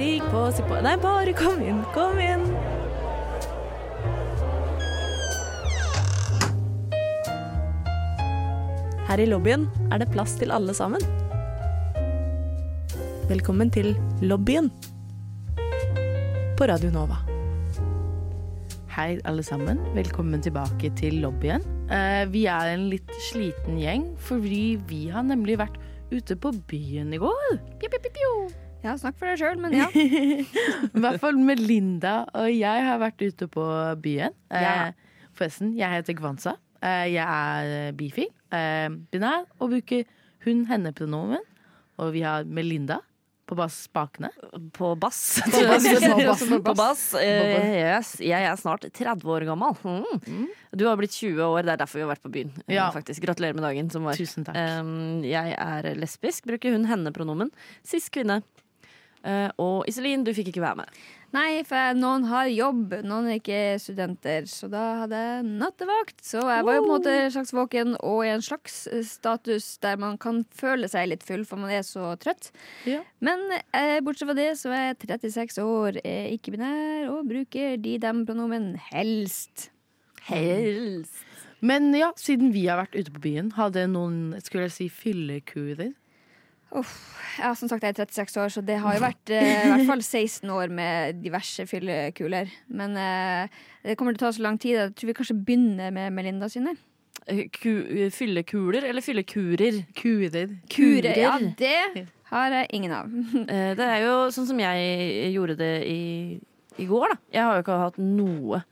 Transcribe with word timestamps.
Stig 0.00 0.22
på, 0.32 0.46
stig 0.48 0.64
på 0.64 0.78
Nei, 0.80 0.94
bare 0.96 1.32
kom 1.36 1.58
inn, 1.60 1.82
kom 1.92 2.16
inn. 2.24 2.46
Her 9.10 9.20
i 9.20 9.26
lobbyen 9.28 9.66
er 9.92 10.00
det 10.00 10.06
plass 10.14 10.38
til 10.40 10.54
alle 10.56 10.72
sammen. 10.78 11.04
Velkommen 13.28 13.68
til 13.74 13.90
lobbyen 14.24 14.70
på 16.56 16.70
Radio 16.72 16.94
Nova. 16.96 17.20
Hei, 18.96 19.20
alle 19.28 19.44
sammen. 19.44 19.84
Velkommen 19.98 20.40
tilbake 20.40 20.94
til 20.96 21.20
lobbyen. 21.26 21.68
Eh, 21.92 22.24
vi 22.32 22.46
er 22.48 22.72
en 22.72 22.88
litt 22.88 23.12
sliten 23.28 23.76
gjeng, 23.84 24.08
fordi 24.16 24.64
vi 24.88 25.04
har 25.12 25.28
nemlig 25.28 25.60
vært 25.60 25.76
ute 26.08 26.40
på 26.40 26.56
byen 26.72 27.12
i 27.12 27.20
går. 27.20 27.60
Pew, 27.76 27.92
pew, 27.92 28.08
pew. 28.08 28.69
Ja, 28.80 28.94
snakk 28.96 29.18
for 29.20 29.28
deg 29.28 29.40
sjøl, 29.42 29.58
men 29.60 29.74
ja. 29.76 29.88
I 29.94 30.46
hvert 31.04 31.20
fall 31.20 31.36
Melinda 31.36 32.22
og 32.32 32.48
jeg 32.48 32.86
har 32.86 33.00
vært 33.02 33.20
ute 33.26 33.48
på 33.52 33.64
byen. 34.00 34.32
Eh, 34.48 34.64
Ja. 34.64 34.92
forresten, 35.36 35.74
jeg 35.76 35.92
heter 35.98 36.16
Gvanza. 36.16 36.56
Eh, 36.80 37.10
jeg 37.12 37.26
er 37.26 37.92
bifil. 37.98 38.30
Eh, 38.56 38.88
binær 39.12 39.44
og 39.60 39.74
bruker 39.74 40.06
hun-henne-pronomen. 40.46 41.44
Og 42.00 42.14
vi 42.14 42.22
har 42.24 42.44
Melinda 42.48 43.02
på 43.50 43.56
bass 43.58 43.82
spakene. 43.90 44.30
På 44.72 44.94
bass. 44.96 45.40
På 45.52 45.60
bass, 45.66 45.84
på 46.00 46.22
bass. 46.24 46.44
På 46.64 46.74
bass. 46.78 47.02
Eh, 47.20 47.74
yes. 47.82 48.14
Jeg 48.24 48.46
er 48.46 48.56
snart 48.56 48.86
30 48.88 49.26
år 49.28 49.44
gammel. 49.48 49.74
Mm. 49.84 50.46
Du 50.72 50.86
har 50.86 50.96
blitt 50.96 51.12
20 51.18 51.42
år, 51.50 51.66
det 51.66 51.74
er 51.74 51.82
derfor 51.82 51.98
vi 52.00 52.06
har 52.06 52.12
vært 52.14 52.24
på 52.24 52.32
byen. 52.32 52.54
Ja. 52.70 52.88
Faktisk. 52.94 53.20
Gratulerer 53.26 53.58
med 53.58 53.66
dagen 53.66 53.90
som 53.92 54.06
var. 54.08 54.16
Tusen 54.16 54.46
takk. 54.48 54.56
Um, 54.56 55.20
jeg 55.26 55.52
er 55.58 55.90
lesbisk, 56.00 56.46
bruker 56.48 56.72
hun 56.78 56.86
henne-pronomen. 56.88 57.50
Sist 57.84 58.08
kvinne. 58.14 58.40
Eh, 59.26 59.48
og 59.60 59.88
Iselin, 59.90 60.24
du 60.24 60.32
fikk 60.36 60.52
ikke 60.52 60.64
være 60.64 60.82
med. 60.82 61.00
Nei, 61.30 61.60
for 61.62 61.94
noen 61.94 62.24
har 62.26 62.48
jobb, 62.50 62.96
noen 63.06 63.28
er 63.30 63.36
ikke 63.38 63.78
studenter. 63.78 64.48
Så 64.50 64.66
da 64.70 65.04
hadde 65.04 65.20
jeg 65.20 65.44
nattevakt. 65.60 66.16
Så 66.26 66.42
jeg 66.42 66.66
var 66.66 66.78
jo 66.78 66.82
på 66.82 66.88
en 66.88 66.90
måte 66.90 67.14
slags 67.30 67.54
våken 67.54 67.94
og 68.00 68.24
i 68.26 68.32
en 68.32 68.42
slags 68.42 68.82
eh, 68.90 69.04
status 69.06 69.76
der 69.84 70.00
man 70.02 70.18
kan 70.20 70.42
føle 70.56 70.90
seg 70.90 71.12
litt 71.12 71.26
full, 71.26 71.44
for 71.46 71.62
man 71.62 71.70
er 71.74 71.86
så 71.86 72.16
trøtt. 72.22 72.50
Ja. 72.88 73.04
Men 73.22 73.46
eh, 73.54 74.00
bortsett 74.02 74.30
fra 74.32 74.38
det 74.38 74.50
så 74.58 74.74
er 74.74 74.88
jeg 74.90 75.00
36 75.06 75.62
år, 75.62 76.00
er 76.02 76.32
ikke-binær 76.34 77.12
og 77.14 77.30
bruker 77.30 77.78
de-dem-pronomen 77.78 78.72
helst. 78.90 79.68
Helst. 80.26 81.22
Men 81.60 81.92
ja, 81.94 82.10
siden 82.16 82.54
vi 82.56 82.66
har 82.66 82.80
vært 82.80 82.96
ute 82.96 83.12
på 83.12 83.22
byen, 83.22 83.52
hadde 83.54 83.84
noen 83.92 84.40
skulle 84.42 84.66
jeg 84.66 84.76
si, 84.78 84.90
fyllekurer. 86.70 86.84
Ja, 87.40 87.54
som 87.56 87.70
sagt, 87.70 87.84
jeg 87.86 87.94
er 87.94 88.04
36 88.04 88.36
år, 88.42 88.50
så 88.52 88.60
det 88.66 88.76
har 88.82 88.96
jo 88.96 89.02
vært 89.02 89.32
eh, 89.32 89.64
i 89.64 89.70
hvert 89.70 89.86
fall 89.88 90.02
16 90.02 90.50
år 90.52 90.72
med 90.74 91.20
diverse 91.24 91.64
fyllekuler. 91.70 92.50
Men 92.68 92.96
eh, 93.00 93.60
det 93.86 93.96
kommer 93.98 94.14
til 94.14 94.24
å 94.24 94.28
ta 94.28 94.32
så 94.36 94.44
lang 94.44 94.58
tid. 94.60 94.76
Jeg 94.76 94.94
tror 94.98 95.10
vi 95.10 95.16
kanskje 95.16 95.38
begynner 95.38 95.94
med 95.94 96.12
Melinda 96.16 96.50
sine. 96.52 96.74
Ku, 97.54 97.70
fyllekuler 98.12 98.88
eller 98.88 99.04
fyllekurer? 99.04 99.84
Kurer. 99.94 100.56
Kurer, 100.72 101.20
ja, 101.20 101.36
det 101.58 102.06
har 102.30 102.56
jeg 102.56 102.70
ingen 102.76 102.94
av. 102.96 103.10
Eh, 103.50 103.72
det 103.78 103.86
er 103.86 104.04
jo 104.04 104.14
sånn 104.34 104.48
som 104.50 104.60
jeg 104.62 105.30
gjorde 105.34 105.56
det 105.60 105.74
i, 105.88 106.02
i 106.82 106.86
går, 106.90 107.14
da. 107.14 107.20
Jeg 107.34 107.46
har 107.46 107.56
jo 107.56 107.64
ikke 107.64 107.80
hatt 107.84 108.02
noe 108.02 108.62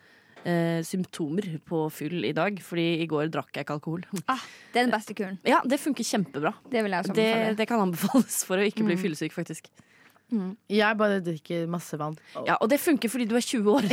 eh, 0.48 0.80
symptomer 0.86 1.50
på 1.68 1.84
fyll 1.94 2.24
i 2.28 2.32
dag, 2.36 2.58
fordi 2.64 2.86
i 3.04 3.08
går 3.10 3.28
drakk 3.34 3.52
jeg 3.54 3.66
ikke 3.66 3.76
alkohol. 3.78 4.06
Det 4.72 4.80
er 4.80 4.86
den 4.88 4.94
beste 4.94 5.16
kuren. 5.18 5.36
Ja, 5.48 5.60
det 5.68 5.80
funker 5.82 6.06
kjempebra. 6.06 6.54
Det 6.72 6.82
vil 6.84 6.96
jeg 6.96 7.04
også 7.04 7.18
Det, 7.18 7.28
det 7.60 7.68
kan 7.70 7.84
anbefales 7.84 8.40
for 8.48 8.60
å 8.60 8.66
ikke 8.66 8.86
bli 8.88 8.98
fyllesyk, 9.00 9.36
faktisk. 9.36 9.70
Jeg 10.68 10.96
bare 11.00 11.22
drikker 11.24 11.64
masse 11.72 11.96
vann. 11.96 12.16
Ja, 12.44 12.58
Og 12.60 12.68
det 12.68 12.76
funker 12.82 13.08
fordi 13.08 13.24
du 13.30 13.34
er 13.38 13.44
20 13.44 13.70
år. 13.72 13.86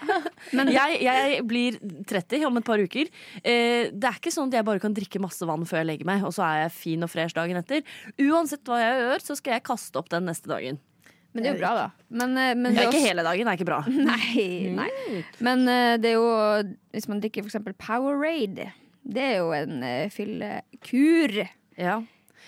Men 0.56 0.70
jeg, 0.74 0.98
jeg 1.06 1.44
blir 1.46 1.78
30 2.10 2.46
om 2.48 2.58
et 2.58 2.66
par 2.66 2.82
uker. 2.82 3.06
Eh, 3.38 3.92
det 3.94 4.08
er 4.10 4.18
ikke 4.18 4.32
sånn 4.34 4.50
at 4.50 4.58
jeg 4.58 4.66
bare 4.66 4.82
kan 4.82 4.96
drikke 4.96 5.22
masse 5.22 5.46
vann 5.46 5.66
før 5.68 5.84
jeg 5.84 5.90
legger 5.92 6.10
meg, 6.10 6.26
og 6.26 6.34
så 6.34 6.42
er 6.48 6.64
jeg 6.64 6.74
fin 6.80 7.06
og 7.06 7.12
fresh 7.12 7.38
dagen 7.38 7.60
etter. 7.62 7.86
Uansett 8.18 8.66
hva 8.66 8.80
jeg 8.82 8.98
gjør, 9.04 9.26
så 9.28 9.38
skal 9.38 9.56
jeg 9.56 9.66
kaste 9.70 10.02
opp 10.02 10.10
den 10.10 10.26
neste 10.26 10.50
dagen. 10.50 10.82
Men 11.36 11.44
det 11.44 11.50
er 11.50 11.58
jo 11.58 11.60
bra, 11.60 11.74
da. 11.76 12.08
Men, 12.08 12.34
eh, 12.40 12.54
men 12.56 12.72
det 12.72 12.82
er 12.86 12.90
ikke 12.90 13.04
hele 13.04 13.24
dagen 13.26 13.50
er 13.50 13.58
ikke 13.58 13.68
bra. 13.68 13.82
Nei, 14.10 14.72
nei. 14.72 14.90
Men 15.44 15.68
eh, 15.68 15.94
det 16.00 16.14
er 16.14 16.16
jo 16.16 16.74
Hvis 16.96 17.08
man 17.12 17.20
drikker 17.20 17.44
eksempel 17.44 17.76
Powerade, 17.76 18.70
det 19.06 19.22
er 19.22 19.36
jo 19.38 19.52
en 19.54 19.82
uh, 19.84 20.08
fyllekur. 20.10 21.34
Ja. 21.78 22.00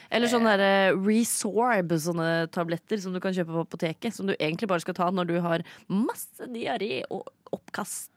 Eller 0.09 0.31
sånne 0.33 0.55
der, 0.57 0.65
eh, 0.89 0.97
Resorb, 1.05 1.93
sånne 2.01 2.49
tabletter 2.55 3.01
som 3.03 3.13
du 3.13 3.21
kan 3.23 3.35
kjøpe 3.37 3.53
på 3.53 3.67
apoteket. 3.67 4.17
Som 4.17 4.31
du 4.31 4.35
egentlig 4.39 4.71
bare 4.71 4.83
skal 4.83 4.97
ta 4.97 5.11
når 5.13 5.29
du 5.29 5.37
har 5.45 5.65
masse 5.93 6.49
diaré 6.55 7.03
og 7.13 7.29
oppkast. 7.55 8.11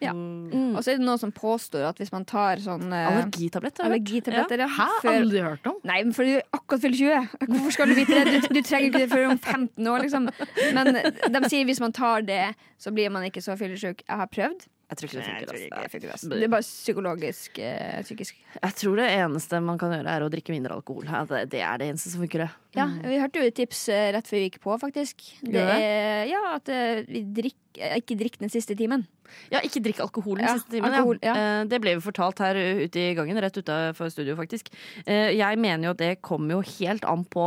Ja. 0.00 0.12
Mm. 0.16 0.74
Og 0.74 0.80
så 0.82 0.92
er 0.94 0.96
det 1.00 1.04
noen 1.04 1.20
som 1.20 1.32
påstår 1.32 1.82
at 1.90 1.98
hvis 2.00 2.12
man 2.14 2.24
tar 2.24 2.56
sånn 2.64 2.86
eh, 2.92 3.08
Allergitabletter. 3.10 3.84
allergitabletter 3.84 4.62
ja, 4.64 4.68
Hæ? 4.78 4.86
før- 5.02 5.18
Aldri 5.20 5.42
hørt 5.44 5.66
om. 5.68 5.76
Nei, 5.84 5.98
men 6.06 6.12
for 6.16 6.24
du 6.24 6.36
er 6.38 6.42
akkurat 6.56 6.80
fyller 6.86 6.96
20. 6.96 7.28
Hvorfor 7.52 7.76
skal 7.76 7.88
du 7.92 7.94
vite 7.98 8.16
det? 8.16 8.24
Du, 8.48 8.48
du 8.54 8.60
trenger 8.62 8.88
ikke 8.88 9.02
det 9.04 9.10
før 9.12 9.28
om 9.34 9.38
15 9.38 9.86
år, 9.92 10.04
liksom. 10.06 10.30
Men 10.76 10.92
de 10.96 11.42
sier 11.52 11.68
hvis 11.68 11.80
man 11.84 11.92
tar 11.92 12.22
det, 12.26 12.42
så 12.80 12.92
blir 12.96 13.10
man 13.12 13.26
ikke 13.28 13.42
så 13.44 13.56
fyllesyk. 13.60 14.04
Jeg 14.08 14.16
har 14.22 14.30
prøvd. 14.32 14.66
Jeg 14.90 14.98
tror 14.98 15.06
ikke 15.06 15.20
det 15.20 15.90
funker. 15.92 16.10
ass. 16.12 16.24
Det 16.26 16.42
er 16.42 16.50
bare 16.50 16.66
psykologisk 16.66 17.58
eh, 17.62 18.00
psykisk. 18.02 18.40
Jeg 18.58 18.74
tror 18.80 18.98
det 18.98 19.06
eneste 19.14 19.60
man 19.62 19.78
kan 19.78 19.92
gjøre, 19.94 20.16
er 20.18 20.24
å 20.26 20.30
drikke 20.32 20.50
mindre 20.50 20.74
alkohol. 20.80 21.04
Det, 21.06 21.44
det 21.52 21.60
er 21.62 21.78
det 21.78 21.86
eneste 21.92 22.10
som 22.10 22.24
funker. 22.24 22.42
det. 22.42 22.50
Ja, 22.74 22.86
vi 23.04 23.20
hørte 23.22 23.38
jo 23.38 23.46
et 23.46 23.54
tips 23.58 23.84
eh, 23.94 24.08
rett 24.16 24.26
før 24.26 24.36
vi 24.40 24.48
gikk 24.48 24.58
på, 24.64 24.74
faktisk. 24.82 25.22
Det 25.46 25.62
er, 25.62 26.24
ja, 26.30 26.40
at 26.56 26.68
eh, 26.74 27.04
vi 27.06 27.22
drikk, 27.38 27.58
eh, 27.78 27.96
ikke 28.02 28.16
drikk 28.18 28.38
den 28.42 28.50
siste 28.50 28.74
timen. 28.78 29.06
Ja, 29.54 29.60
ikke 29.62 29.78
drikk 29.84 30.00
alkohol 30.02 30.40
den 30.40 30.48
Ja, 30.48 30.56
siste 30.58 30.74
timen. 30.74 30.90
alkohol, 30.90 31.20
ja. 31.22 31.34
ja. 31.38 31.52
Det 31.70 31.78
ble 31.84 31.94
jo 31.94 32.02
fortalt 32.02 32.42
her 32.42 32.58
ute 32.82 32.98
i 32.98 33.12
gangen, 33.14 33.38
rett 33.46 33.60
utenfor 33.62 34.10
studio, 34.10 34.34
faktisk. 34.38 34.72
Jeg 35.06 35.58
mener 35.62 35.86
jo 35.86 35.94
at 35.94 36.02
det 36.02 36.10
kommer 36.26 36.58
jo 36.58 36.64
helt 36.80 37.06
an 37.06 37.22
på 37.30 37.46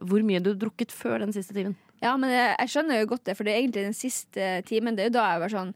hvor 0.00 0.24
mye 0.24 0.40
du 0.40 0.54
har 0.54 0.58
drukket 0.64 0.92
før 0.96 1.20
den 1.26 1.36
siste 1.36 1.52
timen. 1.56 1.76
Ja, 2.00 2.12
men 2.16 2.30
jeg 2.30 2.70
skjønner 2.70 3.00
jo 3.02 3.08
godt 3.10 3.24
det, 3.26 3.34
for 3.36 3.44
det 3.44 3.52
er 3.56 3.60
egentlig 3.64 3.82
den 3.88 3.96
siste 3.96 4.50
timen. 4.68 4.94
Det 4.96 5.02
er 5.02 5.08
jo 5.10 5.16
da 5.18 5.24
jeg 5.32 5.40
var 5.42 5.52
sånn 5.56 5.72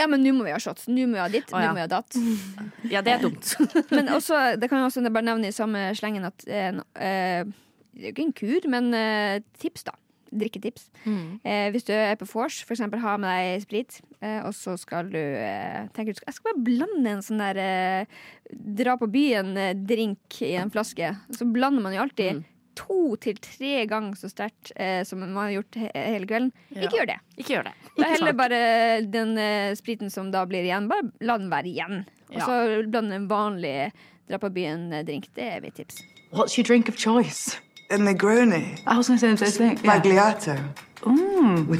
Ja, 0.00 0.08
men 0.10 0.24
nå 0.24 0.32
må 0.34 0.46
vi 0.46 0.52
ha 0.54 0.60
shots. 0.62 0.88
Nå 0.90 1.06
må 1.06 1.14
vi 1.16 1.22
ha 1.22 1.28
ditt. 1.30 1.50
Å, 1.54 1.60
ja. 1.62 1.70
Nå 1.70 1.74
må 1.74 1.78
vi 1.78 1.84
ha 1.84 1.90
datt. 1.92 2.16
Ja, 2.94 3.02
det 3.04 3.14
er 3.14 3.22
dumt. 3.24 3.54
Men 3.94 4.10
også, 4.12 4.38
det 4.60 4.68
kan 4.68 4.82
jeg 4.82 4.90
også 4.90 5.04
bare 5.08 5.24
nevne 5.30 5.48
i 5.48 5.54
samme 5.54 5.86
slengen 5.96 6.26
at 6.28 6.44
eh, 6.44 6.74
eh, 7.00 7.44
Det 7.94 8.02
er 8.02 8.10
jo 8.10 8.12
ikke 8.12 8.26
en 8.26 8.34
kur, 8.36 8.66
men 8.68 8.90
eh, 8.98 9.38
tips, 9.62 9.86
da. 9.86 9.94
Drikketips. 10.34 10.88
Eh, 11.06 11.68
hvis 11.72 11.86
du 11.86 11.92
er 11.94 12.16
på 12.18 12.26
vors, 12.26 12.58
eksempel 12.66 12.98
ha 13.04 13.14
med 13.22 13.30
deg 13.30 13.62
sprit, 13.62 14.00
eh, 14.18 14.40
og 14.42 14.50
så 14.58 14.74
skal 14.80 15.12
du 15.12 15.20
eh, 15.20 15.86
tenker 15.94 16.10
du 16.12 16.18
skal, 16.18 16.28
Jeg 16.32 16.38
skal 16.40 16.48
bare 16.50 16.64
blande 16.66 17.12
en 17.14 17.22
sånn 17.22 17.44
der 17.44 18.10
dra 18.82 18.96
på 18.98 19.08
byen-drink 19.14 20.42
i 20.42 20.56
en 20.58 20.74
flaske. 20.74 21.14
Så 21.38 21.46
blander 21.54 21.86
man 21.86 21.94
jo 21.94 22.02
alltid 22.02 22.42
to 22.76 23.16
til 23.22 23.36
tre 23.42 23.86
ganger 23.86 24.14
så 24.16 24.28
sterkt 24.30 24.72
eh, 24.76 25.02
som 25.04 25.20
man 25.20 25.34
har 25.36 25.50
gjort 25.56 25.74
he 25.80 25.90
hele 25.94 26.26
kvelden. 26.26 26.52
Ikke 26.74 26.96
gjør 26.98 27.06
det. 27.12 27.18
Ikke 27.38 27.54
gjør 27.54 27.64
det. 27.68 27.74
Da 27.98 28.08
heller 28.10 28.32
bare 28.38 28.60
den 29.06 29.36
eh, 29.38 29.74
spriten 29.74 30.10
som 30.10 30.30
da 30.34 30.44
blir 30.46 30.64
igjen, 30.66 30.88
bare 30.88 31.10
la 31.20 31.38
den 31.38 31.50
være 31.50 31.70
igjen. 31.72 32.04
Og 32.30 32.38
Ja. 32.40 32.46
så 32.46 32.88
blande 32.90 33.14
en 33.14 33.28
vanlig 33.28 33.92
dra 34.28 34.38
på 34.38 34.50
byen-drink. 34.50 35.28
Det 35.36 35.44
er 35.44 35.60
mitt 35.60 35.74
tips. 35.76 36.02
What's 36.32 36.56
your 36.58 36.64
drink 36.66 36.88
of 36.88 36.96
choice? 36.96 37.60
A 37.90 37.96
Negroni. 37.98 38.78
I 38.86 38.96
was 38.96 39.06
going 39.08 39.18
to 39.18 39.36
say 39.36 39.46
the 39.46 39.50
same 39.52 39.76
thing. 39.76 39.84
Yeah. 39.84 40.00
Magliato. 40.00 40.56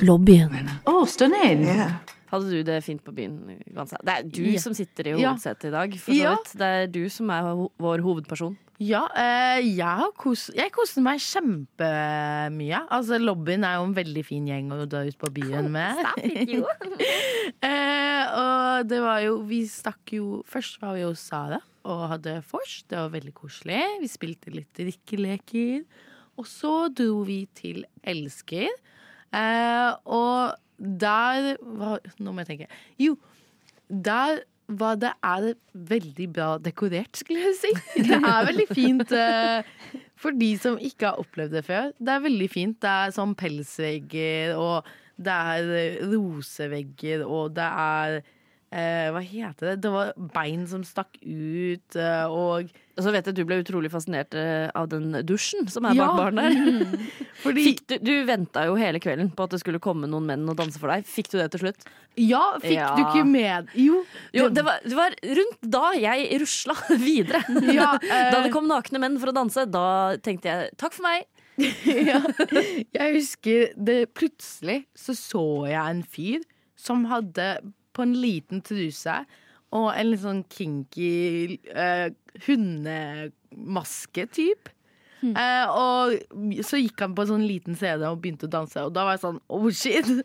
Lobbyen. 0.04 0.68
Oh, 0.86 1.04
stunning. 1.06 1.62
Yeah. 1.64 1.92
Hadde 2.30 2.50
du 2.50 2.62
det 2.66 2.80
fint 2.84 3.02
på 3.04 3.12
byen? 3.14 3.38
Det 3.46 4.10
er 4.10 4.22
du 4.28 4.42
Ja. 4.42 4.58
som 4.58 4.74
sitter 4.74 5.06
i 5.06 5.10
Ja. 5.20 5.30
hovedsetet 5.32 5.64
i 5.64 5.70
dag, 5.70 5.92
for 6.00 6.12
så 6.12 6.16
Ja. 6.18 6.30
vidt. 6.36 6.52
Det 6.58 6.66
er 6.66 6.86
du 6.86 7.08
som 7.08 7.30
er 7.30 7.42
ho 7.42 7.68
vår 7.78 7.98
hovedperson. 8.02 8.56
Ja, 8.82 9.04
eh, 9.14 9.60
jeg, 9.76 10.06
kos, 10.18 10.48
jeg 10.54 10.72
koste 10.74 11.02
meg 11.04 11.20
kjempemye. 11.22 12.80
Altså, 12.92 13.20
lobbyen 13.22 13.66
er 13.66 13.76
jo 13.78 13.84
en 13.86 13.94
veldig 13.94 14.24
fin 14.26 14.48
gjeng 14.50 14.72
å 14.74 14.80
dra 14.90 15.04
ut 15.06 15.18
på 15.20 15.30
byen 15.36 15.68
med. 15.74 16.00
eh, 17.68 18.24
og 18.34 18.88
det 18.90 18.98
var 19.04 19.20
jo 19.22 19.36
Vi 19.46 19.60
stakk 19.70 20.16
jo 20.16 20.40
Først 20.50 20.80
var 20.82 20.96
vi 20.98 21.04
hos 21.06 21.22
Sara 21.22 21.60
og 21.84 22.06
hadde 22.14 22.38
vors. 22.48 22.80
Det 22.88 22.96
var 22.98 23.12
veldig 23.12 23.34
koselig. 23.36 23.82
Vi 24.00 24.08
spilte 24.10 24.52
litt 24.54 24.72
drikkeleker. 24.78 25.84
Og 26.40 26.48
så 26.48 26.88
dro 26.88 27.20
vi 27.28 27.44
til 27.54 27.84
Elsker. 28.02 28.72
Eh, 29.34 29.90
og 30.08 30.56
der 30.78 31.54
var 31.60 32.02
Nå 32.18 32.32
må 32.32 32.42
jeg 32.42 32.50
tenke. 32.54 32.70
Jo, 32.98 33.14
der 33.86 34.42
var 34.68 34.98
det 35.00 35.12
er 35.24 35.52
veldig 35.74 36.26
bra 36.32 36.48
dekorert, 36.62 37.16
skulle 37.20 37.42
jeg 37.44 37.56
si. 37.60 37.72
Det 38.08 38.18
er 38.18 38.46
veldig 38.48 38.66
fint 38.70 39.12
eh, 39.12 39.72
for 40.16 40.36
de 40.36 40.50
som 40.60 40.78
ikke 40.80 41.10
har 41.10 41.20
opplevd 41.20 41.58
det 41.58 41.64
før. 41.66 41.90
Det 41.98 42.14
er 42.14 42.24
veldig 42.24 42.50
fint. 42.52 42.78
Det 42.82 42.92
er 42.92 43.14
sånn 43.16 43.34
pelsvegger, 43.38 44.54
og 44.56 44.88
det 45.20 45.34
er 45.34 46.00
rosevegger, 46.10 47.26
og 47.28 47.52
det 47.58 47.68
er 47.68 48.18
eh, 48.74 49.08
Hva 49.14 49.20
heter 49.22 49.70
det? 49.70 49.74
Det 49.84 49.90
var 49.94 50.10
bein 50.34 50.64
som 50.70 50.82
stakk 50.86 51.14
ut, 51.22 51.96
eh, 51.96 52.24
og 52.26 52.72
Og 52.94 53.02
så 53.02 53.10
vet 53.14 53.26
jeg 53.26 53.34
du 53.34 53.42
ble 53.46 53.56
utrolig 53.62 53.88
fascinert 53.90 54.34
eh, 54.38 54.68
av 54.78 54.88
den 54.92 55.08
dusjen 55.26 55.66
som 55.70 55.86
er 55.88 55.96
bak 55.98 56.12
baren 56.18 56.38
der. 56.38 56.98
Fordi 57.44 57.64
Fikk 57.66 57.80
du, 57.90 57.94
du 58.06 58.12
venta 58.28 58.66
jo 58.68 58.76
hele 58.78 59.00
kvelden 59.02 59.32
på 59.34 59.46
at 59.48 59.54
det 59.56 59.60
skulle 59.64 59.80
komme 59.82 60.06
noen 60.10 60.28
menn 60.28 60.44
og 60.52 60.56
danse 60.60 60.78
for 60.78 60.92
deg. 60.92 61.02
Fikk 61.10 61.32
du 61.32 61.38
det 61.40 61.48
til 61.56 61.64
slutt? 61.64 61.86
Ja, 62.20 62.42
fikk 62.62 62.76
Ja. 62.76 62.92
du 62.94 63.02
ikke 63.02 63.24
med 63.26 63.72
Jo. 63.74 64.04
Jo, 64.36 64.46
det 64.54 64.62
var, 64.66 64.78
det 64.86 64.94
var 64.98 65.16
rundt 65.40 65.66
da 65.74 65.84
jeg 65.98 66.38
rusla 66.44 66.76
videre. 67.08 67.42
Ja, 67.74 67.94
eh, 67.98 68.28
Da 68.34 68.42
det 68.46 68.52
kom 68.54 68.70
nakne 68.70 69.02
menn 69.02 69.18
for 69.22 69.32
å 69.32 69.36
danse, 69.36 69.66
da 69.70 70.14
tenkte 70.22 70.52
jeg 70.52 70.74
takk 70.78 70.94
for 70.94 71.06
meg. 71.08 71.26
ja. 71.86 72.18
Jeg 72.94 73.12
husker 73.14 73.68
det 73.78 74.00
Plutselig 74.14 74.84
så 74.98 75.14
så 75.14 75.42
jeg 75.70 75.78
en 75.82 76.00
fyr 76.02 76.42
som 76.78 77.04
hadde 77.10 77.46
på 77.94 78.04
en 78.04 78.14
liten 78.18 78.62
truse 78.66 79.22
og 79.74 79.88
en 79.90 80.10
litt 80.10 80.22
sånn 80.22 80.44
kinky 80.50 81.58
eh, 81.70 82.08
hundemaske 82.46 84.26
Eh, 85.32 85.66
og 85.72 86.64
så 86.66 86.80
gikk 86.80 87.00
han 87.04 87.14
på 87.16 87.24
en 87.24 87.30
sånn 87.32 87.46
liten 87.48 87.78
CD 87.78 88.04
og 88.08 88.20
begynte 88.22 88.48
å 88.48 88.52
danse, 88.52 88.82
og 88.84 88.92
da 88.94 89.06
var 89.06 89.16
jeg 89.16 89.24
sånn 89.24 89.40
oh 89.54 89.68
shit! 89.72 90.10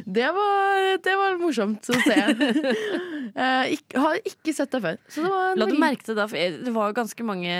Det 0.00 0.30
var, 0.32 0.84
det 1.04 1.14
var 1.18 1.34
morsomt 1.36 1.84
å 1.92 1.96
se. 2.00 2.14
uh, 3.36 3.64
har 4.00 4.20
ikke 4.24 4.54
sett 4.56 4.72
det 4.72 4.80
før. 4.80 4.96
Så 5.12 5.24
det 5.24 5.32
var 5.32 5.58
La 5.60 5.66
du 5.68 5.74
merke 5.76 6.06
til 6.06 6.16
da, 6.16 6.24
for 6.30 6.62
det 6.64 6.72
var 6.72 6.94
ganske 6.96 7.26
mange 7.26 7.56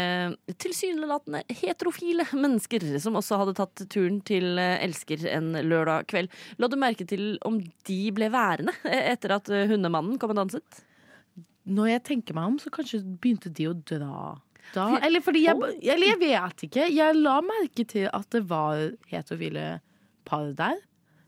tilsynelatende 0.62 1.42
heterofile 1.60 2.24
mennesker 2.44 2.86
som 3.02 3.18
også 3.20 3.42
hadde 3.42 3.56
tatt 3.58 3.84
turen 3.92 4.22
til 4.24 4.56
eh, 4.62 4.78
Elsker 4.86 5.26
en 5.34 5.52
lørdag 5.58 6.08
kveld. 6.10 6.32
La 6.62 6.70
du 6.70 6.78
merke 6.80 7.04
til 7.08 7.34
om 7.46 7.60
de 7.60 8.00
ble 8.16 8.30
værende 8.32 8.72
eh, 8.88 9.10
etter 9.12 9.36
at 9.36 9.50
hundemannen 9.50 10.16
kom 10.22 10.32
og 10.32 10.40
danset? 10.40 10.84
Når 11.68 11.92
jeg 11.92 12.06
tenker 12.08 12.38
meg 12.38 12.54
om, 12.54 12.60
så 12.62 12.72
kanskje 12.72 13.02
begynte 13.04 13.52
de 13.52 13.68
å 13.68 13.76
dra 13.76 14.38
da. 14.74 14.86
Eller 15.06 15.24
fordi 15.24 15.44
jeg, 15.46 15.56
eller 15.82 16.12
jeg 16.12 16.20
vet 16.20 16.64
ikke. 16.68 16.86
Jeg 16.94 17.16
la 17.18 17.38
merke 17.44 17.86
til 17.88 18.08
at 18.12 18.28
det 18.34 18.44
var 18.50 18.90
heterofile 19.10 19.80
par 20.28 20.52
der. 20.58 20.78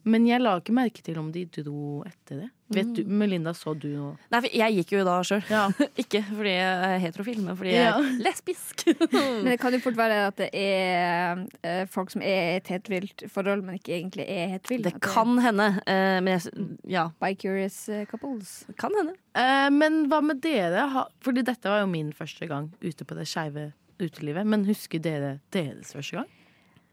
Men 0.04 0.24
jeg 0.26 0.42
la 0.42 0.56
ikke 0.58 0.74
merke 0.74 1.02
til 1.06 1.18
om 1.20 1.28
de 1.34 1.44
dro 1.46 2.02
etter 2.08 2.40
det. 2.42 2.48
Vet 2.72 2.88
du, 2.96 3.02
Melinda, 3.04 3.52
så 3.54 3.74
du 3.76 3.84
noe? 3.92 4.14
Nei, 4.32 4.38
for 4.40 4.54
jeg 4.56 4.76
gikk 4.78 4.92
jo 4.94 5.02
da 5.04 5.18
sjøl. 5.28 5.42
Ja. 5.52 5.66
Ikke 6.02 6.22
fordi 6.24 6.54
jeg 6.54 6.86
er 6.86 7.02
heterofil, 7.02 7.42
men 7.44 7.58
fordi 7.58 7.74
jeg 7.74 7.82
Ja. 7.84 7.98
er 8.00 8.22
lesbisk. 8.24 8.86
Men 9.12 9.50
det 9.50 9.58
kan 9.60 9.76
jo 9.76 9.80
fort 9.84 9.98
være 10.00 10.16
at 10.30 10.38
det 10.40 10.48
er 10.56 11.42
eh, 11.68 11.82
folk 11.92 12.14
som 12.14 12.24
er 12.24 12.40
i 12.54 12.56
et 12.62 12.70
heterofilt 12.72 13.26
forhold, 13.28 13.60
men 13.66 13.76
ikke 13.76 13.92
egentlig 13.98 14.24
er 14.24 14.54
heterofile. 14.54 14.88
Det 14.88 14.94
At 14.96 15.04
kan 15.04 15.36
hende. 15.44 15.68
Uh, 15.84 16.16
Men 16.24 16.32
jeg, 16.32 16.66
ja, 16.96 17.04
Bi-curious 17.20 17.78
eh, 17.92 18.06
couples. 18.08 18.54
kan 18.80 18.96
hende. 18.96 19.14
Uh, 19.36 19.68
men 19.76 20.06
hva 20.08 20.22
med 20.24 20.40
dere? 20.40 20.88
Fordi 21.20 21.44
dette 21.44 21.68
var 21.68 21.84
jo 21.84 21.92
min 21.92 22.12
første 22.16 22.48
gang 22.48 22.72
ute 22.80 23.04
på 23.04 23.14
det 23.20 23.28
skeive 23.28 23.68
utelivet. 24.00 24.48
Men 24.48 24.64
husker 24.64 24.98
dere 25.04 25.36
deres 25.52 25.92
første 25.92 26.22
gang? 26.22 26.32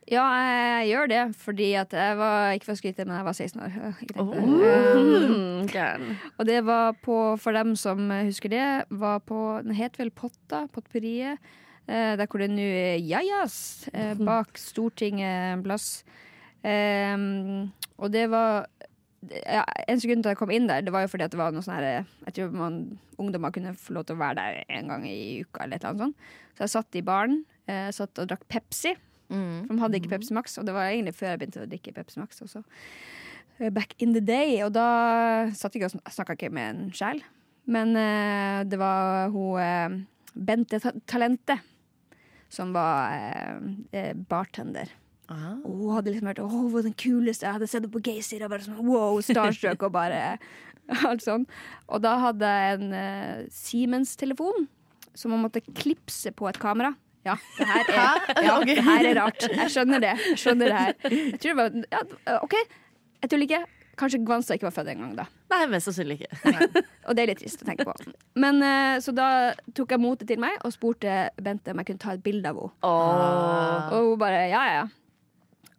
Ja, 0.09 0.25
jeg 0.79 0.89
gjør 0.89 1.09
det, 1.11 1.23
fordi 1.37 1.69
at 1.77 1.93
jeg 1.93 2.17
var 2.17 2.55
ikke 2.57 2.65
for 2.65 2.73
å 2.73 2.79
skryte, 2.79 3.05
men 3.05 3.19
jeg 3.19 3.27
var 3.27 3.37
16 3.37 3.61
år. 3.61 3.75
Oh. 4.17 4.31
um. 5.69 6.07
Og 6.37 6.47
det 6.49 6.59
var 6.65 6.97
på, 7.05 7.17
for 7.37 7.57
dem 7.57 7.75
som 7.77 8.09
husker 8.09 8.53
det, 8.53 8.67
var 8.89 9.21
på 9.21 9.39
Den 9.65 9.77
het 9.77 9.99
vel 10.01 10.09
Potta, 10.09 10.65
Potpurriet. 10.73 11.37
Eh, 11.89 12.15
der 12.17 12.27
hvor 12.29 12.41
det 12.41 12.51
nå 12.53 12.65
er 12.65 12.99
Jajas, 13.01 13.89
eh, 13.93 14.13
bak 14.29 14.57
Stortinget 14.61 15.55
en 15.55 15.63
plass. 15.65 16.03
Ehm, 16.65 17.69
og 17.97 18.11
det 18.13 18.27
var 18.29 18.67
ja, 19.31 19.61
En 19.87 19.99
sekund 19.99 20.23
til 20.23 20.33
jeg 20.33 20.39
kom 20.39 20.51
inn 20.51 20.67
der, 20.67 20.81
det 20.83 20.91
var 20.91 21.05
jo 21.05 21.11
fordi 21.11 21.23
at 21.23 21.31
det 21.31 21.39
var 21.39 21.53
noe 21.55 21.63
sånn 21.63 21.77
her 21.77 22.03
Jeg 22.25 22.33
tror 22.35 22.51
man, 22.51 22.81
ungdommer 23.15 23.53
kunne 23.55 23.71
få 23.79 23.95
lov 23.95 24.09
til 24.09 24.17
å 24.17 24.19
være 24.19 24.41
der 24.41 24.75
en 24.75 24.91
gang 24.91 25.05
i 25.07 25.39
uka, 25.43 25.63
eller 25.63 25.79
et 25.79 25.85
eller 25.85 25.93
annet 25.93 26.03
sånt. 26.03 26.27
Så 26.55 26.65
jeg 26.65 26.73
satt 26.75 26.99
i 26.99 27.05
baren, 27.05 27.39
eh, 27.67 27.87
satt 27.95 28.21
og 28.21 28.29
drakk 28.29 28.45
Pepsi. 28.51 28.93
For 29.29 29.75
de 29.75 29.83
hadde 29.83 29.99
ikke 29.99 30.11
Pepsi 30.15 30.33
Max, 30.33 30.57
og 30.57 30.65
det 30.67 30.73
var 30.75 30.89
egentlig 30.89 31.15
før 31.17 31.33
jeg 31.33 31.41
begynte 31.41 31.63
å 31.63 31.69
drikke 31.69 31.93
Pepsi 31.95 32.21
Max 32.21 32.41
også. 32.45 32.63
Eh, 33.59 33.69
Back 33.73 33.95
in 34.01 34.13
the 34.15 34.23
day, 34.23 34.57
og 34.65 34.73
da 34.75 35.49
satt 35.55 35.75
jeg 35.75 35.85
og 35.87 35.99
snakka 36.09 36.37
ikke 36.37 36.51
med 36.53 36.69
en 36.69 36.93
sjel. 36.95 37.21
Men 37.69 37.93
uh, 37.93 38.63
det 38.65 38.79
var 38.81 39.29
hun 39.33 39.59
uh, 39.59 39.99
Bente 40.33 40.79
Ta- 40.81 40.95
Talente 41.05 41.59
som 42.49 42.71
var 42.73 43.13
uh, 43.61 44.13
bartender. 44.31 44.89
Ah. 45.29 45.59
Og 45.61 45.75
hun 45.83 45.91
hadde 45.93 46.15
liksom 46.15 46.31
hørt 46.31 46.41
Åh, 46.41 46.55
hun 46.55 46.71
var 46.73 46.87
den 46.87 46.97
kuleste 46.97 47.45
jeg 47.45 47.59
hadde 47.59 47.67
sett 47.69 47.83
henne 47.83 47.93
på 47.93 48.01
Gaysir. 48.01 48.41
Og 48.47 48.49
bare 48.55 48.65
sånn, 48.65 48.79
wow, 48.87 49.19
starstruck 49.21 49.85
og 49.85 49.93
bare 49.93 50.23
alt 51.05 51.21
sånn. 51.21 51.45
Og 51.85 52.01
da 52.01 52.15
hadde 52.23 52.49
jeg 52.49 52.79
en 52.79 53.45
Siemens-telefon 53.53 54.65
som 55.13 55.35
man 55.35 55.43
måtte 55.43 55.61
klipse 55.77 56.33
på 56.33 56.49
et 56.49 56.57
kamera. 56.61 56.95
Ja, 57.29 57.35
det 57.57 57.67
her 57.69 57.89
er, 57.93 58.29
ja, 58.49 58.59
det 58.67 58.77
her 58.89 59.09
er 59.13 59.19
rart. 59.23 59.47
Jeg 59.49 59.73
skjønner 59.73 60.03
det. 60.03 60.13
Jeg 60.31 60.39
skjønner 60.43 60.71
det 60.73 60.79
her. 60.79 60.95
Jeg 61.09 61.41
tror 61.43 61.51
det 61.51 61.59
var 61.59 61.83
ja, 61.93 62.39
OK, 62.43 62.55
jeg 63.23 63.31
tuller 63.33 63.47
ikke. 63.49 63.61
Kanskje 63.99 64.21
Gvanstad 64.23 64.55
ikke 64.55 64.69
var 64.69 64.75
født 64.77 64.89
engang 64.93 65.15
da. 65.17 65.25
Nei, 65.51 65.57
mest 65.73 65.89
sannsynlig 65.89 66.21
ikke. 66.21 66.83
Og 67.09 67.17
det 67.17 67.23
er 67.25 67.31
litt 67.33 67.41
trist 67.41 67.65
å 67.65 67.67
tenke 67.67 67.83
på. 67.83 67.95
Men 68.39 68.61
eh, 68.63 68.93
Så 69.03 69.11
da 69.11 69.25
tok 69.75 69.91
jeg 69.91 69.99
motet 69.99 70.29
til 70.29 70.39
meg 70.39 70.55
og 70.63 70.71
spurte 70.71 71.17
Bente 71.43 71.73
om 71.73 71.81
jeg 71.81 71.89
kunne 71.89 72.03
ta 72.05 72.13
et 72.15 72.23
bilde 72.23 72.47
av 72.47 72.61
henne. 72.61 72.71
Åh. 72.87 73.91
Og 73.97 74.13
hun 74.13 74.21
bare 74.21 74.45
ja, 74.53 74.61
ja, 74.69 74.77
ja. 74.79 74.87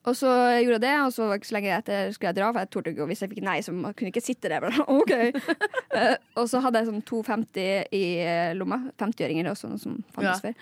Og 0.08 0.16
så 0.16 0.30
gjorde 0.62 0.78
jeg 0.78 0.82
det, 0.86 0.92
og 1.04 1.10
så 1.12 1.26
ikke 1.34 1.48
så 1.50 1.54
lenge 1.58 1.72
etter 1.76 2.12
skulle 2.14 2.30
jeg 2.30 2.36
dra. 2.38 2.46
For 2.54 2.62
jeg 2.62 2.70
torde 2.72 2.92
ikke, 2.94 3.02
og 3.04 3.10
hvis 3.10 3.20
jeg 3.20 3.30
fikk 3.34 3.42
nei, 3.44 3.58
så 3.64 3.74
kunne 3.74 4.08
ikke 4.08 4.22
sitte 4.24 4.48
der. 4.48 4.64
Ok 5.00 5.12
uh, 5.12 6.14
Og 6.40 6.46
så 6.48 6.62
hadde 6.64 6.80
jeg 6.80 6.88
sånn 6.88 7.02
2,50 7.04 7.92
i 7.98 8.02
eh, 8.24 8.52
lomma. 8.56 8.78
50-øringer 9.00 9.50
også, 9.52 9.68
noe 9.68 9.82
som 9.82 9.98
fantes 10.16 10.40
Ja. 10.40 10.48
før. 10.48 10.54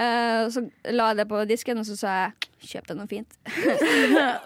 Eh, 0.00 0.42
så 0.54 0.64
la 0.96 1.10
jeg 1.12 1.20
det 1.20 1.28
på 1.28 1.42
disken, 1.50 1.82
og 1.82 1.88
så 1.88 1.96
sa 2.00 2.14
jeg 2.22 2.32
kjøp 2.72 2.88
deg 2.88 3.00
noe 3.02 3.10
fint. 3.10 3.36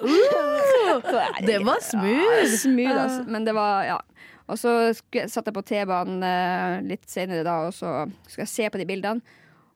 uh, 0.02 1.41
Det 1.46 1.58
var 1.64 1.79
smooth. 1.85 2.41
Ja, 2.43 2.56
smooth 2.58 2.96
altså. 3.05 3.25
Men 3.31 3.46
det 3.46 3.55
var, 3.55 3.85
ja. 3.87 4.00
Og 4.50 4.58
så 4.58 4.73
satt 5.31 5.46
jeg 5.46 5.55
på 5.55 5.62
T-banen 5.62 6.25
litt 6.88 7.06
senere 7.06 7.44
da, 7.46 7.61
og 7.69 7.75
så 7.76 8.00
skulle 8.26 8.49
jeg 8.49 8.50
se 8.56 8.67
på 8.75 8.81
de 8.82 8.87
bildene. 8.88 9.23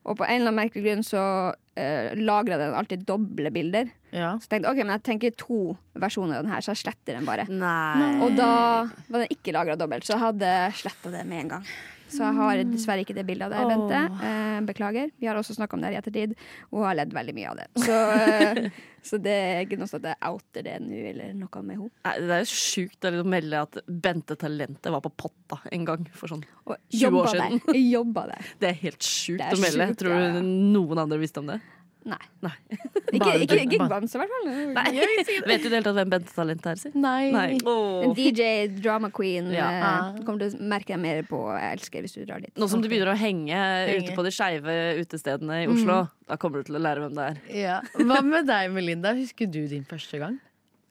Og 0.05 0.19
på 0.19 0.25
en 0.25 0.37
eller 0.37 0.51
annen 0.51 0.59
merkelig 0.59 0.83
grunn 0.85 1.05
så 1.05 1.21
uh, 1.51 2.09
lagra 2.19 2.59
den 2.61 2.75
alltid 2.77 3.05
doble 3.07 3.51
bilder. 3.53 3.89
Ja. 4.15 4.35
Så 4.41 4.51
tenkte 4.51 4.69
ok, 4.71 4.83
men 4.83 4.93
jeg 4.95 5.05
tenker 5.07 5.35
to 5.39 5.59
versjoner 5.97 6.37
av 6.37 6.45
den 6.45 6.53
her, 6.53 6.63
så 6.63 6.75
jeg 6.75 6.83
sletter 6.85 7.17
den 7.17 7.27
bare. 7.27 7.47
Nei. 7.49 8.13
Og 8.23 8.37
da 8.37 8.51
var 9.09 9.23
den 9.23 9.33
ikke 9.33 9.55
lagra 9.55 9.77
dobbelt, 9.79 10.05
så 10.07 10.15
jeg 10.15 10.23
hadde 10.27 10.53
sletta 10.77 11.13
det 11.13 11.25
med 11.27 11.45
en 11.45 11.53
gang. 11.57 11.67
Så 12.15 12.23
jeg 12.23 12.37
har 12.39 12.63
dessverre 12.71 13.03
ikke 13.03 13.15
det 13.17 13.25
bildet 13.27 13.49
av 13.49 13.55
deg, 13.55 13.71
Bente. 13.73 14.01
Eh, 14.29 14.59
beklager. 14.69 15.11
Vi 15.19 15.27
har 15.27 15.37
også 15.39 15.55
snakka 15.57 15.75
om 15.75 15.83
det 15.83 15.91
her 15.91 15.97
i 15.97 15.99
ettertid, 15.99 16.35
og 16.71 16.85
har 16.87 16.97
ledd 17.01 17.13
veldig 17.15 17.35
mye 17.35 17.51
av 17.51 17.59
det. 17.59 17.67
Så, 17.83 17.97
eh, 18.15 18.61
så 19.09 19.19
det 19.21 19.35
er 19.35 19.61
ikke 19.65 19.79
noe 19.81 19.91
sånn 19.91 20.03
at 20.05 20.13
jeg 20.13 20.31
outer 20.31 20.65
det 20.69 20.75
nå, 20.85 21.01
eller 21.11 21.35
noe 21.37 21.63
med 21.65 21.79
henne. 21.79 21.91
Nei, 22.07 22.15
det 22.23 22.37
er 22.37 22.43
jo 22.45 22.51
sjukt 22.53 23.05
å 23.09 23.13
liksom 23.15 23.31
melde 23.35 23.63
at 23.67 23.79
Bente 24.07 24.39
Talentet 24.39 24.91
var 24.95 25.03
på 25.05 25.13
Potta 25.25 25.59
en 25.75 25.87
gang 25.87 26.07
for 26.15 26.31
sånn 26.31 26.45
20 26.65 27.19
år 27.21 27.31
siden. 27.33 27.61
der. 27.67 27.81
Jobba 27.85 28.27
der. 28.33 28.51
Det 28.61 28.71
er 28.71 28.77
helt 28.85 29.05
sjukt 29.05 29.43
er 29.43 29.55
å 29.55 29.61
melde. 29.61 29.89
sjukt, 29.91 29.99
Tror 30.01 30.15
du 30.15 30.23
ja. 30.23 30.45
noen 30.45 31.03
andre 31.05 31.19
visste 31.21 31.43
om 31.43 31.51
det? 31.51 31.59
Nei. 32.05 32.19
Nei. 32.45 32.51
Ikke, 33.15 33.31
ikke, 33.41 33.55
ikke 33.63 33.85
Bamse, 33.89 34.17
i 34.17 34.19
hvert 34.21 34.31
fall. 34.33 34.47
Vet 35.47 35.61
du 35.63 35.67
i 35.67 35.69
det 35.71 35.77
hele 35.77 35.85
tatt 35.85 35.95
hvem 35.97 36.09
Bente 36.11 36.33
Talent 36.35 36.65
er? 36.69 36.77
Si? 36.81 36.89
Nei. 36.99 37.29
Nei. 37.33 37.45
En 38.05 38.13
DJ, 38.17 38.49
drama 38.81 39.09
queen. 39.15 39.47
Ja. 39.55 39.69
eh, 39.71 40.09
Du 40.19 40.25
kommer 40.27 40.43
til 40.43 40.53
å 40.59 40.67
merke 40.69 40.91
deg 40.93 41.01
mer 41.01 41.21
på 41.29 41.39
Jeg 41.55 41.77
elsker 41.79 42.05
hvis 42.05 42.13
du 42.17 42.25
drar 42.27 42.43
dit. 42.43 42.51
Nå 42.59 42.67
som 42.69 42.83
du 42.83 42.89
begynner 42.91 43.13
å 43.13 43.17
henge, 43.17 43.55
Henge. 43.55 44.03
ute 44.03 44.17
på 44.17 44.25
de 44.27 44.33
skeive 44.35 44.75
utestedene 45.01 45.63
i 45.63 45.69
Oslo, 45.71 46.01
da 46.29 46.37
kommer 46.41 46.61
du 46.61 46.69
til 46.69 46.77
å 46.77 46.83
lære 46.85 47.05
hvem 47.05 47.15
det 47.17 47.29
er. 47.31 47.39
Ja. 47.63 47.77
Hva 47.97 48.19
med 48.25 48.49
deg, 48.51 48.69
Melinda? 48.75 49.15
Husker 49.17 49.49
du 49.49 49.63
din 49.71 49.85
første 49.89 50.19
gang? 50.21 50.37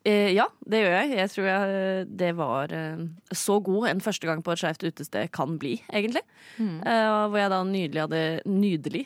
Eh, 0.04 0.34
ja, 0.37 0.44
det 0.68 0.82
gjør 0.82 0.94
jeg. 0.99 1.12
Jeg 1.16 1.30
tror 1.32 1.46
jeg, 1.49 2.06
det 2.20 2.30
var 2.37 2.73
eh, 2.76 3.04
så 3.32 3.56
god 3.64 3.87
en 3.88 4.02
første 4.04 4.28
gang 4.28 4.42
på 4.44 4.52
et 4.52 4.61
skeivt 4.61 4.84
utested 4.84 5.30
kan 5.32 5.54
bli, 5.61 5.78
egentlig. 5.88 6.20
Eh, 6.61 7.12
hvor 7.32 7.40
jeg 7.40 7.52
da 7.54 7.61
nydelig 7.64 8.02
hadde 8.04 8.23
Nydelig? 8.44 9.04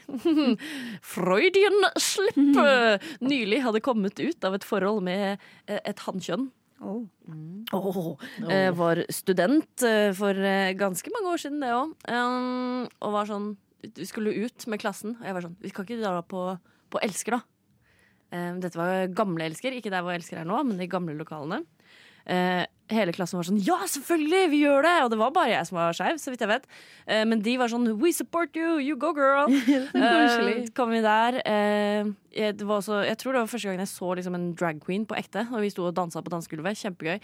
Freudian 1.14 1.78
slip! 2.02 2.38
eh, 2.38 3.10
Nylig 3.22 3.62
hadde 3.62 3.82
kommet 3.84 4.18
ut 4.18 4.48
av 4.48 4.58
et 4.58 4.66
forhold 4.66 5.04
med 5.06 5.36
eh, 5.68 5.78
et 5.84 6.02
hannkjønn. 6.06 6.48
Oh. 6.78 7.02
Åh, 7.74 8.10
eh, 8.50 8.68
var 8.78 9.00
student 9.10 9.82
eh, 9.86 10.12
for 10.14 10.34
eh, 10.38 10.74
ganske 10.78 11.10
mange 11.14 11.32
år 11.32 11.40
siden, 11.42 11.62
det 11.62 11.72
òg. 11.74 11.94
og 13.02 13.14
var 13.16 13.26
sånn 13.26 13.48
Vi 13.98 14.06
skulle 14.06 14.34
ut 14.34 14.66
med 14.70 14.78
klassen, 14.82 15.16
og 15.18 15.26
jeg 15.26 15.34
var 15.34 15.46
sånn 15.46 15.56
Vi 15.62 15.70
skal 15.72 15.86
ikke 15.86 15.98
dra 16.02 16.22
på, 16.22 16.44
på 16.90 17.02
Elsker, 17.02 17.38
da. 17.38 17.42
Eh, 18.32 18.52
dette 18.62 18.78
var 18.78 19.08
gamle 19.16 19.48
Elsker, 19.48 19.76
ikke 19.76 19.92
der 19.92 20.04
hvor 20.04 20.16
Elsker 20.16 20.42
er 20.42 20.48
nå, 20.48 20.60
men 20.66 20.80
de 20.80 20.90
gamle 20.90 21.16
lokalene. 21.18 21.62
Eh, 22.28 22.66
hele 22.92 23.12
klassen 23.16 23.38
var 23.38 23.46
sånn 23.48 23.60
Ja, 23.64 23.78
selvfølgelig! 23.88 24.50
Vi 24.52 24.58
gjør 24.66 24.84
det! 24.84 24.94
Og 25.04 25.12
det 25.12 25.18
var 25.20 25.32
bare 25.32 25.52
jeg 25.54 25.68
som 25.68 25.78
var 25.78 25.96
skeiv, 25.96 26.18
så 26.20 26.32
vidt 26.32 26.44
jeg 26.44 26.50
vet. 26.50 26.66
Eh, 27.08 27.22
men 27.28 27.40
de 27.44 27.54
var 27.60 27.72
sånn 27.72 27.88
We 28.02 28.12
support 28.12 28.56
you! 28.58 28.76
You 28.84 28.98
go, 29.00 29.14
girl! 29.16 29.48
Eh, 29.98 30.68
kom 30.76 30.92
vi 30.92 31.00
der. 31.04 31.40
Det 32.38 32.66
var 32.68 32.78
også, 32.78 33.00
jeg 33.06 33.18
tror 33.18 33.34
det 33.34 33.40
var 33.42 33.50
første 33.50 33.68
gangen 33.70 33.82
jeg 33.82 33.90
så 33.90 34.12
liksom, 34.18 34.36
en 34.36 34.52
drag 34.58 34.80
queen 34.84 35.06
på 35.08 35.16
ekte. 35.18 35.46
Og 35.48 35.64
vi 35.64 35.72
sto 35.72 35.88
og 35.88 35.96
dansa 35.96 36.22
på 36.24 36.32
dansegulvet. 36.32 36.78
Kjempegøy. 36.78 37.18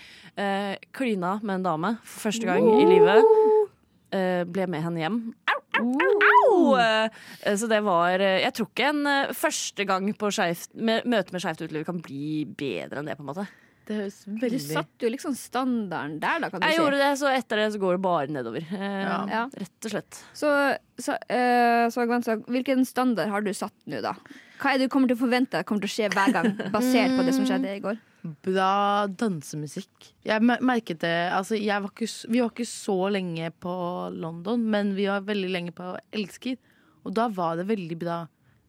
Klina 0.97 1.37
med 1.43 1.61
en 1.61 1.69
dame 1.69 1.95
for 2.03 2.31
første 2.31 2.49
gang 2.49 2.67
i 2.81 2.89
livet. 2.89 3.74
Eh, 4.14 4.44
ble 4.47 4.68
med 4.71 4.85
henne 4.87 5.02
hjem. 5.02 5.18
Au, 5.50 5.59
au, 5.80 5.90
au, 6.06 6.14
au! 6.30 6.62
Eh, 6.78 7.56
Så 7.59 7.66
det 7.71 7.80
var 7.85 8.23
eh, 8.23 8.40
Jeg 8.44 8.54
tror 8.56 8.71
ikke 8.71 8.88
en 8.92 9.35
første 9.35 9.85
gang 9.90 10.06
på 10.18 10.30
skjevt, 10.35 10.71
møte 10.78 11.35
med 11.35 11.42
Skeivt 11.44 11.66
uteliv 11.66 11.85
kan 11.90 12.00
bli 12.04 12.44
bedre 12.47 13.02
enn 13.02 13.11
det, 13.11 13.18
på 13.18 13.26
en 13.26 13.30
måte. 13.33 13.47
Det 13.85 13.99
høres 13.99 14.23
Du 14.25 14.38
veldig 14.40 14.59
satte 14.64 15.04
jo 15.04 15.11
liksom 15.12 15.35
standarden 15.37 16.14
der, 16.23 16.38
da, 16.40 16.49
kan 16.49 16.62
du 16.62 16.64
Jeg 16.71 16.78
si. 16.78 16.80
gjorde 16.80 17.00
det, 17.02 17.11
så 17.21 17.28
etter 17.35 17.61
det 17.61 17.66
så 17.75 17.80
går 17.83 17.99
det 17.99 18.02
bare 18.06 18.33
nedover. 18.33 18.64
Ja. 18.73 19.18
Ja. 19.28 19.42
Rett 19.61 19.88
og 19.90 19.92
slett. 19.92 20.21
Så, 20.33 20.52
så, 20.97 21.18
uh, 21.28 21.85
så 21.92 22.06
Gwensa, 22.09 22.38
hvilken 22.49 22.87
standard 22.88 23.28
har 23.35 23.44
du 23.44 23.52
satt 23.52 23.76
nå, 23.85 24.00
da? 24.00 24.14
Hva 24.62 24.73
er 24.73 24.80
det 24.80 24.88
du 24.88 24.94
kommer 24.94 25.11
til 25.12 25.18
å 25.18 25.25
forvente 25.26 25.61
kommer 25.68 25.85
til 25.85 25.92
å 25.92 25.97
skje 25.99 26.09
hver 26.16 26.33
gang, 26.33 26.49
basert 26.78 27.12
på 27.18 27.26
det 27.28 27.37
som 27.37 27.44
skjedde 27.50 27.75
i 27.76 27.83
går? 27.85 28.00
Bra 28.25 29.04
dansemusikk. 29.21 30.14
Jeg 30.25 30.40
merket 30.40 31.02
det 31.02 31.12
altså 31.28 31.59
var 31.61 31.90
ikke, 31.90 32.09
Vi 32.33 32.40
var 32.40 32.52
ikke 32.52 32.64
så 32.64 32.97
lenge 33.12 33.50
på 33.61 33.75
London, 34.14 34.64
men 34.71 34.95
vi 34.97 35.04
var 35.07 35.26
veldig 35.26 35.50
lenge 35.50 35.73
på 35.76 35.97
Elsker. 36.12 36.57
Og 37.04 37.12
da 37.12 37.28
var 37.28 37.57
det 37.57 37.69
veldig 37.69 37.99
bra 38.00 38.23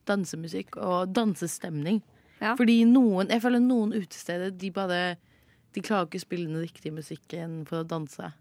dansemusikk 0.08 0.76
og 0.76 1.14
dansestemning. 1.16 2.02
Ja. 2.42 2.56
Fordi 2.60 2.84
noen 2.84 3.30
Jeg 3.32 3.42
føler 3.42 3.62
noen 3.64 3.94
utesteder 3.96 4.52
de 4.52 4.72
bare 4.76 5.16
De 5.72 5.80
klarer 5.82 6.10
ikke 6.10 6.20
å 6.20 6.26
spille 6.26 6.50
den 6.50 6.60
riktige 6.60 6.92
musikken 6.92 7.64
for 7.66 7.80
å 7.80 7.88
danse. 7.88 8.34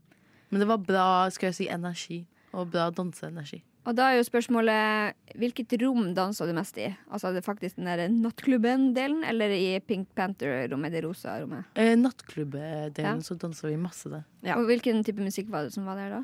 Men 0.51 0.61
det 0.61 0.69
var 0.69 0.83
bra 0.83 1.31
skal 1.31 1.53
jeg 1.53 1.55
si, 1.55 1.69
energi. 1.71 2.25
Og 2.55 2.71
bra 2.71 2.91
danseenergi. 2.95 3.63
Og 3.85 3.93
da 3.99 4.07
er 4.11 4.17
jo 4.17 4.25
spørsmålet 4.25 5.15
hvilket 5.37 5.75
rom 5.83 6.15
dansa 6.17 6.47
du 6.49 6.55
mest 6.57 6.79
i? 6.81 6.87
Altså 7.13 7.29
er 7.29 7.35
det 7.37 7.45
faktisk 7.45 7.77
den 7.77 7.85
der 7.91 8.09
nattklubben-delen, 8.09 9.25
eller 9.29 9.53
i 9.53 9.79
Pink 9.85 10.09
Panther-rommet, 10.17 10.91
det 10.95 11.03
rosa 11.05 11.35
rommet? 11.43 11.67
Eh, 11.77 11.93
Nattklubbdelen 12.01 12.97
Ja. 13.05 13.13
så 13.21 13.37
dansa 13.37 13.69
vi 13.69 13.77
masse 13.77 14.09
der. 14.09 14.25
Ja. 14.43 14.57
Og 14.57 14.65
hvilken 14.71 15.05
type 15.05 15.21
musikk 15.21 15.51
var 15.53 15.65
det 15.69 15.75
som 15.75 15.85
var 15.85 15.97
der 16.01 16.11
da? 16.17 16.23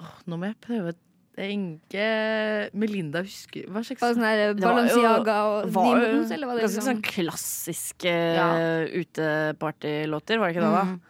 Åh, 0.00 0.16
nå 0.26 0.36
må 0.40 0.46
jeg 0.50 0.56
prøve 0.64 0.94
Det 1.36 1.44
er 1.46 1.50
ikke 1.54 2.74
Melinda 2.74 3.20
husker 3.22 3.68
Hva 3.70 3.82
slags 3.86 4.00
Var 4.00 4.08
det 4.08 4.16
sånn 4.16 4.24
der 4.24 4.54
Det 4.54 4.62
Balenciaga 4.64 5.36
og 5.46 5.66
Nimos, 5.70 6.30
eller 6.32 6.46
var 6.48 6.56
det 6.56 6.64
Ganske 6.64 6.80
liksom 6.80 6.88
sånn 6.88 7.02
klassiske 7.06 8.14
Ja. 8.34 8.48
utepartylåter, 8.88 10.38
var 10.40 10.48
det 10.50 10.56
ikke 10.56 10.64
det? 10.66 10.72
da? 10.74 10.82
Mm. 10.88 11.00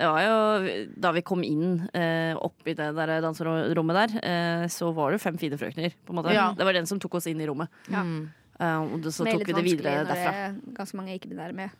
Det 0.00 0.08
var 0.08 0.22
jo 0.24 0.86
Da 0.96 1.10
vi 1.12 1.20
kom 1.26 1.42
inn 1.44 1.74
eh, 1.92 2.32
opp 2.40 2.64
i 2.64 2.72
det 2.78 2.88
der 2.96 3.12
danserommet 3.20 3.98
der, 4.00 4.14
eh, 4.24 4.66
så 4.72 4.88
var 4.96 5.12
det 5.12 5.20
fem 5.20 5.36
fine 5.40 5.58
frøkner. 5.60 5.92
på 6.06 6.14
en 6.14 6.20
måte. 6.22 6.32
Ja. 6.32 6.50
Det 6.56 6.64
var 6.64 6.72
den 6.78 6.88
som 6.88 7.00
tok 7.02 7.18
oss 7.20 7.26
inn 7.28 7.40
i 7.40 7.46
rommet. 7.50 7.68
Ja. 7.92 8.00
Mm. 8.06 8.30
Eh, 8.60 8.78
og 8.80 9.04
så 9.12 9.24
tok 9.28 9.44
vi 9.46 9.52
det 9.56 9.64
videre 9.64 9.98
når 10.00 10.08
derfra. 10.08 10.32
det 10.32 10.40
er 10.46 10.56
ganske 10.76 10.96
mange 10.96 11.18
ikke-binære 11.18 11.54
med. 11.56 11.70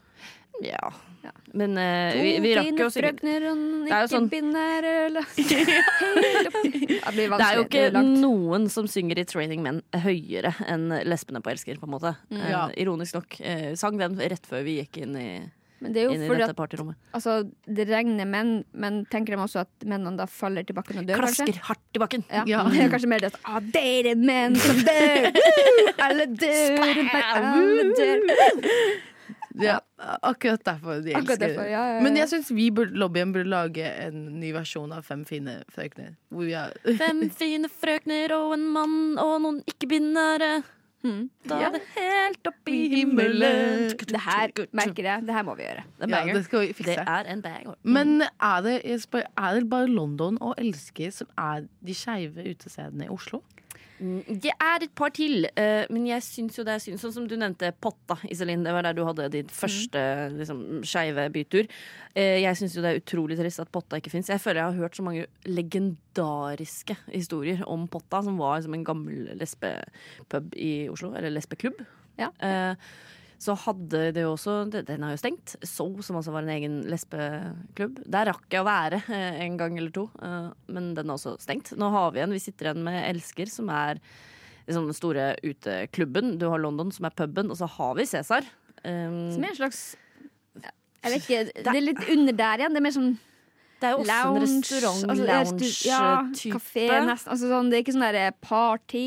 Ja. 0.61 0.91
Ja. 1.25 1.31
Men 1.57 1.77
eh, 1.81 2.13
To 2.13 2.21
vi, 2.25 2.31
vi 2.45 2.51
rakk 2.57 2.79
jo 2.81 2.87
å 2.89 2.93
synge. 2.93 3.11
frøkner 3.15 3.45
og 3.51 3.57
Det 3.87 3.93
er 3.93 4.01
jo 4.05 4.09
sånn- 4.13 4.29
Det 7.11 7.29
Det 7.31 7.47
er 7.47 7.57
jo 7.57 7.65
ikke 7.65 7.85
er 7.89 7.97
noen 8.05 8.69
som 8.73 8.89
synger 8.89 9.19
i 9.21 9.25
Training 9.29 9.63
Men 9.65 9.81
høyere 10.05 10.53
enn 10.69 10.89
lesbene 11.09 11.41
på 11.45 11.53
Elsker, 11.53 11.79
på 11.81 11.89
en 11.89 11.95
måte. 11.97 12.15
Eh, 12.33 12.51
Uh, 12.51 12.69
ironisk 12.77 13.15
nok. 13.15 13.37
Sang 13.79 13.97
den 14.01 14.17
rett 14.19 14.47
før 14.49 14.65
vi 14.67 14.79
gikk 14.81 14.97
inn 15.05 15.17
i, 15.17 15.29
Men 15.81 15.95
det 15.95 16.03
er 16.03 16.09
jo 16.09 16.15
inn 16.17 16.25
i 16.25 16.29
fordi 16.29 16.43
dette 16.45 16.57
partyrommet. 16.59 16.97
altså, 17.17 17.39
det 17.65 17.87
regner 17.89 18.27
menn, 18.29 18.51
men 18.73 19.03
tenker 19.13 19.33
de 19.37 19.41
også 19.41 19.63
at 19.63 19.87
mennene 19.89 20.17
da 20.21 20.27
faller 20.29 20.67
til 20.69 20.77
bakken 20.77 21.01
og 21.01 21.07
dør, 21.09 21.23
kanskje? 21.25 21.47
Klasker 21.49 21.69
hardt 21.71 21.97
i 21.97 22.03
bakken. 22.03 22.25
Ja. 22.29 22.43
Ja. 22.51 22.65
Det 22.69 22.83
er 22.85 22.91
kanskje 22.93 23.09
mer 23.13 23.25
det 23.25 23.31
at 23.33 23.39
ah, 23.49 23.61
det 23.65 23.85
er 24.13 24.21
menn 24.21 24.59
som 24.61 24.83
dør! 24.91 25.31
Alle 26.05 26.27
dør! 26.37 26.83
Alle 27.25 27.87
dør! 27.97 28.27
Ja, 29.61 29.81
akkurat 30.23 30.63
derfor 30.65 31.01
de 31.03 31.11
Akkurat 31.13 31.35
elsker 31.35 31.41
derfor, 31.43 31.67
ja, 31.67 31.81
ja, 31.83 31.95
ja. 31.97 32.03
Men 32.05 32.17
jeg 32.17 32.31
syns 32.31 32.51
vi 32.55 32.69
burde, 32.73 32.95
lobbyen 32.97 33.33
burde 33.35 33.51
lage 33.51 33.85
en 34.07 34.21
ny 34.41 34.53
versjon 34.55 34.93
av 34.95 35.03
Fem 35.05 35.25
fine 35.29 35.59
frøkner. 35.75 36.15
Hvor 36.31 36.47
vi 36.47 36.55
har 36.57 36.77
Fem 37.01 37.25
fine 37.41 37.69
frøkner 37.69 38.33
og 38.37 38.55
en 38.57 38.69
mann 38.73 39.01
og 39.21 39.35
noen 39.45 39.59
ikke-binære. 39.69 40.53
Mm. 41.03 41.31
Da 41.49 41.57
Ja. 41.61 41.67
er 41.69 41.73
det 41.79 41.83
helt 41.97 42.47
opp 42.51 42.69
i 42.69 42.89
himmelen. 42.93 43.89
Det 43.97 44.21
her 44.21 44.51
merker 44.73 45.03
jeg. 45.07 45.23
Det 45.27 45.35
her 45.35 45.43
må 45.43 45.55
vi 45.57 45.63
gjøre. 45.63 45.85
Det 46.01 46.11
er 46.13 46.27
Ja, 46.27 46.35
det 46.35 46.45
skal 46.45 46.61
vi 46.61 46.73
Det 46.73 46.99
er 46.99 47.25
en 47.33 47.43
banger. 47.43 47.75
Men 47.83 48.23
er 48.23 48.61
det, 48.61 48.81
er 48.85 49.55
det 49.55 49.71
bare 49.71 49.87
London 49.89 50.37
og 50.41 50.55
Elsker 50.59 51.11
som 51.11 51.29
er 51.39 51.65
de 51.87 51.95
skeive 51.95 52.45
utestedene 52.51 53.05
i 53.07 53.09
Oslo? 53.09 53.41
Mm, 54.01 54.41
Det 54.41 54.53
er 54.57 54.83
et 54.87 54.95
par 54.97 55.11
til, 55.13 55.45
eh, 55.57 55.85
men 55.91 56.07
jeg 56.07 56.23
syns 56.25 56.57
jo 56.57 56.65
det 56.65 56.73
er 56.75 56.79
synd. 56.81 56.99
Sånn 57.03 57.13
som 57.13 57.27
du 57.29 57.35
nevnte 57.37 57.69
Potta, 57.81 58.17
Iselin. 58.31 58.63
Det 58.65 58.73
var 58.73 58.83
der 58.83 58.95
du 58.97 59.05
hadde 59.05 59.27
din 59.31 59.47
første 59.53 60.01
liksom, 60.39 60.81
skeive 60.83 61.27
bytur. 61.35 61.69
Eh, 62.17 62.41
Jeg 62.41 62.57
syns 62.57 62.75
jo 62.77 62.83
det 62.83 62.95
er 62.95 63.01
utrolig 63.03 63.37
trist 63.39 63.61
at 63.61 63.71
Potta 63.71 63.97
ikke 64.01 64.11
fins. 64.11 64.29
Jeg 64.33 64.41
føler 64.41 64.63
jeg 64.63 64.73
har 64.73 64.81
hørt 64.83 64.97
så 64.97 65.03
mange 65.05 65.27
legendariske 65.45 66.97
historier 67.13 67.63
om 67.69 67.87
Potta, 67.89 68.23
som 68.23 68.39
var 68.41 68.59
liksom 68.61 68.75
en 68.79 68.85
gammel 68.85 69.31
lesbepub 69.39 70.55
i 70.57 70.89
Oslo. 70.91 71.13
Eller 71.15 71.31
lesbeklubb. 71.31 71.85
Ja. 72.19 72.31
Eh, 72.41 72.75
Så 73.41 73.55
hadde 73.57 74.11
det 74.13 74.21
jo 74.21 74.35
også 74.35 74.55
Den 74.69 75.05
har 75.07 75.15
jo 75.15 75.21
stengt. 75.21 75.55
So, 75.65 75.87
som 76.05 76.19
altså 76.19 76.35
var 76.35 76.45
en 76.45 76.53
egen 76.53 76.81
lesbeklubb. 76.91 78.03
Der 78.05 78.29
rakk 78.29 78.45
jeg 78.53 78.61
å 78.61 78.69
være 78.69 79.01
eh, 79.09 79.41
en 79.47 79.57
gang 79.61 79.79
eller 79.81 79.95
to, 79.97 80.11
eh, 80.21 80.51
men 80.69 80.91
den 80.99 81.09
er 81.09 81.17
også 81.17 81.39
stengt. 81.41 81.73
Nå 81.81 81.89
har 81.95 82.13
vi 82.13 82.21
en, 82.25 82.37
vi 82.37 82.43
sitter 82.43 82.69
igjen 82.69 82.85
med 82.85 83.01
Elsker, 83.07 83.49
som 83.49 83.73
er 83.73 84.03
liksom 84.67 84.91
den 84.91 84.99
store 84.99 85.31
uteklubben. 85.41 86.37
Du 86.41 86.51
har 86.53 86.61
London, 86.61 86.93
som 86.93 87.09
er 87.09 87.17
puben, 87.17 87.49
og 87.49 87.57
så 87.59 87.71
har 87.79 87.97
vi 87.97 88.09
Cæsar. 88.11 88.45
Um, 88.85 89.33
Som 89.33 89.45
er 89.45 89.51
en 89.51 89.59
slags 89.59 89.81
Jeg 91.03 91.11
vet 91.13 91.19
ikke, 91.19 91.41
det 91.53 91.73
er 91.75 91.83
litt 91.85 92.07
under 92.13 92.37
der 92.37 92.63
igjen. 92.63 92.77
Det 92.77 92.81
er 92.81 92.87
mer 92.87 92.97
sånn 92.97 93.11
det 93.81 93.89
er 93.89 93.95
jo 93.95 94.01
også 94.03 94.11
lounge. 94.13 94.37
en 94.37 94.45
restaurant, 94.45 95.11
altså, 95.11 95.71
ja, 95.89 96.01
kafé 96.53 96.87
nesten. 97.09 97.31
Altså, 97.33 97.49
sånn, 97.51 97.71
det 97.73 97.79
er 97.79 97.85
ikke 97.85 97.95
sånn 97.97 98.07
der 98.07 98.35
party. 98.45 99.05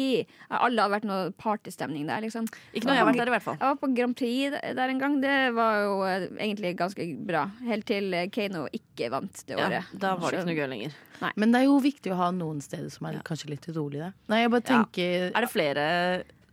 Alle 0.50 0.82
har 0.86 0.92
vært 0.94 1.08
noe 1.10 1.32
partystemning 1.38 2.08
der, 2.10 2.24
liksom. 2.26 2.48
Ikke 2.74 2.90
noe 2.90 2.98
jeg 2.98 3.04
har 3.04 3.10
vært 3.12 3.22
der, 3.22 3.32
i 3.32 3.36
hvert 3.36 3.48
fall. 3.48 3.58
Jeg 3.60 3.70
var 3.70 3.80
på 3.84 3.92
Grand 3.94 4.18
Prix 4.18 4.58
der 4.80 4.94
en 4.96 5.02
gang. 5.02 5.20
Det 5.24 5.38
var 5.58 5.80
jo 5.84 5.96
eh, 6.10 6.28
egentlig 6.42 6.76
ganske 6.82 7.10
bra. 7.30 7.46
Helt 7.70 7.88
til 7.90 8.14
Kano 8.34 8.66
ikke 8.74 9.12
vant 9.14 9.44
det 9.48 9.58
året. 9.60 9.80
Ja, 9.80 10.00
da 10.08 10.16
var 10.20 10.34
det 10.34 10.42
ikke 10.44 10.52
noe 10.52 10.60
gøy 10.62 10.70
lenger. 10.76 11.02
Men 11.40 11.54
det 11.54 11.62
er 11.62 11.70
jo 11.70 11.78
viktig 11.84 12.12
å 12.12 12.20
ha 12.20 12.32
noen 12.36 12.60
steder 12.64 12.90
som 12.92 13.08
er 13.08 13.22
kanskje 13.24 13.54
litt 13.54 13.68
urolige. 13.70 14.12
Nei, 14.32 14.44
jeg 14.44 14.52
bare 14.58 14.64
Ja. 14.74 15.30
Er 15.34 15.46
det 15.46 15.52
flere 15.54 15.86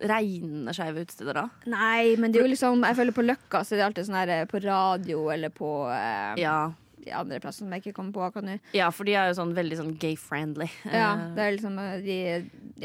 regnende 0.00 0.72
skeive 0.76 1.02
utesteder 1.04 1.36
da? 1.36 1.46
Nei, 1.68 2.16
men 2.20 2.32
det 2.32 2.40
er 2.40 2.46
jo 2.46 2.52
liksom 2.54 2.84
Jeg 2.86 2.96
føler 2.96 3.16
på 3.16 3.24
Løkka 3.26 3.60
så 3.64 3.74
det 3.74 3.76
er 3.76 3.80
det 3.80 3.88
alltid 3.90 4.08
sånn 4.08 4.16
her 4.20 4.32
eh, 4.32 4.44
på 4.48 4.60
radio 4.64 5.26
eller 5.34 5.52
på 5.52 5.72
eh, 5.92 6.40
Ja. 6.40 6.72
De 7.04 7.12
andre 7.16 7.40
plasser 7.40 7.64
som 7.64 7.72
jeg 7.72 7.82
ikke 7.84 7.96
kommer 7.96 8.12
på 8.16 8.24
akkurat 8.28 8.44
nå. 8.50 8.56
ja, 8.76 8.88
for 8.94 9.04
de 9.08 9.14
er 9.18 9.28
jo 9.30 9.36
sånn 9.40 9.54
veldig 9.56 9.76
sånn 9.82 9.94
gay-friendly. 10.00 10.70
Ja, 10.86 11.10
Eh, 11.16 11.28
det 11.36 11.44
er 11.46 11.54
liksom 11.58 11.78
eh, 11.78 12.00
de 12.04 12.18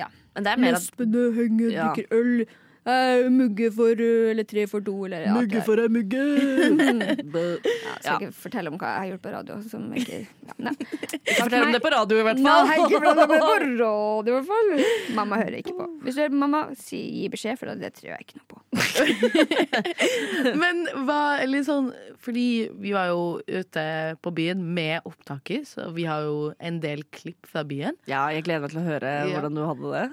Ja. 0.02 0.08
Men 0.36 0.44
det 0.44 0.52
er 0.52 0.58
mer 0.66 0.76
at 0.76 0.82
Lesbene 0.84 1.26
henger, 1.36 1.72
Ja. 1.72 1.90
drikker 1.94 2.16
øl. 2.16 2.46
Uh, 2.86 3.32
mugge 3.34 3.72
for 3.74 3.98
uh, 3.98 4.30
eller 4.30 4.46
tre 4.46 4.68
for 4.70 4.80
to, 4.86 4.94
eller 5.08 5.24
ja, 5.26 5.32
Mugge 5.34 5.64
for 5.66 5.80
ei 5.82 5.88
mugge! 5.90 6.20
Ja, 6.86 7.96
skal 7.98 8.06
Ja. 8.06 8.18
ikke 8.20 8.28
fortelle 8.38 8.70
om 8.70 8.78
hva 8.78 8.92
jeg 8.92 9.00
har 9.00 9.08
gjort 9.10 9.24
på 9.24 9.32
radio. 9.34 9.56
Som 9.72 9.88
ikke, 9.98 10.20
ja, 10.46 10.54
nei. 10.68 10.74
Fortell 11.40 11.66
om 11.66 11.72
det 11.74 11.82
på 11.82 11.90
radio, 11.96 12.20
i 12.22 12.26
hvert 12.28 12.44
fall! 12.46 12.70
Nei, 12.70 12.78
ikke 12.78 13.00
fortell 13.00 13.10
om 13.10 13.18
det 13.24 13.28
på 13.32 13.40
radio, 13.48 13.98
i 14.22 14.36
hvert 14.36 14.50
fall. 14.52 14.70
Mamma 15.18 15.40
hører 15.42 15.58
ikke 15.64 15.74
på. 15.80 15.88
Hvis 16.06 16.14
du 16.20 16.22
hører 16.22 16.38
mamma, 16.46 16.62
si, 16.78 17.02
gi 17.24 17.26
beskjed, 17.34 17.58
for 17.58 17.74
det 17.74 17.90
tror 17.98 18.12
jeg 18.14 18.28
ikke 18.28 18.38
noe 18.38 18.50
på. 18.54 18.55
Men 20.62 20.84
hva 21.08 21.20
Eller 21.44 21.64
sånn 21.68 21.90
Fordi 22.24 22.46
vi 22.82 22.94
var 22.96 23.10
jo 23.12 23.24
ute 23.48 23.86
på 24.24 24.34
byen 24.36 24.62
med 24.76 25.06
opptaker, 25.08 25.64
så 25.68 25.90
vi 25.96 26.06
har 26.10 26.26
jo 26.26 26.52
en 26.60 26.80
del 26.84 27.04
klipp 27.14 27.46
fra 27.50 27.64
byen. 27.68 27.98
Ja, 28.10 28.26
jeg 28.34 28.46
gleder 28.48 28.66
meg 28.66 28.74
til 28.74 28.82
å 28.82 28.86
høre 28.88 29.12
Ja. 29.16 29.34
hvordan 29.36 29.58
du 29.58 29.64
hadde 29.66 29.92
det. 29.96 30.06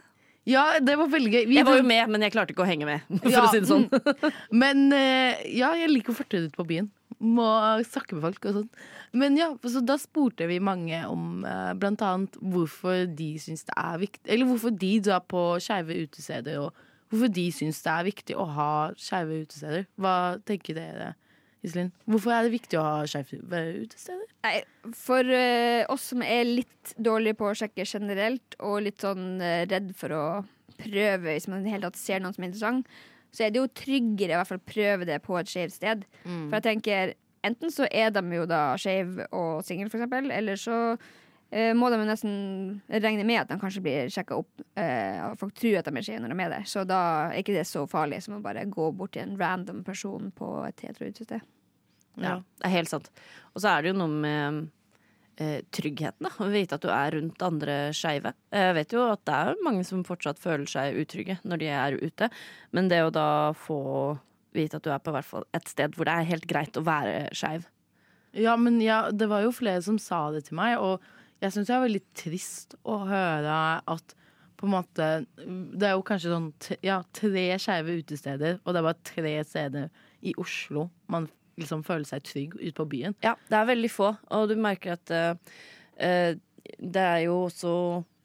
Ja, 0.51 0.65
det 0.83 0.97
var 0.99 1.07
veldig 1.07 1.31
gøy. 1.31 1.45
Vi 1.47 1.55
Jeg 1.61 1.67
var 1.69 1.77
jo 1.79 1.85
med, 1.87 2.09
men 2.11 2.25
jeg 2.27 2.33
klarte 2.35 2.51
ikke 2.53 2.65
å 2.65 2.69
henge 2.69 2.87
med, 2.89 3.05
for 3.23 3.31
Ja, 3.31 3.45
å 3.47 3.53
si 3.53 3.61
det 3.63 3.69
sånn. 3.71 3.87
Men 4.51 4.89
eh, 4.97 5.39
ja, 5.55 5.71
jeg 5.79 5.93
liker 5.93 6.13
å 6.13 6.19
farte 6.19 6.41
ut 6.49 6.57
på 6.59 6.67
byen. 6.67 6.89
Må 7.23 7.47
snakke 7.87 8.17
med 8.19 8.25
folk 8.27 8.49
og 8.51 8.57
sånn. 8.59 8.71
Men 9.15 9.37
ja, 9.39 9.53
så 9.71 9.83
da 9.87 9.95
spurte 10.03 10.49
vi 10.51 10.59
mange 10.59 10.99
om 11.07 11.45
eh, 11.47 11.73
blant 11.79 12.03
annet 12.03 12.35
hvorfor 12.43 13.05
de 13.15 13.31
syns 13.39 13.63
det 13.69 13.77
er 13.79 14.01
viktig 14.03 14.33
Eller 14.33 14.49
hvorfor 14.49 14.73
de 14.75 14.93
drar 15.05 15.23
på 15.31 15.43
skeive 15.63 15.95
utesteder, 16.09 16.59
og 16.67 16.75
hvorfor 17.13 17.33
de 17.37 17.45
syns 17.53 17.83
det 17.85 17.93
er 17.93 18.09
viktig 18.09 18.39
å 18.41 18.47
ha 18.57 18.71
skeive 18.97 19.43
utesteder. 19.45 19.85
Hva 20.01 20.17
tenker 20.49 20.79
dere, 20.79 21.13
Iselin? 21.63 21.93
Hvorfor 22.09 22.33
er 22.35 22.47
det 22.47 22.55
viktig 22.55 22.81
å 22.81 22.87
ha 22.87 23.07
skeive 23.11 23.63
utesteder? 23.85 24.25
Nei, 24.47 24.57
for 24.97 25.29
uh, 25.29 25.85
oss 25.93 26.09
som 26.15 26.25
er 26.25 26.49
litt 26.49 26.95
dårlige 26.97 27.39
på 27.39 27.51
å 27.51 27.57
sjekke 27.59 27.87
generelt, 27.87 28.57
og 28.65 28.81
litt 28.89 29.05
sånn 29.05 29.37
uh, 29.45 29.63
redd 29.69 29.93
for 29.99 30.17
å 30.17 30.27
prøve 30.81 31.35
hvis 31.37 31.51
man 31.53 31.61
i 31.61 31.69
det 31.69 31.77
hele 31.77 31.91
tatt 31.91 32.01
ser 32.01 32.23
noen 32.23 32.35
som 32.35 32.47
er 32.47 32.51
interessant, 32.51 32.95
så 33.33 33.45
er 33.45 33.53
det 33.53 33.61
jo 33.61 33.69
tryggere 33.77 34.41
å 34.41 34.61
prøve 34.65 35.09
det 35.09 35.21
på 35.25 35.37
et 35.39 35.49
skeivt 35.49 35.77
sted. 35.77 36.03
For 36.25 36.59
jeg 36.59 36.67
tenker, 36.67 37.13
enten 37.47 37.73
så 37.73 37.87
er 37.89 38.11
de 38.13 38.23
jo 38.37 38.45
da 38.49 38.75
skeive 38.81 39.29
og 39.33 39.63
single, 39.65 39.89
for 39.93 40.01
eksempel, 40.01 40.29
eller 40.35 40.59
så 40.61 40.81
eh, 41.53 41.71
må 41.77 41.91
de 41.93 42.01
nesten 42.09 42.35
regne 42.91 43.25
med 43.29 43.43
at 43.45 43.53
de 43.53 43.59
kanskje 43.61 43.85
blir 43.85 44.13
sjekka 44.13 44.41
opp. 44.41 44.63
eh, 44.81 45.21
og 45.29 45.39
folk 45.41 45.55
tror 45.59 45.79
at 45.81 45.89
de 45.89 45.97
er 46.01 46.07
skeive 46.07 46.25
når 46.25 46.35
de 46.35 46.45
er 46.47 46.55
der. 46.57 46.69
Så 46.69 46.85
da 46.89 47.01
er 47.31 47.41
ikke 47.43 47.57
det 47.57 47.67
så 47.69 47.85
farlig 47.91 48.23
som 48.25 48.39
å 48.39 48.45
bare 48.45 48.65
gå 48.67 48.91
bort 48.97 49.15
til 49.17 49.27
en 49.27 49.37
random 49.41 49.83
person 49.87 50.31
på 50.37 50.55
et 50.67 50.87
hetero-utested. 50.87 51.45
Ja, 52.21 52.39
det 52.61 52.69
er 52.69 52.75
helt 52.77 52.93
sant. 52.93 53.09
Og 53.55 53.63
så 53.65 53.71
er 53.73 53.83
det 53.83 53.93
jo 53.93 54.01
noe 54.03 54.13
med 54.13 54.67
eh, 55.41 55.61
tryggheten. 55.73 56.27
da, 56.27 56.33
Å 56.45 56.51
vite 56.53 56.77
at 56.77 56.85
du 56.85 56.91
er 56.93 57.17
rundt 57.17 57.45
andre 57.47 57.77
skeive. 57.97 58.35
Jeg 58.53 58.75
vet 58.77 58.93
jo 58.93 59.07
at 59.13 59.23
det 59.29 59.39
er 59.39 59.63
mange 59.65 59.85
som 59.89 60.05
fortsatt 60.05 60.41
føler 60.43 60.69
seg 60.69 60.99
utrygge 61.01 61.39
når 61.45 61.63
de 61.63 61.71
er 61.73 61.97
ute, 62.03 62.29
men 62.73 62.91
det 62.93 63.01
å 63.07 63.15
da 63.15 63.29
få 63.57 63.81
vite 64.53 64.77
at 64.77 64.85
du 64.85 64.91
er 64.93 65.01
på 65.01 65.15
hvert 65.15 65.25
fall 65.25 65.47
et 65.57 65.69
sted 65.71 65.95
hvor 65.97 66.05
det 66.09 66.13
er 66.13 66.29
helt 66.29 66.45
greit 66.51 66.77
å 66.77 66.85
være 66.85 67.31
skeiv. 67.33 67.65
Ja, 68.37 68.57
men 68.57 68.79
ja, 68.81 69.07
det 69.13 69.29
var 69.29 69.45
jo 69.45 69.53
flere 69.53 69.81
som 69.85 69.99
sa 70.01 70.27
det 70.33 70.47
til 70.49 70.57
meg, 70.61 70.79
og 70.81 71.01
jeg 71.43 71.55
syns 71.55 71.69
det 71.69 71.75
er 71.77 71.85
veldig 71.85 72.03
trist 72.17 72.77
å 72.87 73.03
høre 73.09 73.57
at 73.91 74.15
på 74.63 74.69
en 74.69 74.75
måte 74.77 75.07
Det 75.35 75.89
er 75.89 75.97
jo 75.97 76.05
kanskje 76.07 76.31
sånn 76.31 76.51
ja, 76.87 77.01
tre 77.11 77.47
skeive 77.59 77.97
utesteder, 77.99 78.61
og 78.63 78.75
det 78.75 78.79
er 78.79 78.87
bare 78.87 79.07
tre 79.09 79.33
steder 79.49 79.89
i 80.23 80.37
Oslo 80.39 80.87
man 81.11 81.27
liksom 81.59 81.83
føler 81.85 82.07
seg 82.09 82.23
trygg 82.25 82.55
ute 82.61 82.77
på 82.79 82.87
byen. 82.95 83.17
Ja, 83.27 83.35
det 83.51 83.59
er 83.59 83.69
veldig 83.69 83.91
få, 83.93 84.13
og 84.33 84.47
du 84.49 84.55
merker 84.57 84.95
at 84.95 85.11
eh, 85.13 86.39
det 86.79 87.03
er 87.03 87.19
jo 87.27 87.43
også 87.49 87.75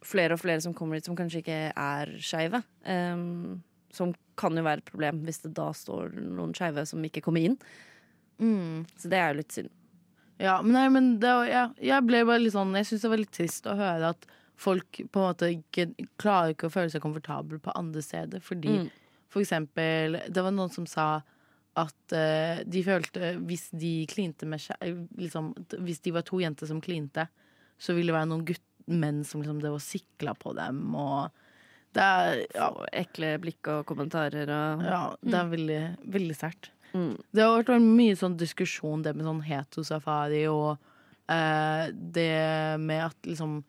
flere 0.07 0.37
og 0.37 0.41
flere 0.41 0.63
som 0.63 0.75
kommer 0.77 0.97
dit 0.97 1.09
som 1.09 1.17
kanskje 1.17 1.41
ikke 1.41 1.57
er 1.73 2.13
skeive. 2.23 2.61
Um, 2.85 3.59
som 3.93 4.13
kan 4.37 4.55
jo 4.55 4.63
være 4.63 4.83
et 4.83 4.89
problem 4.89 5.23
hvis 5.25 5.41
det 5.43 5.55
da 5.57 5.71
står 5.75 6.13
noen 6.21 6.53
skeive 6.55 6.85
som 6.87 7.03
ikke 7.03 7.23
kommer 7.25 7.49
inn. 7.49 7.57
Så 8.37 9.09
det 9.09 9.17
er 9.19 9.31
jo 9.31 9.39
litt 9.39 9.55
synd. 9.55 9.71
Ja, 10.39 10.59
men, 10.61 10.73
nei, 10.75 10.87
men 10.93 11.07
det, 11.21 11.31
ja, 11.49 11.63
jeg 11.81 12.05
ble 12.05 12.19
bare 12.27 12.43
litt 12.43 12.53
sånn 12.53 12.75
Jeg 12.77 12.85
syns 12.85 13.01
det 13.05 13.09
var 13.09 13.21
litt 13.23 13.33
trist 13.33 13.65
å 13.65 13.73
høre 13.77 14.11
at 14.13 14.27
folk 14.57 14.99
på 15.13 15.21
en 15.21 15.27
måte 15.31 15.49
ikke 15.53 15.87
klarer 16.21 16.53
ikke 16.53 16.69
å 16.69 16.73
føle 16.73 16.89
seg 16.93 17.01
komfortable 17.01 17.59
på 17.61 17.73
andre 17.77 18.01
steder. 18.05 18.41
Fordi 18.41 18.75
Mm. 18.77 18.89
for 19.29 19.41
eksempel 19.41 20.19
Det 20.29 20.43
var 20.43 20.51
noen 20.51 20.71
som 20.73 20.85
sa 20.85 21.21
at 21.77 22.13
uh, 22.13 22.63
de 22.65 22.81
følte 22.83 23.35
hvis 23.45 23.67
de 23.73 24.05
klinte 24.09 24.45
med 24.49 24.61
liksom, 25.17 25.51
Hvis 25.77 26.01
de 26.01 26.11
var 26.11 26.21
to 26.25 26.39
jenter 26.41 26.65
som 26.65 26.81
klinte, 26.81 27.27
så 27.77 27.93
ville 27.93 28.09
det 28.09 28.17
være 28.17 28.29
noen 28.31 28.45
gutt, 28.45 28.63
menn 28.87 29.23
som 29.27 29.41
liksom 29.41 29.59
det 29.61 29.69
var 29.69 29.83
sikla 29.83 30.33
på 30.33 30.55
dem 30.55 30.95
og 30.95 31.29
det 31.93 32.03
er, 32.03 32.39
ja, 32.55 32.67
ekle 32.93 33.33
blikk 33.41 33.67
og 33.73 33.85
kommentarer 33.89 34.47
og 34.53 34.83
ja, 34.85 35.01
det 35.21 35.33
er 35.33 35.47
veldig, 35.49 35.81
veldig 36.13 36.35
sterkt. 36.37 36.69
Mm. 36.93 37.17
Det 37.33 37.43
har 37.43 37.57
vært 37.63 37.81
mye 37.83 38.15
sånn 38.15 38.37
diskusjon 38.39 39.01
det 39.03 39.15
med 39.15 39.25
sånn 39.27 39.41
hetosafari 39.43 40.45
og 40.51 40.77
eh, 41.29 41.89
det 41.93 42.79
med 42.79 43.05
at 43.09 43.17
liksom 43.27 43.63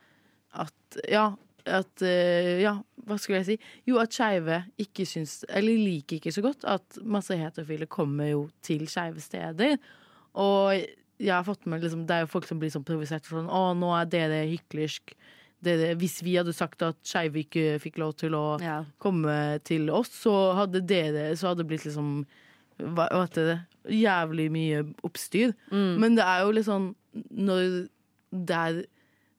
At 0.55 0.99
ja, 1.11 1.35
at 1.67 2.03
eh, 2.03 2.61
Ja, 2.63 2.79
hva 3.09 3.19
skulle 3.21 3.43
jeg 3.43 3.47
si? 3.51 3.57
Jo, 3.91 3.99
at 4.01 4.15
skeive 4.17 4.63
ikke 4.81 5.05
syns 5.09 5.43
Eller 5.49 5.77
liker 5.77 6.17
ikke 6.21 6.33
så 6.33 6.43
godt 6.47 6.65
at 6.65 6.99
masse 7.05 7.37
heterofile 7.37 7.87
kommer 7.91 8.31
jo 8.31 8.47
til 8.63 8.87
skeive 8.89 9.21
steder. 9.21 9.77
Og 10.39 10.73
jeg 11.19 11.35
har 11.35 11.45
fått 11.45 11.67
med 11.67 11.83
liksom, 11.83 12.07
Det 12.07 12.15
er 12.15 12.21
jo 12.25 12.33
folk 12.33 12.47
som 12.49 12.59
blir 12.63 12.71
sånn 12.71 12.87
provosert 12.87 13.27
sånn 13.29 13.51
Å, 13.51 13.75
nå 13.77 13.93
er 13.99 14.07
dere 14.07 14.43
hyklersk. 14.53 15.13
Dere, 15.61 15.97
hvis 15.99 16.21
vi 16.23 16.37
hadde 16.39 16.53
sagt 16.55 16.85
at 16.87 16.97
skeive 17.03 17.43
ikke 17.43 17.79
fikk 17.83 17.99
lov 17.99 18.13
til 18.21 18.37
å 18.39 18.61
Ja. 18.63 18.85
komme 19.03 19.59
til 19.67 19.91
oss, 19.91 20.09
så 20.23 20.55
hadde 20.55 20.85
dere 20.87 21.33
Så 21.37 21.49
hadde 21.51 21.65
det 21.65 21.69
blitt 21.73 21.85
liksom 21.89 22.25
hva, 22.79 23.09
hva 23.11 23.25
heter 23.25 23.51
det? 23.53 23.59
Jævlig 23.99 24.49
mye 24.53 24.83
oppstyr. 25.07 25.55
Mm. 25.73 25.95
Men 26.03 26.19
det 26.19 26.25
er 26.27 26.45
jo 26.45 26.55
litt 26.55 26.69
sånn 26.69 26.93
når 27.31 27.89
det 28.31 28.57
er 28.57 28.81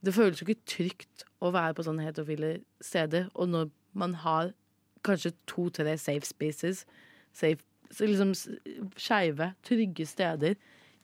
Det 0.03 0.13
føles 0.15 0.39
jo 0.39 0.46
ikke 0.48 0.63
trygt 0.67 1.25
å 1.43 1.51
være 1.51 1.75
på 1.75 1.84
sånne 1.84 2.05
heterofile 2.05 2.62
steder, 2.84 3.27
og 3.36 3.50
når 3.51 3.65
man 4.00 4.13
har 4.24 4.53
kanskje 5.03 5.34
to-tre 5.48 5.98
safe 6.00 6.27
spaces, 6.27 6.86
safe, 7.36 7.60
liksom 8.00 8.31
skeive, 8.96 9.51
trygge 9.67 10.08
steder 10.08 10.55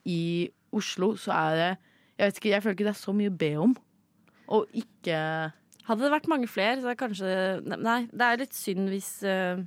i 0.07 0.47
Oslo, 0.75 1.15
så 1.19 1.35
er 1.35 1.55
det 1.59 1.69
Jeg 2.17 2.25
vet 2.25 2.37
ikke, 2.39 2.49
jeg 2.49 2.63
føler 2.63 2.75
ikke 2.77 2.87
det 2.87 2.93
er 2.93 3.03
så 3.03 3.11
mye 3.11 3.31
å 3.31 3.37
be 3.39 3.51
om. 3.59 3.75
Og 4.47 4.67
ikke 4.71 5.19
Hadde 5.85 6.01
det 6.01 6.11
vært 6.15 6.29
mange 6.31 6.47
flere, 6.49 6.79
så 6.79 6.87
er 6.87 6.95
det 6.95 7.01
kanskje 7.01 7.77
Nei, 7.83 7.99
det 8.09 8.25
er 8.25 8.39
litt 8.41 8.55
synd 8.55 8.89
hvis, 8.89 9.11
eh, 9.27 9.59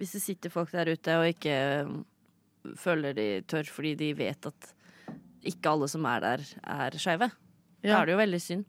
hvis 0.00 0.14
det 0.16 0.22
sitter 0.24 0.52
folk 0.52 0.72
der 0.74 0.90
ute 0.94 1.18
og 1.20 1.28
ikke 1.30 1.54
eh, 1.54 1.92
føler 2.80 3.16
de 3.16 3.28
tør 3.50 3.68
fordi 3.70 3.94
de 4.00 4.12
vet 4.18 4.48
at 4.50 4.70
ikke 5.44 5.74
alle 5.74 5.88
som 5.92 6.06
er 6.08 6.22
der, 6.24 6.46
er 6.62 6.96
skeive. 6.96 7.28
Da 7.84 7.98
er 7.98 8.08
det 8.08 8.14
jo 8.14 8.22
veldig 8.22 8.40
synd. 8.40 8.64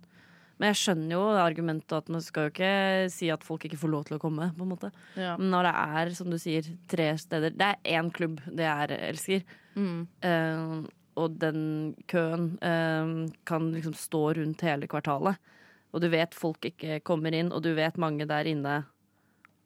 Men 0.56 0.72
jeg 0.72 0.80
skjønner 0.80 1.14
jo 1.16 1.24
argumentet 1.40 1.96
at 1.98 2.12
man 2.12 2.24
skal 2.24 2.48
jo 2.48 2.54
ikke 2.54 2.76
si 3.12 3.30
at 3.32 3.44
folk 3.44 3.66
ikke 3.68 3.80
får 3.80 3.92
lov 3.92 4.06
til 4.08 4.18
å 4.18 4.22
komme. 4.24 4.50
på 4.56 4.64
en 4.64 4.72
måte. 4.72 4.92
ja. 5.20 5.36
Men 5.40 5.52
når 5.52 5.68
det 5.68 5.74
er, 6.00 6.12
som 6.16 6.30
du 6.32 6.38
sier, 6.40 6.70
tre 6.88 7.10
steder 7.20 7.56
Det 7.56 7.72
er 7.74 8.00
én 8.00 8.12
klubb 8.12 8.40
det 8.48 8.68
er 8.68 8.96
elsker. 9.12 9.44
Mm. 9.76 10.08
Uh, 10.24 10.88
og 11.20 11.36
den 11.40 11.96
køen 12.12 12.56
uh, 12.60 13.28
kan 13.48 13.72
liksom 13.72 13.96
stå 14.00 14.24
rundt 14.40 14.64
hele 14.68 14.88
kvartalet. 14.88 15.40
Og 15.96 16.04
du 16.04 16.10
vet 16.12 16.36
folk 16.36 16.64
ikke 16.68 17.00
kommer 17.08 17.36
inn, 17.36 17.52
og 17.56 17.64
du 17.64 17.74
vet 17.76 18.00
mange 18.00 18.28
der 18.28 18.48
inne 18.52 18.84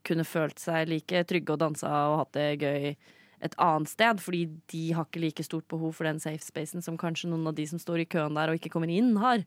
kunne 0.08 0.26
følt 0.28 0.60
seg 0.62 0.90
like 0.90 1.24
trygge 1.30 1.56
og 1.56 1.62
dansa 1.62 1.90
og 2.10 2.20
hatt 2.24 2.36
det 2.38 2.50
gøy 2.64 2.94
et 3.40 3.56
annet 3.62 3.88
sted, 3.88 4.20
fordi 4.20 4.44
de 4.72 4.84
har 4.98 5.08
ikke 5.08 5.22
like 5.24 5.44
stort 5.48 5.68
behov 5.72 5.94
for 5.96 6.08
den 6.10 6.20
safe 6.20 6.44
spacen 6.44 6.84
som 6.84 6.98
kanskje 7.00 7.30
noen 7.32 7.48
av 7.48 7.56
de 7.56 7.66
som 7.70 7.80
står 7.80 8.04
i 8.04 8.10
køen 8.12 8.36
der 8.36 8.52
og 8.52 8.60
ikke 8.60 8.72
kommer 8.74 8.92
inn, 8.92 9.14
har. 9.22 9.46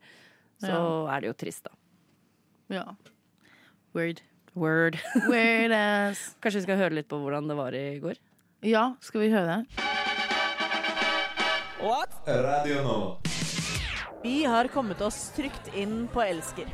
Så 0.63 0.77
er 1.13 1.21
det 1.21 1.29
jo 1.29 1.37
trist, 1.37 1.67
da. 1.67 1.75
ja. 2.79 2.85
Weird. 3.93 4.23
Word. 4.57 4.97
Ass. 5.73 6.35
Kanskje 6.41 6.59
vi 6.61 6.65
skal 6.67 6.77
høre 6.81 6.97
litt 6.97 7.09
på 7.09 7.17
hvordan 7.21 7.49
det 7.49 7.57
var 7.57 7.73
i 7.77 7.99
går? 8.01 8.17
Ja, 8.65 8.93
skal 9.01 9.25
vi 9.25 9.33
høre? 9.33 9.63
Radio 12.25 12.83
Nova. 12.85 13.17
Vi 14.23 14.45
har 14.47 14.69
kommet 14.71 15.01
oss 15.01 15.33
trygt 15.35 15.73
inn 15.75 16.07
på 16.07 16.21
Elsker. 16.23 16.69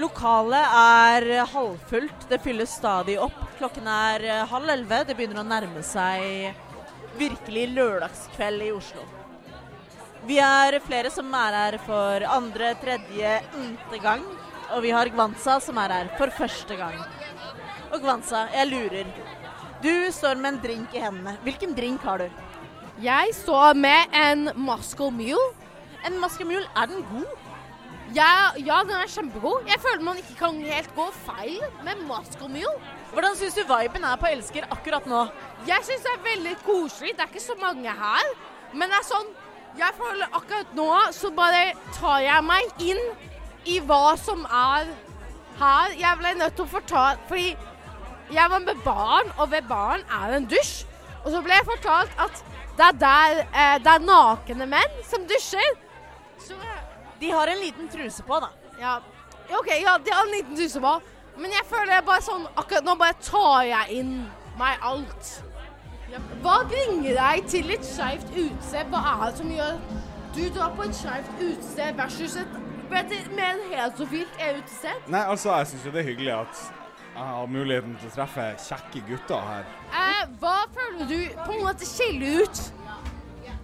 Lokalet 0.00 0.74
er 0.78 1.26
halvfullt, 1.52 2.28
det 2.30 2.38
fylles 2.40 2.72
stadig 2.78 3.18
opp. 3.20 3.36
Klokken 3.58 3.88
er 3.88 4.24
eh, 4.24 4.44
halv 4.48 4.70
elleve, 4.72 5.02
det 5.04 5.16
begynner 5.18 5.42
å 5.42 5.48
nærme 5.48 5.82
seg 5.84 6.54
virkelig 7.18 7.66
lørdagskveld 7.74 8.64
i 8.64 8.70
Oslo. 8.72 9.04
Vi 10.24 10.38
er 10.40 10.78
flere 10.86 11.10
som 11.12 11.28
er 11.34 11.58
her 11.58 11.76
for 11.84 12.24
andre, 12.30 12.72
tredje, 12.80 13.34
n-te 13.58 14.00
gang. 14.00 14.24
Og 14.72 14.80
vi 14.84 14.92
har 14.94 15.10
Gwanza 15.12 15.58
som 15.60 15.76
er 15.82 15.92
her 15.92 16.12
for 16.16 16.32
første 16.32 16.76
gang. 16.78 16.96
Og 17.92 18.00
Gwanza, 18.00 18.46
jeg 18.54 18.70
lurer. 18.70 19.10
Du 19.82 19.92
står 20.14 20.38
med 20.40 20.54
en 20.54 20.62
drink 20.62 20.94
i 20.96 21.02
hendene. 21.02 21.36
Hvilken 21.44 21.74
drink 21.76 22.06
har 22.06 22.22
du? 22.22 22.28
Jeg 23.02 23.34
står 23.34 23.74
med 23.76 24.14
en 24.16 24.52
Moscow 24.56 25.10
Mule. 25.10 25.50
En 26.06 26.16
maskemul, 26.22 26.64
er 26.78 26.88
den 26.90 27.04
god? 27.10 27.41
Ja, 28.12 28.52
ja, 28.60 28.82
den 28.84 28.92
er 28.92 29.08
kjempegod. 29.08 29.62
Jeg 29.70 29.80
føler 29.80 30.02
man 30.04 30.18
ikke 30.20 30.34
kan 30.36 30.56
helt 30.60 30.90
gå 30.96 31.06
feil 31.24 31.62
med 31.84 32.02
Moscow 32.04 32.48
Mule. 32.50 32.74
Hvordan 33.12 33.36
syns 33.38 33.56
du 33.56 33.62
viben 33.64 34.04
er 34.04 34.18
på 34.20 34.28
Elsker 34.28 34.66
akkurat 34.74 35.06
nå? 35.08 35.22
Jeg 35.68 35.86
syns 35.86 36.04
det 36.04 36.12
er 36.12 36.26
veldig 36.26 36.52
koselig. 36.66 37.14
Det 37.16 37.24
er 37.24 37.30
ikke 37.32 37.44
så 37.44 37.56
mange 37.60 37.94
her. 38.02 38.28
Men 38.72 38.92
det 38.92 38.98
er 38.98 39.08
sånn 39.08 39.32
Jeg 39.78 39.96
føler 39.96 40.28
akkurat 40.36 40.74
nå 40.76 40.86
så 41.16 41.30
bare 41.32 41.72
tar 41.96 42.18
jeg 42.20 42.44
meg 42.44 42.82
inn 42.84 43.00
i 43.64 43.78
hva 43.80 44.18
som 44.20 44.44
er 44.44 44.90
her. 45.62 45.94
Jeg 45.96 46.18
ble 46.20 46.34
nødt 46.36 46.58
til 46.58 46.66
å 46.66 46.72
fortale 46.74 47.16
Fordi 47.30 47.54
jeg 48.32 48.50
var 48.52 48.60
med 48.64 48.84
barn, 48.84 49.32
og 49.38 49.50
ved 49.52 49.64
barn 49.68 50.04
er 50.08 50.28
det 50.28 50.36
en 50.42 50.50
dusj. 50.52 50.74
Og 51.24 51.32
så 51.32 51.40
ble 51.44 51.56
jeg 51.56 51.68
fortalt 51.68 52.12
at 52.20 52.44
det 52.76 52.90
er 52.90 53.00
der 53.00 53.40
eh, 53.44 53.74
det 53.84 53.96
er 53.96 54.04
nakne 54.04 54.68
menn 54.68 55.02
som 55.08 55.24
dusjer. 55.28 55.76
Så 56.40 56.56
De 57.22 57.30
har 57.30 57.46
en 57.46 57.60
liten 57.62 57.88
truse 57.88 58.22
på, 58.26 58.38
da. 58.42 58.48
Ja, 58.80 58.96
OK, 59.54 59.68
ja, 59.82 59.98
de 60.04 60.10
har 60.10 60.26
en 60.26 60.32
liten 60.34 60.56
truse 60.58 60.80
på. 60.82 60.94
Men 61.38 61.54
jeg 61.54 61.68
føler 61.70 61.94
jeg 61.94 62.04
bare 62.04 62.22
sånn 62.26 62.42
Akkurat 62.60 62.84
nå 62.84 62.96
bare 63.00 63.14
tar 63.24 63.62
jeg 63.68 64.00
inn 64.02 64.10
meg 64.58 64.82
alt. 64.90 65.30
Hva 66.42 66.58
bringer 66.68 67.14
deg 67.16 67.46
til 67.48 67.70
et 67.72 67.86
skeivt 67.86 68.34
utested? 68.34 68.90
Hva 68.90 69.04
er 69.12 69.22
det 69.22 69.38
som 69.38 69.54
gjør 69.54 69.78
du 70.34 70.42
drar 70.56 70.74
på 70.76 70.88
et 70.88 70.98
skeivt 70.98 71.32
utested 71.38 71.96
versus 72.02 72.36
et 72.42 72.60
med 72.92 73.46
en 73.46 73.62
heterofilt 73.70 74.42
utested? 74.42 75.06
Nei, 75.08 75.22
altså, 75.22 75.54
jeg 75.62 75.70
syns 75.70 75.86
jo 75.86 75.94
det 75.94 76.02
er 76.02 76.10
hyggelig 76.10 76.34
at 76.40 76.66
jeg 77.14 77.30
har 77.30 77.48
muligheten 77.54 77.96
til 78.00 78.10
å 78.10 78.14
treffe 78.18 78.50
kjekke 78.66 79.06
gutter 79.08 79.46
her. 79.46 79.72
Eh, 80.02 80.22
hva 80.42 80.58
føler 80.74 81.08
du 81.08 81.18
på 81.38 81.54
en 81.54 81.64
måte 81.68 81.88
skiller 81.88 82.42
ut 82.42 82.62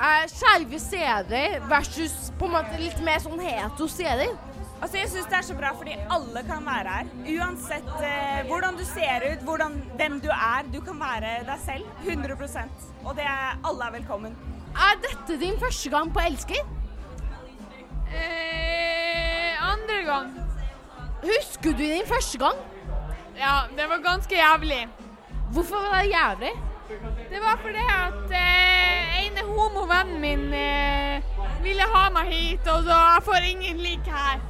eh, 0.01 0.27
skeive 0.31 0.81
steder 0.81 1.59
versus 1.69 2.33
på 2.39 2.49
en 2.49 2.55
måte 2.59 2.79
litt 2.81 3.01
mer 3.05 3.23
sånn 3.23 3.41
hetero 3.43 3.89
steder? 3.91 4.35
Altså, 4.79 5.01
jeg 5.01 5.09
syns 5.11 5.27
det 5.27 5.39
er 5.41 5.47
så 5.47 5.55
bra 5.59 5.73
fordi 5.75 5.97
alle 6.15 6.43
kan 6.47 6.63
være 6.67 6.99
her. 6.99 7.09
Uansett 7.35 7.89
eh, 7.99 8.45
hvordan 8.47 8.79
du 8.79 8.85
ser 8.87 9.27
ut, 9.33 9.43
hvordan, 9.49 9.75
hvem 9.99 10.21
du 10.23 10.29
er. 10.31 10.69
Du 10.71 10.79
kan 10.87 11.01
være 11.01 11.33
deg 11.49 11.65
selv. 11.65 11.89
100% 12.07 12.87
Og 13.05 13.17
det 13.19 13.27
er, 13.27 13.59
alle 13.67 13.89
er 13.89 13.97
velkommen. 13.99 14.37
Er 14.79 15.01
dette 15.03 15.41
din 15.41 15.59
første 15.59 15.91
gang 15.91 16.13
på 16.15 16.23
Elsker? 16.29 16.63
Eh, 18.15 19.73
andre 19.73 19.99
gang. 20.07 20.31
Husker 21.27 21.75
du 21.75 21.83
din 21.83 22.07
første 22.07 22.39
gang? 22.39 22.63
Ja, 23.39 23.67
det 23.75 23.91
var 23.91 23.99
ganske 24.07 24.35
jævlig. 24.35 24.89
Hvorfor 25.53 25.83
var 25.91 26.03
det 26.03 26.15
jævlig? 26.15 26.55
Det 26.89 27.41
var 27.41 27.59
fordi 27.63 27.85
at 28.05 28.31
eh, 28.31 29.27
ene 29.27 29.43
homovennen 29.45 30.21
min 30.21 30.55
eh, 30.55 31.23
ville 31.63 31.85
ha 31.95 32.07
meg 32.11 32.31
hit, 32.33 32.69
og 32.73 32.89
jeg 32.89 33.25
får 33.27 33.49
ingen 33.51 33.77
lik 33.77 34.09
her. 34.09 34.41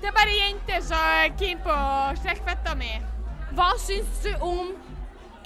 Det 0.00 0.08
er 0.10 0.16
bare 0.16 0.34
jenter 0.34 0.80
som 0.82 0.98
er 0.98 1.30
keen 1.38 1.60
på 1.62 1.76
slektfetta 2.22 2.74
mi. 2.74 2.90
Hva 3.54 3.68
syns 3.78 4.24
du 4.24 4.32
om 4.42 4.72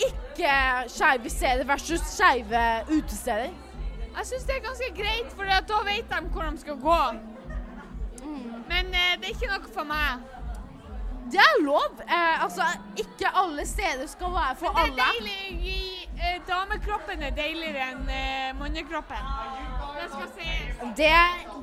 ikke 0.08 0.54
skeive 0.88 1.30
steder 1.30 1.68
versus 1.68 2.06
skeive 2.14 2.64
utesteder? 2.88 3.52
Jeg 4.16 4.26
syns 4.30 4.48
det 4.48 4.56
er 4.56 4.64
ganske 4.64 4.92
greit, 4.96 5.36
for 5.36 5.44
da 5.68 5.82
vet 5.90 6.08
de 6.08 6.22
hvor 6.32 6.48
de 6.48 6.64
skal 6.64 6.80
gå. 6.80 7.02
Men 8.72 8.88
eh, 8.88 9.18
det 9.20 9.28
er 9.28 9.36
ikke 9.36 9.52
noe 9.52 9.74
for 9.76 9.92
meg. 9.92 10.33
Det 11.32 11.40
er 11.40 11.62
lov. 11.64 12.00
Eh, 12.08 12.42
altså, 12.44 12.62
ikke 12.96 13.26
alle 13.34 13.66
steder 13.66 14.06
skal 14.06 14.26
være 14.26 14.56
for 14.56 14.78
alle. 14.78 14.92
det 14.94 15.00
er 15.00 15.04
alle. 15.20 15.30
deilig. 15.48 15.64
i- 15.64 16.08
eh, 16.18 16.40
damekroppen 16.48 17.22
er 17.22 17.30
deiligere 17.30 17.90
enn 17.92 18.08
eh, 18.08 18.58
mannekroppen. 18.60 19.16
Det 20.00 20.10
skal. 20.10 20.44
Det, 20.96 21.10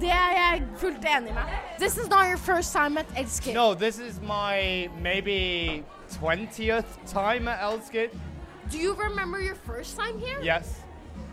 det 0.01 0.09
er 0.11 0.31
jeg 0.37 0.63
fullt 0.77 1.05
enig 1.17 1.33
med. 1.33 1.41
This 1.79 1.97
is 1.97 2.09
not 2.09 2.25
your 2.27 2.37
first 2.37 2.71
time 2.73 2.99
at 2.99 3.05
Elskid. 3.17 3.53
No, 3.53 3.73
this 3.73 3.97
is 3.99 4.19
my 4.21 4.87
maybe 5.01 5.83
20th 6.09 6.85
time 7.05 7.47
at 7.51 7.59
Elskid. 7.73 8.09
Do 8.71 8.77
you 8.77 8.93
remember 9.09 9.37
your 9.39 9.55
first 9.65 9.97
time 9.99 10.19
here? 10.19 10.55
Yes. 10.55 10.65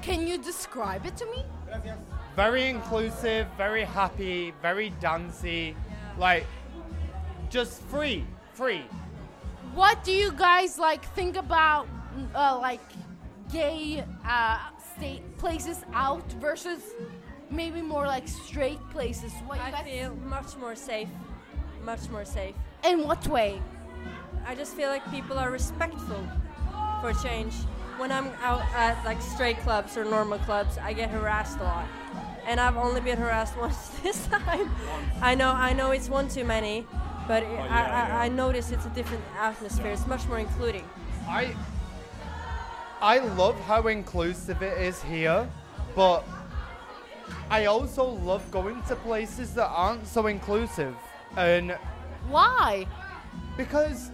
Can 0.03 0.29
you 0.29 0.37
describe 0.43 1.07
it 1.07 1.17
to 1.17 1.25
me? 1.37 1.45
Very 2.37 2.69
inclusive, 2.69 3.47
very 3.57 3.85
happy, 3.85 4.53
very 4.63 4.93
dancey. 5.03 5.75
Like, 6.19 6.47
just 7.51 7.83
free, 7.83 8.25
free. 8.53 8.83
What 9.75 10.03
do 10.05 10.13
you 10.13 10.33
guys 10.33 10.79
like 10.79 11.05
think 11.15 11.37
about 11.37 11.87
uh, 12.35 12.59
like 12.61 12.81
gay 13.53 14.05
uh, 14.27 14.59
state 14.97 15.23
places 15.39 15.85
out 15.93 16.31
versus 16.35 16.81
maybe 17.51 17.83
more 17.83 18.07
like 18.07 18.29
straight 18.29 18.81
places? 18.91 19.33
What 19.47 19.59
you 19.59 19.65
I 19.65 19.71
guys 19.71 19.85
feel 19.85 20.15
much 20.17 20.57
more 20.57 20.75
safe. 20.75 21.09
Much 21.85 22.09
more 22.11 22.25
safe. 22.25 22.55
In 22.85 23.05
what 23.05 23.27
way? 23.29 23.63
I 24.47 24.55
just 24.55 24.75
feel 24.75 24.89
like 24.89 25.09
people 25.11 25.39
are 25.39 25.51
respectful 25.51 26.23
for 27.01 27.13
change. 27.23 27.55
When 27.99 28.13
I'm 28.13 28.29
out 28.43 28.63
at 28.75 29.05
like 29.05 29.21
straight 29.21 29.59
clubs 29.59 29.97
or 29.97 30.05
normal 30.05 30.39
clubs, 30.41 30.79
I 30.79 30.93
get 30.93 31.11
harassed 31.11 31.59
a 31.59 31.65
lot. 31.65 31.89
And 32.47 32.59
I've 32.61 32.77
only 32.77 33.01
been 33.01 33.19
harassed 33.19 33.57
once 33.61 33.91
this 34.03 34.27
time. 34.27 34.71
I 35.21 35.35
know, 35.35 35.51
I 35.51 35.73
know 35.73 35.91
it's 35.91 36.09
one 36.09 36.29
too 36.29 36.45
many, 36.45 36.87
but 37.29 37.43
it, 37.43 37.49
I, 37.49 37.83
I, 37.85 38.25
I 38.25 38.29
notice 38.29 38.73
it's 38.73 38.87
a 38.87 38.91
different 38.91 39.23
atmosphere. 39.39 39.93
It's 39.93 40.07
much 40.07 40.27
more 40.27 40.39
including. 40.39 40.85
I 41.29 41.55
I 43.01 43.19
love 43.19 43.59
how 43.61 43.87
inclusive 43.87 44.61
it 44.63 44.79
is 44.79 45.01
here, 45.03 45.49
but 45.95 46.25
I 47.51 47.67
also 47.67 48.05
love 48.05 48.51
going 48.51 48.83
to 48.89 48.97
places 48.97 49.55
that 49.55 49.69
aren't 49.69 50.07
so 50.07 50.27
inclusive. 50.27 50.97
And 51.37 51.73
why? 52.29 52.87
Because 53.57 54.11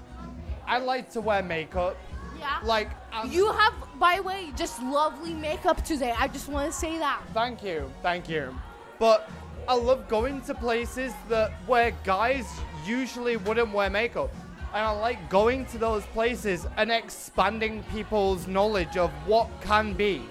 I 0.67 0.79
like 0.79 1.11
to 1.13 1.21
wear 1.21 1.43
makeup. 1.43 1.97
Yeah. 2.39 2.59
Like 2.65 2.91
I'm- 3.13 3.31
You 3.31 3.51
have, 3.53 3.73
by 3.99 4.17
the 4.17 4.23
way, 4.25 4.53
just 4.57 4.83
lovely 4.83 5.35
makeup 5.35 5.83
today. 5.85 6.13
I 6.19 6.29
just 6.29 6.49
want 6.49 6.71
to 6.71 6.77
say 6.77 6.99
that. 6.99 7.23
Thank 7.33 7.63
you, 7.63 7.91
thank 8.03 8.29
you. 8.29 8.55
But 8.99 9.31
I 9.67 9.75
love 9.75 10.09
going 10.09 10.43
to 10.43 10.55
places 10.55 11.13
that 11.29 11.53
where 11.67 11.93
guys 12.05 12.47
usually 12.85 13.37
wouldn't 13.39 13.73
wear 13.73 13.89
makeup. 13.89 14.31
And 14.75 14.85
I 14.85 14.91
like 14.91 15.31
going 15.31 15.65
to 15.67 15.79
those 15.79 16.05
places 16.07 16.67
and 16.77 16.91
expanding 16.91 17.83
people's 17.85 18.47
knowledge 18.47 18.97
of 18.97 19.11
what 19.27 19.49
can 19.63 19.95
be. 19.95 20.23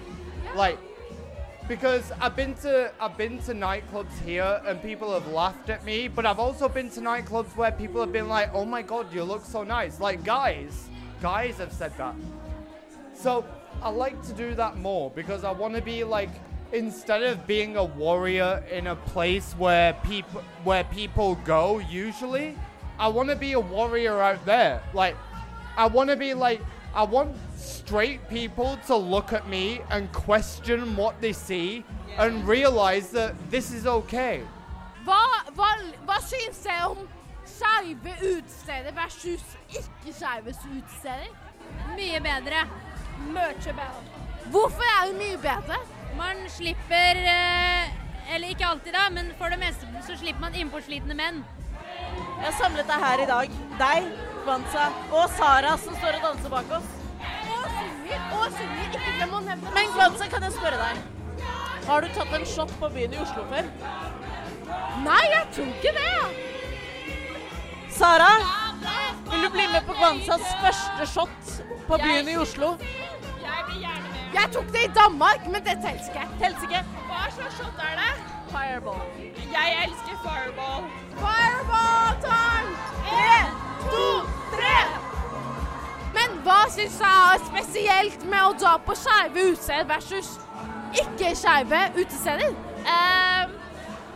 Like 0.54 0.78
because 1.66 2.12
I've 2.20 2.36
been 2.36 2.54
to 2.56 2.92
I've 3.00 3.16
been 3.16 3.38
to 3.42 3.54
nightclubs 3.54 4.16
here 4.24 4.60
and 4.66 4.80
people 4.82 5.12
have 5.14 5.26
laughed 5.28 5.70
at 5.70 5.84
me, 5.84 6.08
but 6.08 6.26
I've 6.26 6.38
also 6.38 6.68
been 6.68 6.90
to 6.90 7.00
nightclubs 7.00 7.56
where 7.56 7.72
people 7.72 8.00
have 8.02 8.12
been 8.12 8.28
like, 8.28 8.50
"Oh 8.52 8.64
my 8.64 8.82
god, 8.82 9.12
you 9.12 9.24
look 9.24 9.44
so 9.44 9.64
nice." 9.64 9.98
Like 9.98 10.22
guys, 10.24 10.88
guys 11.22 11.56
have 11.58 11.72
said 11.72 11.96
that. 11.96 12.14
So 13.14 13.44
I 13.82 13.88
like 13.88 14.22
to 14.26 14.32
do 14.32 14.54
that 14.54 14.76
more 14.76 15.10
because 15.10 15.42
I 15.42 15.50
want 15.50 15.74
to 15.74 15.80
be 15.80 16.04
like 16.04 16.30
instead 16.72 17.22
of 17.22 17.46
being 17.46 17.76
a 17.76 17.84
warrior 17.84 18.62
in 18.70 18.88
a 18.88 18.96
place 18.96 19.52
where 19.58 19.92
people 20.04 20.42
where 20.64 20.84
people 20.84 21.36
go 21.44 21.78
usually, 21.78 22.56
I 22.98 23.08
want 23.08 23.28
to 23.30 23.36
be 23.36 23.52
a 23.52 23.60
warrior 23.60 24.20
out 24.20 24.44
there. 24.44 24.82
Like 24.92 25.16
I 25.76 25.86
want 25.86 26.10
to 26.10 26.16
be 26.16 26.34
like 26.34 26.60
I 26.94 27.02
want 27.02 27.34
straight 27.56 28.28
people 28.28 28.78
to 28.86 28.96
look 28.96 29.32
at 29.32 29.48
me 29.48 29.80
and 29.90 30.10
question 30.12 30.94
what 30.96 31.20
they 31.20 31.32
see 31.32 31.84
and 32.18 32.46
realize 32.46 33.10
that 33.10 33.34
this 33.50 33.72
is 33.72 33.86
okay. 33.86 34.42
Hva, 35.04 35.20
hva, 35.56 35.70
hva 36.06 36.20
syns 36.22 36.62
dere 36.64 36.86
om 36.86 37.02
skeive 37.44 38.14
utesteder 38.22 38.94
versus 38.96 39.42
ikke-skeive 39.68 40.54
utesteder? 40.54 41.34
Mye 41.96 42.22
bedre. 42.22 42.62
Mye 43.26 43.52
bedre. 43.58 43.90
Hvorfor 44.54 44.86
er 44.86 45.10
det 45.10 45.18
mye 45.18 45.42
bedre? 45.42 45.82
Man 46.18 46.44
slipper 46.48 47.18
eh, 47.18 48.34
Eller 48.34 48.54
ikke 48.54 48.66
alltid, 48.66 48.92
da, 48.94 49.08
men 49.12 49.32
for 49.38 49.52
det 49.52 49.58
meste 49.60 49.88
så 50.06 50.16
slipper 50.18 50.40
man 50.46 50.54
innpåslitne 50.58 51.16
menn. 51.18 51.42
Jeg 51.84 52.46
har 52.46 52.54
samlet 52.58 52.88
deg 52.88 53.04
her 53.04 53.22
i 53.22 53.26
dag. 53.30 53.58
Deg, 53.80 54.06
Kwanza 54.44 54.86
og 55.12 55.26
Sara 55.36 55.74
som 55.80 55.96
står 55.98 56.18
og 56.18 56.26
danser 56.28 56.52
bak 56.52 56.72
oss. 56.78 56.88
Og 57.24 57.66
synger, 57.76 58.24
og 58.38 58.46
synger. 58.56 58.88
Ikke 58.88 59.18
glem 59.18 59.36
å 59.36 59.42
nevne 59.44 59.68
det. 59.68 59.74
Men 59.76 59.92
Kwanza, 59.94 60.30
kan 60.32 60.46
jeg 60.48 60.56
spørre 60.56 60.80
deg. 60.80 61.04
Har 61.84 62.00
du 62.00 62.08
tatt 62.16 62.32
en 62.32 62.46
shot 62.48 62.72
på 62.80 62.90
byen 62.96 63.12
i 63.12 63.20
Oslo 63.20 63.44
før? 63.52 63.70
Nei, 65.04 65.22
jeg 65.34 65.46
tror 65.52 65.72
ikke 65.74 65.92
det. 65.98 66.14
Sara, 67.94 68.30
vil 69.30 69.44
du 69.44 69.50
bli 69.52 69.66
med 69.72 69.84
på 69.86 69.94
Gwansas 69.98 70.46
første 70.62 71.06
shot 71.12 71.52
på 71.88 71.98
byen 72.00 72.28
i 72.32 72.38
Oslo? 72.40 72.74
Jeg 74.34 74.48
tok 74.52 74.66
det 74.74 74.82
i 74.88 74.92
Danmark, 75.00 75.46
men 75.46 75.60
det 75.66 75.76
teller 75.84 76.02
ikke. 76.08 76.24
Teller 76.40 76.62
ikke. 76.66 76.80
Hva 77.08 77.22
slags 77.36 77.56
shot 77.58 77.82
er 77.88 77.94
det? 78.02 78.12
Fireball. 78.52 79.02
Jeg 79.56 79.68
elsker 79.84 80.16
fireball. 80.24 80.84
Fireball 81.22 82.14
time! 82.24 82.70
En, 83.24 83.50
to, 83.84 84.06
tre! 84.54 84.76
Men 86.16 86.38
hva 86.46 86.60
syns 86.76 86.98
du 87.00 87.06
er 87.08 87.44
spesielt 87.50 88.26
med 88.30 88.40
å 88.48 88.54
dra 88.62 88.74
på 88.86 88.96
skeive 88.98 89.48
utesteder 89.52 89.88
versus 89.90 90.34
ikke-skeive 91.02 91.80
utesteder? 91.98 92.54
Um, 92.84 93.54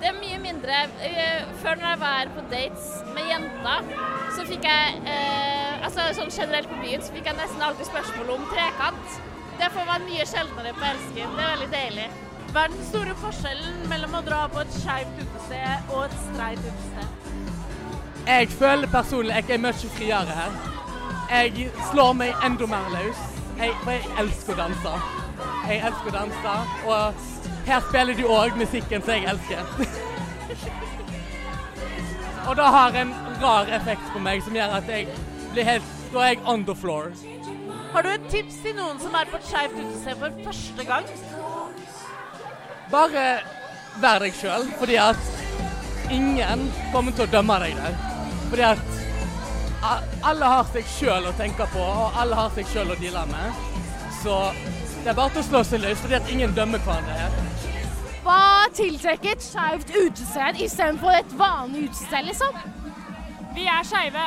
det 0.01 0.11
er 0.13 0.19
mye 0.21 0.39
mindre. 0.43 0.83
Eh, 1.03 1.47
Før 1.63 1.75
når 1.81 1.89
jeg 1.89 2.01
var 2.01 2.31
på 2.37 2.45
dates 2.53 2.91
med 3.15 3.33
jenter, 3.33 3.89
så 4.37 4.45
fikk 4.47 4.69
jeg 4.69 5.01
eh, 5.15 5.73
altså 5.87 6.11
sånn 6.21 6.31
generelt 6.31 6.71
på 6.71 6.79
byen 6.83 7.03
så 7.03 7.15
fikk 7.17 7.27
jeg 7.31 7.39
nesten 7.41 7.65
alltid 7.67 7.91
spørsmål 7.91 8.37
om 8.37 8.47
trekant. 8.53 9.19
Det 9.59 9.69
får 9.75 9.87
være 9.91 10.05
mye 10.07 10.25
sjeldnere 10.31 10.73
på 10.79 10.85
Elsken. 10.93 11.37
Det 11.37 11.45
er 11.45 11.53
veldig 11.53 11.71
deilig. 11.73 12.09
Hva 12.53 12.65
er 12.65 12.73
den 12.73 12.85
store 12.89 13.15
forskjellen 13.23 13.81
mellom 13.91 14.15
å 14.15 14.21
dra 14.25 14.45
på 14.53 14.61
et 14.63 14.77
skeivt 14.79 15.19
utested 15.19 15.91
og 15.93 16.05
et 16.05 16.15
streit 16.23 16.63
utested? 16.63 17.33
Jeg 18.29 18.49
føler 18.55 18.93
personlig 18.93 19.35
at 19.35 19.51
jeg 19.51 19.59
er 19.59 19.65
mye 19.65 19.91
friere 19.97 20.37
her. 20.39 20.55
Jeg 21.29 21.67
slår 21.91 22.15
meg 22.21 22.47
enda 22.47 22.69
mer 22.71 22.87
løs. 22.95 23.25
Jeg, 23.59 23.75
for 23.83 23.91
jeg 23.97 24.15
elsker 24.23 24.55
å 24.55 24.59
danse. 24.63 24.95
Jeg 25.69 25.83
elsker 25.91 26.13
å 26.13 26.15
danse, 26.15 26.55
og 26.89 27.69
her 27.69 27.83
spiller 27.91 28.17
de 28.17 28.27
òg 28.39 28.57
musikken 28.57 29.03
som 29.03 29.13
jeg 29.17 29.27
elsker. 29.33 29.63
og 32.49 32.57
det 32.57 32.69
har 32.79 33.01
en 33.03 33.13
rar 33.43 33.75
effekt 33.81 34.07
på 34.15 34.23
meg 34.23 34.47
som 34.47 34.57
gjør 34.57 34.79
at 34.79 34.89
jeg 34.95 35.11
blir 35.53 35.67
helt 35.69 35.95
Da 36.09 36.23
er 36.25 36.31
jeg 36.33 36.45
on 36.49 36.63
the 36.65 36.75
floor. 36.75 37.11
Tips 38.29 38.59
til 38.61 38.75
noen 38.77 38.99
som 39.01 39.15
er 39.17 39.29
på 39.31 39.39
et 39.39 39.47
skeivt 39.49 39.77
utested 39.79 40.19
for 40.21 40.41
første 40.45 40.85
gang? 40.85 41.07
Bare 42.93 43.25
vær 44.03 44.21
deg 44.21 44.37
sjøl, 44.37 44.67
fordi 44.79 44.99
at 45.01 46.13
ingen 46.13 46.67
kommer 46.93 47.17
til 47.17 47.25
å 47.25 47.33
dømme 47.33 47.57
deg 47.65 47.79
der. 47.81 47.97
Fordi 48.51 48.67
at 48.69 48.85
alle 50.29 50.53
har 50.53 50.69
seg 50.75 50.93
sjøl 50.93 51.29
å 51.31 51.35
tenke 51.41 51.67
på, 51.73 51.81
og 51.81 52.21
alle 52.21 52.37
har 52.37 52.53
seg 52.57 52.69
sjøl 52.69 52.93
å 52.93 52.99
deale 53.01 53.25
med. 53.33 53.65
Så 54.21 54.39
det 55.03 55.13
er 55.13 55.19
bare 55.19 55.33
til 55.35 55.45
å 55.45 55.49
slå 55.49 55.65
seg 55.65 55.85
løs, 55.85 56.01
fordi 56.03 56.19
at 56.21 56.33
ingen 56.33 56.57
dømmer 56.57 56.83
hverandre 56.85 57.17
her. 57.23 57.31
Hva 58.25 58.69
tiltrekker 58.77 59.37
et 59.37 59.45
skeivt 59.45 59.93
utested 59.95 60.59
istedenfor 60.67 61.17
et 61.17 61.37
vanlig 61.39 61.87
utested, 61.89 62.29
liksom? 62.29 62.59
Vi 63.57 63.65
er 63.73 63.87
skeive. 63.89 64.27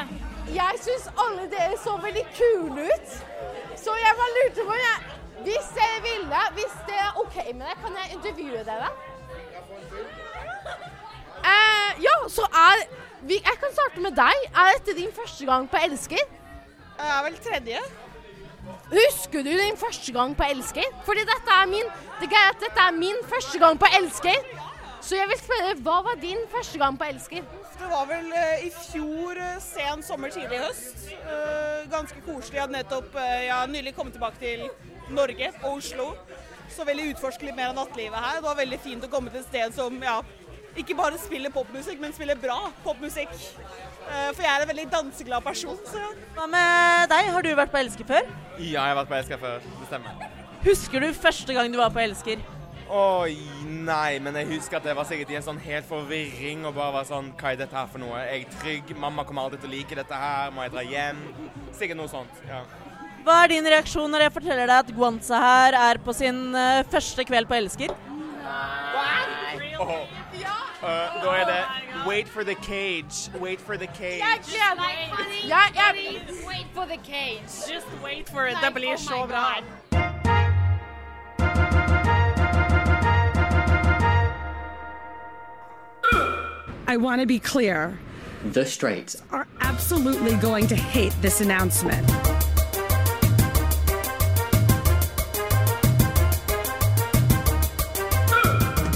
Jeg 0.51 0.79
syns 0.83 1.11
alle 1.21 1.45
dere 1.51 1.77
så 1.83 1.99
veldig 2.01 2.25
kule 2.37 2.87
ut. 2.89 3.19
Så 3.83 3.95
jeg 4.03 4.13
bare 4.19 4.33
lurte 4.37 4.65
på 4.69 4.75
jeg, 4.85 4.97
Hvis 5.45 5.69
dere 5.77 6.01
ville, 6.05 6.41
hvis 6.57 6.75
det 6.87 6.97
er 7.05 7.19
OK 7.23 7.35
med 7.55 7.65
det, 7.69 7.77
kan 7.83 7.95
jeg 7.99 8.17
intervjue 8.17 8.63
dere? 8.69 8.89
Eh, 11.51 11.89
ja, 12.07 12.15
så 12.29 12.45
er 12.65 12.83
vi, 13.21 13.33
Jeg 13.33 13.57
kan 13.63 13.73
starte 13.73 13.99
med 14.01 14.11
deg. 14.11 14.45
Er 14.61 14.77
dette 14.77 14.97
din 15.01 15.13
første 15.21 15.45
gang 15.45 15.69
på 15.69 15.77
Elsker? 15.87 16.23
Det 16.97 17.09
er 17.15 17.23
vel 17.23 17.37
tredje. 17.47 17.79
Husker 18.91 19.43
du 19.47 19.49
din 19.49 19.77
første 19.77 20.13
gang 20.13 20.37
på 20.37 20.43
Elsker? 20.53 20.87
Fordi 21.05 21.19
dette 21.19 21.57
er 21.61 21.65
min 21.65 21.87
Det 22.21 22.29
er 22.43 22.53
dette 22.59 22.81
er 22.87 22.91
min 22.91 23.17
første 23.33 23.59
gang 23.59 23.79
på 23.79 23.89
Elsker. 23.99 24.37
Så 25.01 25.15
jeg 25.15 25.27
vil 25.27 25.39
spørre, 25.39 25.73
hva 25.85 25.97
var 26.05 26.15
din 26.21 26.37
første 26.55 26.77
gang 26.77 26.97
på 26.99 27.03
Elsker? 27.09 27.41
Det 27.81 27.89
var 27.89 28.05
vel 28.05 28.33
eh, 28.37 28.65
i 28.67 28.69
fjor 28.75 29.39
eh, 29.41 29.55
sen 29.63 30.03
sommer, 30.05 30.29
tidlig 30.33 30.59
høst. 30.61 31.07
Eh, 31.17 31.87
ganske 31.91 32.21
koselig. 32.27 32.59
Jeg 32.59 32.61
hadde 32.61 32.77
nettopp 32.77 33.17
jeg 33.17 33.71
nylig 33.73 33.95
kommet 33.97 34.13
tilbake 34.15 34.37
til 34.41 34.67
Norge 35.11 35.49
og 35.63 35.79
Oslo. 35.79 36.11
Så 36.71 36.85
veldig 36.87 37.09
utforske 37.15 37.49
litt 37.49 37.57
mer 37.57 37.71
av 37.71 37.79
nattlivet 37.81 38.15
her. 38.15 38.37
Det 38.37 38.45
var 38.45 38.59
veldig 38.61 38.79
fint 38.85 39.07
å 39.07 39.09
komme 39.11 39.33
til 39.33 39.41
et 39.41 39.49
sted 39.49 39.75
som 39.75 39.97
ja, 40.05 40.19
ikke 40.77 40.95
bare 40.95 41.19
spiller 41.19 41.51
popmusikk, 41.51 41.99
men 41.99 42.13
spiller 42.15 42.37
bra 42.39 42.59
popmusikk. 42.85 43.33
Eh, 43.33 44.29
for 44.29 44.45
jeg 44.45 44.51
er 44.53 44.63
en 44.63 44.71
veldig 44.71 44.87
danseglad 44.93 45.43
person. 45.49 45.81
Så. 45.89 46.05
Hva 46.37 46.47
med 46.53 47.11
deg? 47.11 47.33
Har 47.33 47.49
du 47.49 47.51
vært 47.57 47.73
på 47.73 47.81
Elsker 47.81 48.07
før? 48.13 48.31
Ja, 48.61 48.85
jeg 48.85 48.93
har 48.93 48.97
vært 49.01 49.11
på 49.11 49.19
Elsker 49.23 49.41
før. 49.41 49.69
Det 49.81 49.89
stemmer. 49.89 50.25
Husker 50.61 51.01
du 51.01 51.13
første 51.17 51.57
gang 51.57 51.73
du 51.73 51.81
var 51.81 51.89
på 51.93 52.05
Elsker? 52.05 52.45
Oi, 52.91 53.37
nei, 53.87 54.19
men 54.19 54.35
jeg 54.35 54.49
husker 54.49 54.81
at 54.81 54.87
jeg 54.89 54.97
var 54.97 55.05
sikkert 55.07 55.29
i 55.31 55.35
en 55.39 55.43
sånn 55.45 55.59
helt 55.63 55.85
forvirring 55.87 56.65
og 56.67 56.73
bare 56.75 56.91
var 56.97 57.05
sånn 57.07 57.29
Hva 57.39 57.53
er 57.53 57.59
dette 57.61 57.77
her 57.77 57.87
for 57.87 58.03
noe? 58.03 58.17
Er 58.19 58.41
jeg 58.41 58.49
trygg? 58.57 58.91
Mamma 58.99 59.23
kommer 59.23 59.45
aldri 59.47 59.61
til 59.61 59.69
å 59.69 59.73
like 59.77 59.95
dette 59.95 60.17
her. 60.23 60.51
Må 60.51 60.65
jeg 60.65 60.73
dra 60.73 60.83
hjem? 60.83 61.21
Sikkert 61.77 61.99
noe 62.01 62.11
sånt. 62.11 62.41
ja. 62.49 62.65
Hva 63.23 63.37
er 63.45 63.51
din 63.53 63.69
reaksjon 63.69 64.11
når 64.11 64.25
jeg 64.25 64.33
forteller 64.35 64.67
deg 64.67 64.83
at 64.83 64.91
Guanza 64.97 65.39
her 65.39 65.77
er 65.77 65.99
på 66.03 66.15
sin 66.17 66.41
uh, 66.57 66.81
første 66.91 67.23
kveld 67.29 67.47
på 67.47 67.55
Elsker? 67.61 67.93
Åh. 69.79 69.93
Uh, 70.81 70.87
da 71.21 71.35
er 71.37 71.45
det 71.47 71.61
Wait 72.07 72.27
for 72.27 72.43
the 72.43 72.55
cage. 72.65 73.29
Wait 73.39 73.61
for 73.61 73.77
the 73.77 73.87
cage. 73.95 74.19
Jeg 74.19 74.41
gleder 74.49 74.75
meg. 74.81 74.97
Wait 76.43 76.67
for 76.73 76.85
the 76.89 76.97
cage. 77.05 77.71
Just 77.71 77.87
wait 78.03 78.27
for 78.27 78.47
it. 78.47 78.57
Det 78.59 78.73
blir 78.73 78.97
så 78.97 79.23
bra. 79.29 79.61
I 86.91 86.97
want 86.97 87.21
to 87.21 87.25
be 87.25 87.39
clear. 87.39 87.97
The 88.51 88.65
Straits. 88.65 89.15
Are 89.31 89.47
absolutely 89.61 90.35
going 90.35 90.67
to 90.67 90.75
hate 90.75 91.13
this 91.21 91.39
announcement. 91.39 92.05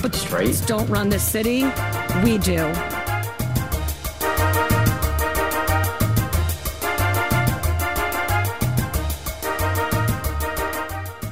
But 0.02 0.12
the 0.12 0.18
Straits 0.18 0.60
don't 0.66 0.90
run 0.90 1.08
this 1.08 1.24
city. 1.24 1.64
We 2.22 2.38
do. 2.38 2.68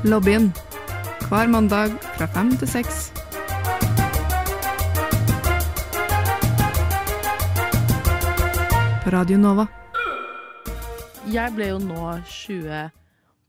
Lobbyen. 0.04 0.54
Hver 1.28 1.48
mandag 1.48 1.92
fra 2.18 2.26
fem 2.26 2.58
til 2.58 2.68
seks. 2.68 3.13
På 9.04 9.12
Radio 9.12 9.38
Nova. 9.40 9.66
Jeg 11.32 11.54
ble 11.56 11.70
jo 11.72 11.80
nå 11.82 12.04
20 12.28 12.90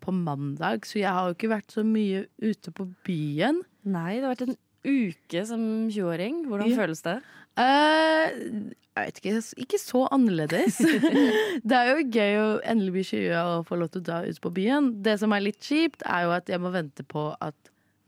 på 0.04 0.12
mandag, 0.14 0.84
så 0.88 1.00
jeg 1.00 1.10
har 1.14 1.28
jo 1.30 1.36
ikke 1.36 1.50
vært 1.52 1.74
så 1.74 1.84
mye 1.86 2.24
ute 2.42 2.72
på 2.74 2.86
byen. 3.06 3.60
Nei, 3.86 4.18
det 4.18 4.26
har 4.26 4.34
vært 4.34 4.46
en 4.48 4.58
uke 4.84 5.44
som 5.48 5.62
20-åring. 5.88 6.44
Hvordan 6.48 6.70
Ja. 6.70 6.76
føles 6.82 7.02
det? 7.06 7.16
Uh, 7.54 8.72
jeg 8.94 9.06
vet 9.06 9.18
ikke, 9.22 9.34
ikke 9.64 9.78
så 9.78 10.04
annerledes. 10.14 10.78
det 11.68 11.76
er 11.78 11.90
jo 11.92 12.08
gøy 12.10 12.34
å 12.42 12.48
endelig 12.66 12.92
bli 12.96 13.04
20 13.04 13.38
og 13.38 13.66
få 13.68 13.78
lov 13.78 13.92
til 13.94 14.02
å 14.02 14.06
dra 14.10 14.18
ut 14.26 14.40
på 14.42 14.52
byen. 14.54 14.90
Det 15.02 15.18
som 15.22 15.32
er 15.32 15.46
litt 15.46 15.60
kjipt, 15.62 16.02
er 16.06 16.26
jo 16.26 16.34
at 16.34 16.50
jeg 16.50 16.60
må 16.62 16.74
vente 16.74 17.06
på 17.06 17.30
at 17.40 17.54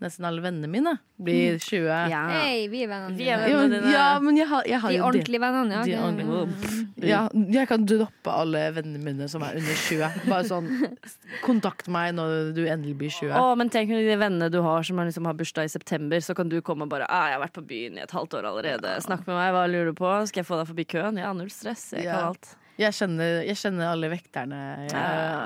nesten 0.03 0.27
alle 0.29 0.43
vennene 0.45 0.69
mine 0.69 0.93
blir 1.17 1.57
20. 1.57 1.87
Hei, 2.13 2.67
vi 2.69 2.83
er 2.85 2.91
vennene 2.91 3.17
Vi 3.17 3.29
er 3.33 3.41
dine. 3.47 3.55
Vennene 3.57 3.79
dine. 3.81 3.93
ja, 3.95 4.09
men 4.21 4.37
jeg 4.37 4.47
har, 4.51 4.67
jeg 4.69 4.81
har 4.83 4.93
De 4.93 4.99
jo 4.99 5.05
ordentlige 5.09 5.41
vennene, 5.41 5.73
ja. 5.73 5.85
De 5.87 5.95
ordentlige. 5.97 7.09
Ja, 7.09 7.21
jeg 7.55 7.69
kan 7.71 7.87
droppe 7.89 8.33
alle 8.33 8.63
vennene 8.77 9.01
mine 9.05 9.29
som 9.33 9.45
er 9.47 9.57
under 9.57 9.81
20. 9.87 10.29
Bare 10.29 10.45
sånn 10.49 10.69
Kontakt 11.45 11.89
meg 11.93 12.13
når 12.17 12.53
du 12.57 12.63
endelig 12.69 12.97
blir 13.01 13.13
20. 13.15 13.33
Å, 13.41 13.55
men 13.57 13.73
tenk 13.73 13.91
når 13.93 14.05
de 14.11 14.19
vennene 14.21 14.51
du 14.53 14.61
har 14.65 14.85
som 14.87 15.01
har, 15.01 15.09
liksom, 15.09 15.27
har 15.29 15.37
bursdag 15.41 15.69
i 15.71 15.73
september, 15.73 16.21
så 16.25 16.37
kan 16.37 16.49
du 16.53 16.61
komme 16.65 16.85
og 16.85 16.93
bare 16.93 17.09
ah, 17.09 17.29
'Jeg 17.31 17.39
har 17.39 17.45
vært 17.47 17.57
på 17.57 17.67
byen 17.73 17.97
i 17.99 18.05
et 18.05 18.13
halvt 18.13 18.37
år 18.41 18.51
allerede. 18.53 18.97
Snakk 19.05 19.25
med 19.27 19.37
meg. 19.37 19.53
Hva 19.57 19.65
lurer 19.71 19.91
du 19.93 19.97
på? 19.97 20.13
Skal 20.29 20.43
jeg 20.45 20.49
få 20.53 20.61
deg 20.61 20.69
forbi 20.73 20.85
køen?' 20.93 21.19
Ja, 21.21 21.33
null 21.33 21.51
stress. 21.51 21.93
Jeg 21.97 22.05
Ja. 22.05 22.13
kan 22.21 22.25
alt. 22.37 22.57
Jeg 22.77 22.93
kjenner, 22.93 23.41
jeg 23.47 23.57
kjenner 23.57 23.89
alle 23.89 24.11
vekterne. 24.13 24.61
Ja. 24.91 25.05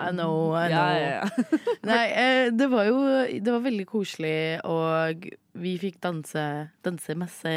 I 0.08 0.12
know, 0.14 0.50
I 0.58 0.66
know. 0.70 0.74
Ja, 0.74 0.86
ja, 0.98 1.10
ja. 1.20 1.58
Nei, 1.90 2.04
eh, 2.18 2.46
det 2.50 2.66
var 2.72 2.88
jo 2.88 2.98
Det 3.30 3.54
var 3.54 3.62
veldig 3.64 3.86
koselig, 3.88 4.36
og 4.66 5.28
vi 5.60 5.74
fikk 5.82 6.00
danse, 6.02 6.44
danse 6.86 7.16
masse. 7.18 7.52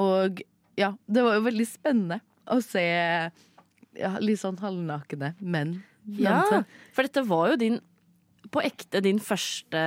Og 0.00 0.42
ja, 0.80 0.92
det 1.06 1.24
var 1.24 1.38
jo 1.38 1.46
veldig 1.48 1.68
spennende 1.68 2.20
å 2.50 2.58
se 2.64 2.84
ja, 2.84 4.12
litt 4.22 4.40
sånn 4.40 4.58
halvnakne 4.60 5.34
menn 5.40 5.78
Ja, 6.18 6.42
for 6.94 7.06
dette 7.06 7.24
var 7.28 7.52
jo 7.52 7.60
din 7.60 7.80
på 8.50 8.62
ekte 8.64 9.02
din 9.04 9.20
første, 9.22 9.80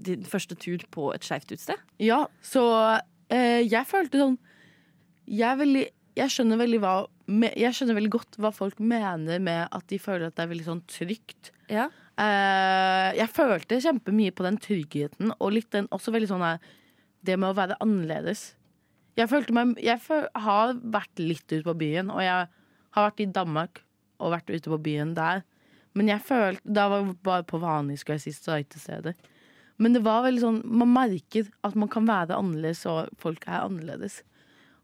din 0.00 0.22
første 0.24 0.56
tur 0.56 0.84
på 0.94 1.10
et 1.12 1.26
skeivt 1.26 1.50
utested. 1.50 1.80
Ja, 2.00 2.22
så 2.40 2.62
eh, 3.28 3.60
jeg 3.66 3.84
følte 3.90 4.22
sånn 4.22 4.38
jeg, 5.24 5.48
er 5.48 5.58
veldig, 5.60 5.84
jeg 6.14 6.30
skjønner 6.30 6.60
hva 6.78 6.94
Jeg 7.56 7.74
skjønner 7.74 7.96
veldig 7.98 8.12
godt 8.14 8.36
hva 8.42 8.50
folk 8.54 8.78
mener 8.78 9.40
med 9.42 9.68
at 9.74 9.86
de 9.90 9.98
føler 9.98 10.28
at 10.28 10.36
det 10.36 10.44
er 10.44 10.50
veldig 10.52 10.66
sånn 10.66 10.82
trygt. 10.90 11.50
Ja. 11.72 11.88
Eh, 12.20 13.08
jeg 13.18 13.30
følte 13.34 13.80
kjempemye 13.82 14.34
på 14.34 14.44
den 14.46 14.58
tryggheten, 14.62 15.32
og 15.40 15.54
litt 15.56 15.72
den 15.74 15.88
også 15.94 16.14
veldig 16.14 16.30
sånn 16.30 16.44
her 16.46 16.60
Det 17.24 17.38
med 17.40 17.50
å 17.50 17.56
være 17.56 17.78
annerledes. 17.80 18.52
Jeg 19.16 19.30
følte 19.30 19.54
meg 19.56 19.80
Jeg 19.82 19.98
føl, 20.04 20.28
har 20.34 20.74
vært 20.82 21.18
litt 21.18 21.46
ute 21.50 21.64
på 21.64 21.74
byen, 21.80 22.12
og 22.12 22.22
jeg 22.22 22.46
har 22.94 23.08
vært 23.08 23.24
i 23.24 23.26
Danmark 23.26 23.82
og 24.20 24.34
vært 24.36 24.52
ute 24.52 24.70
på 24.70 24.78
byen 24.78 25.14
der. 25.16 25.42
Men 25.94 26.10
jeg 26.10 26.22
følte 26.22 26.62
Da 26.76 26.88
var 26.88 27.02
jeg 27.02 27.16
bare 27.22 27.46
på 27.48 27.58
vanlig, 27.58 27.98
skulle 27.98 28.20
jeg 28.20 28.34
si, 28.34 28.78
steder. 28.78 29.14
Men 29.78 29.92
det 29.96 30.04
var 30.04 30.22
veldig 30.22 30.42
sånn 30.42 30.62
Man 30.64 30.92
merker 30.92 31.50
at 31.64 31.74
man 31.74 31.88
kan 31.88 32.06
være 32.06 32.38
annerledes, 32.38 32.84
og 32.86 33.10
folk 33.18 33.48
er 33.48 33.64
annerledes. 33.64 34.22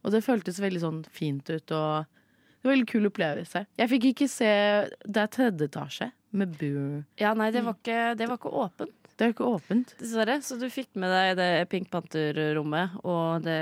Og 0.04 0.14
det 0.14 0.24
føltes 0.24 0.62
veldig 0.62 0.82
sånn 0.82 1.02
fint 1.12 1.50
ut, 1.50 1.74
og 1.76 2.06
det 2.60 2.68
var 2.68 2.72
en 2.72 2.74
veldig 2.74 2.88
kul 2.90 3.08
opplevelse. 3.08 3.64
Jeg 3.80 3.88
fikk 3.88 4.10
ikke 4.10 4.26
se 4.28 4.48
Det 5.04 5.22
er 5.22 5.30
tredje 5.32 5.68
etasje 5.70 6.10
med 6.36 6.56
bu. 6.60 7.02
Ja, 7.18 7.32
nei, 7.34 7.50
det 7.54 7.64
var 7.66 7.78
ikke, 7.78 8.00
det 8.18 8.28
var 8.28 8.38
ikke 8.38 8.52
åpent. 8.62 8.96
Det 9.20 9.26
er 9.26 9.32
ikke 9.34 9.48
åpent. 9.52 9.90
Dessverre. 10.00 10.38
Så 10.40 10.56
du 10.56 10.64
fikk 10.72 10.94
med 11.00 11.10
deg 11.12 11.34
det 11.36 11.48
Pink 11.72 11.90
Panther-rommet 11.92 12.94
og 13.04 13.42
det 13.44 13.60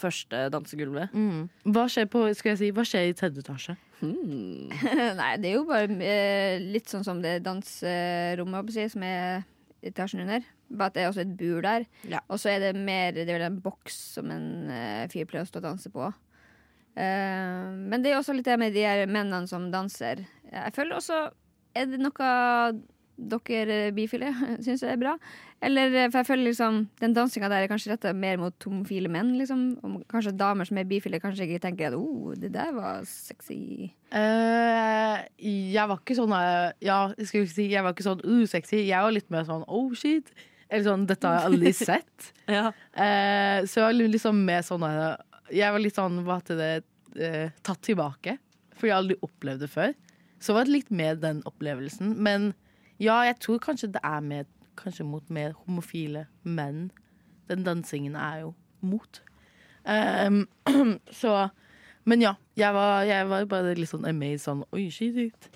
første 0.00 0.46
dansegulvet. 0.50 1.14
Mm. 1.14 1.44
Hva 1.74 1.84
skjer 1.92 2.08
på, 2.10 2.24
skal 2.34 2.54
jeg 2.54 2.62
si, 2.62 2.70
hva 2.74 2.86
skjer 2.86 3.10
i 3.10 3.14
tredje 3.18 3.44
etasje? 3.44 3.76
Hmm. 4.00 4.72
Nei, 5.20 5.30
det 5.42 5.52
er 5.52 5.54
jo 5.54 5.66
bare 5.68 5.86
eh, 6.02 6.56
litt 6.62 6.90
sånn 6.90 7.06
som 7.06 7.22
det 7.22 7.38
danserommet, 7.46 8.74
som 8.90 9.06
er 9.06 9.46
etasjen 9.86 10.24
under. 10.26 10.42
Bare 10.68 10.90
at 10.90 10.96
det 10.96 11.02
er 11.04 11.10
også 11.10 11.22
et 11.22 11.36
bur 11.38 11.62
der. 11.62 11.86
Og 12.26 12.40
så 12.42 12.50
er 12.54 12.64
det 12.64 12.72
mer 12.78 13.12
Det 13.14 13.28
er 13.28 13.38
vel 13.38 13.46
en 13.48 13.60
boks 13.62 13.98
som 14.16 14.30
en 14.34 14.48
uh, 14.70 15.04
fyr 15.12 15.28
pleier 15.28 15.46
å 15.46 15.50
stå 15.50 15.62
og 15.62 15.68
danse 15.68 15.92
på. 15.94 16.10
Uh, 16.96 17.70
men 17.76 18.02
det 18.02 18.12
er 18.12 18.18
også 18.18 18.34
litt 18.34 18.48
det 18.48 18.58
med 18.58 18.74
de 18.74 18.86
her 18.86 19.06
mennene 19.06 19.46
som 19.50 19.70
danser. 19.72 20.24
Jeg 20.52 20.76
føler 20.76 20.98
også 20.98 21.26
Er 21.76 21.90
det 21.90 21.98
noe 22.00 22.28
dere 23.16 23.92
bifile 23.96 24.30
syns 24.64 24.82
er 24.84 24.98
bra? 25.00 25.16
Eller, 25.64 25.92
eh, 25.94 26.08
for 26.10 26.20
jeg 26.20 26.26
føler 26.28 26.44
liksom 26.50 26.82
Den 27.00 27.14
dansinga 27.16 27.48
der 27.48 27.64
er 27.64 27.70
kanskje 27.70 27.94
retta 27.94 28.12
mer 28.12 28.36
mot 28.36 28.64
homofile 28.64 29.08
menn. 29.08 29.36
Liksom. 29.38 29.78
Og 29.82 30.02
kanskje 30.08 30.36
damer 30.36 30.68
som 30.68 30.78
er 30.78 30.88
bifile, 30.88 31.20
kanskje 31.20 31.46
ikke 31.46 31.62
tenker 31.64 31.88
at 31.88 31.96
oh, 31.96 32.34
det 32.36 32.52
der 32.54 32.74
var 32.76 33.04
sexy. 33.08 33.92
Uh, 34.12 35.24
jeg 35.40 35.88
var 35.88 35.98
ikke 36.00 36.18
sånn 36.18 36.32
uh, 36.32 36.72
Ja, 36.84 37.12
jeg 37.18 37.26
skal 37.26 37.42
ikke 37.42 37.54
si 37.56 37.64
Jeg 37.72 37.82
var 37.82 37.96
ikke 37.96 38.06
sånn 38.06 38.22
uh, 38.24 38.44
sexy. 38.48 38.84
Jeg 38.84 39.02
var 39.02 39.16
litt 39.16 39.32
mer 39.32 39.48
sånn 39.48 39.64
oh 39.66 39.94
shit. 39.96 40.32
Eller 40.68 40.86
sånn 40.88 41.06
dette 41.08 41.28
har 41.28 41.38
jeg 41.40 41.50
aldri 41.52 41.72
sett. 41.92 42.32
Eh, 42.46 43.60
så 43.68 43.80
jeg 43.80 43.86
var 43.86 43.96
liksom 44.16 44.42
med 44.46 44.66
sånn 44.66 44.84
eh, 44.86 45.14
Jeg 45.54 45.74
var 45.74 45.82
litt 45.82 45.98
sånn 45.98 46.20
hva 46.26 46.40
heter 46.40 46.60
det 46.60 46.72
eh, 47.22 47.54
tatt 47.66 47.82
tilbake. 47.86 48.36
For 48.76 48.88
jeg 48.88 48.96
har 48.96 49.04
aldri 49.04 49.18
opplevd 49.24 49.64
det 49.64 49.70
før. 49.72 49.94
Så 50.42 50.56
var 50.56 50.66
det 50.66 50.74
litt 50.74 50.90
mer 50.92 51.16
den 51.20 51.40
opplevelsen. 51.48 52.16
Men 52.22 52.52
ja, 53.02 53.22
jeg 53.28 53.38
tror 53.44 53.62
kanskje 53.62 53.94
det 53.96 54.04
er 54.04 54.22
med, 54.24 54.52
Kanskje 54.76 55.06
mot 55.08 55.24
mer 55.32 55.54
homofile 55.64 56.26
menn. 56.44 56.90
Den 57.48 57.62
dansingen 57.64 58.12
er 58.20 58.42
jo 58.42 58.50
mot. 58.84 59.22
Um, 59.88 60.42
så 61.20 61.48
Men 62.04 62.20
ja, 62.20 62.34
jeg 62.58 62.74
var, 62.74 63.06
jeg 63.08 63.28
var 63.30 63.46
bare 63.48 63.72
litt 63.78 63.88
sånn 63.88 64.04
amazed. 64.04 64.44
Sånn, 64.44 64.60
Oi, 64.76 64.90
shit. 64.92 65.48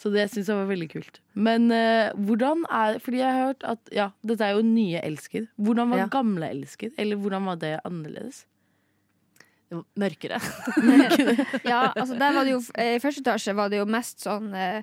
Så 0.00 0.08
det 0.14 0.30
syns 0.32 0.48
jeg 0.48 0.56
var 0.56 0.68
veldig 0.70 0.86
kult. 0.94 1.18
Men 1.36 1.66
uh, 1.68 2.08
hvordan 2.16 2.62
er 2.72 2.96
Fordi 3.04 3.18
jeg 3.20 3.28
har 3.36 3.50
hørt 3.50 3.66
at 3.68 3.90
ja, 3.92 4.06
dette 4.24 4.46
er 4.46 4.56
jo 4.56 4.62
nye 4.64 5.02
Elsker. 5.04 5.44
Hvordan 5.60 5.92
var 5.92 6.06
Ja. 6.06 6.06
gamle 6.14 6.48
Elsker? 6.54 6.94
Eller 6.96 7.20
hvordan 7.20 7.44
var 7.50 7.60
det 7.60 7.74
annerledes? 7.84 8.46
Mørkere. 9.70 10.40
ja, 11.68 11.92
altså 11.94 12.16
der 12.18 12.32
var 12.34 12.42
det 12.42 12.56
jo 12.56 12.62
eh, 12.74 12.96
I 12.96 13.02
første 13.02 13.22
etasje 13.22 13.52
var 13.54 13.68
det 13.70 13.78
jo 13.78 13.84
mest 13.86 14.24
sånn 14.24 14.48
eh, 14.56 14.80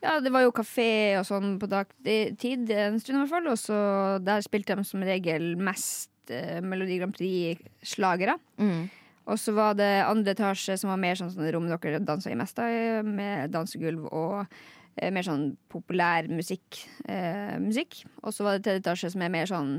Ja, 0.00 0.14
det 0.24 0.32
var 0.32 0.46
jo 0.46 0.54
kafé 0.56 1.18
og 1.18 1.26
sånn 1.28 1.58
på 1.60 1.68
dagtid 1.68 2.70
en 2.72 2.96
stund 3.02 3.18
i 3.18 3.20
hvert 3.20 3.34
fall. 3.34 3.50
Og 3.52 3.58
så 3.60 3.76
der 4.24 4.40
spilte 4.46 4.78
de 4.78 4.86
som 4.88 5.04
regel 5.04 5.50
mest 5.60 6.32
eh, 6.32 6.62
Melodi 6.64 6.96
Grand 7.02 7.12
Prix-slagere. 7.18 8.38
Mm. 8.62 8.86
Og 9.30 9.38
så 9.38 9.54
var 9.54 9.76
det 9.78 9.88
andre 10.02 10.34
etasje 10.34 10.76
som 10.80 10.90
var 10.90 11.00
mer 11.00 11.18
sånn, 11.18 11.30
sånn 11.32 11.50
rom 11.54 11.68
dere 11.70 12.02
dansa 12.02 12.32
i 12.32 12.38
mest, 12.38 12.58
da, 12.58 12.66
med 13.06 13.52
dansegulv 13.54 14.08
og 14.10 14.40
eh, 14.42 15.10
mer 15.14 15.26
sånn 15.26 15.52
populær 15.70 16.28
musikk. 16.32 16.82
Eh, 17.06 17.56
musikk. 17.62 18.02
Og 18.24 18.34
så 18.34 18.46
var 18.46 18.58
det 18.58 18.66
tredje 18.66 18.84
etasje 18.84 19.12
som 19.14 19.24
er 19.24 19.32
mer 19.32 19.50
sånn 19.50 19.74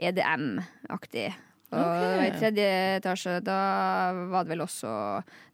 EDM-aktig. 0.00 1.30
Og 1.70 1.80
okay. 1.80 2.26
i 2.26 2.30
tredje 2.34 2.68
etasje, 2.98 3.36
da 3.46 3.58
var 4.32 4.44
det 4.46 4.56
vel 4.56 4.64
også 4.64 4.92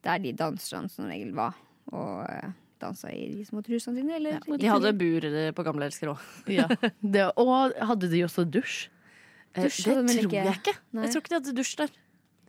der 0.06 0.22
de 0.24 0.32
danserne 0.36 0.90
som 0.92 1.10
regel 1.10 1.34
var. 1.36 1.58
Og 1.92 2.24
eh, 2.26 2.54
dansa 2.82 3.12
i 3.12 3.28
de 3.36 3.44
små 3.46 3.62
trusene 3.66 4.00
sine, 4.00 4.16
eller 4.18 4.38
ja, 4.38 4.58
De 4.62 4.70
hadde 4.72 4.94
bur 4.98 5.28
eh, 5.28 5.52
på 5.56 5.66
Gamle 5.66 5.90
Elsker 5.90 6.14
òg. 6.14 6.26
Ja. 6.58 6.68
Og 7.36 7.76
hadde 7.90 8.10
de 8.12 8.24
også 8.26 8.46
dusj? 8.48 8.86
Dusj 9.56 9.84
det 9.86 9.94
de 9.94 10.18
tror 10.18 10.26
ikke. 10.26 10.42
jeg 10.42 10.58
ikke. 10.60 10.76
Nei. 10.92 11.06
Jeg 11.06 11.14
tror 11.14 11.22
ikke 11.22 11.32
de 11.32 11.38
hadde 11.40 11.56
dusj 11.56 11.76
der. 11.80 11.94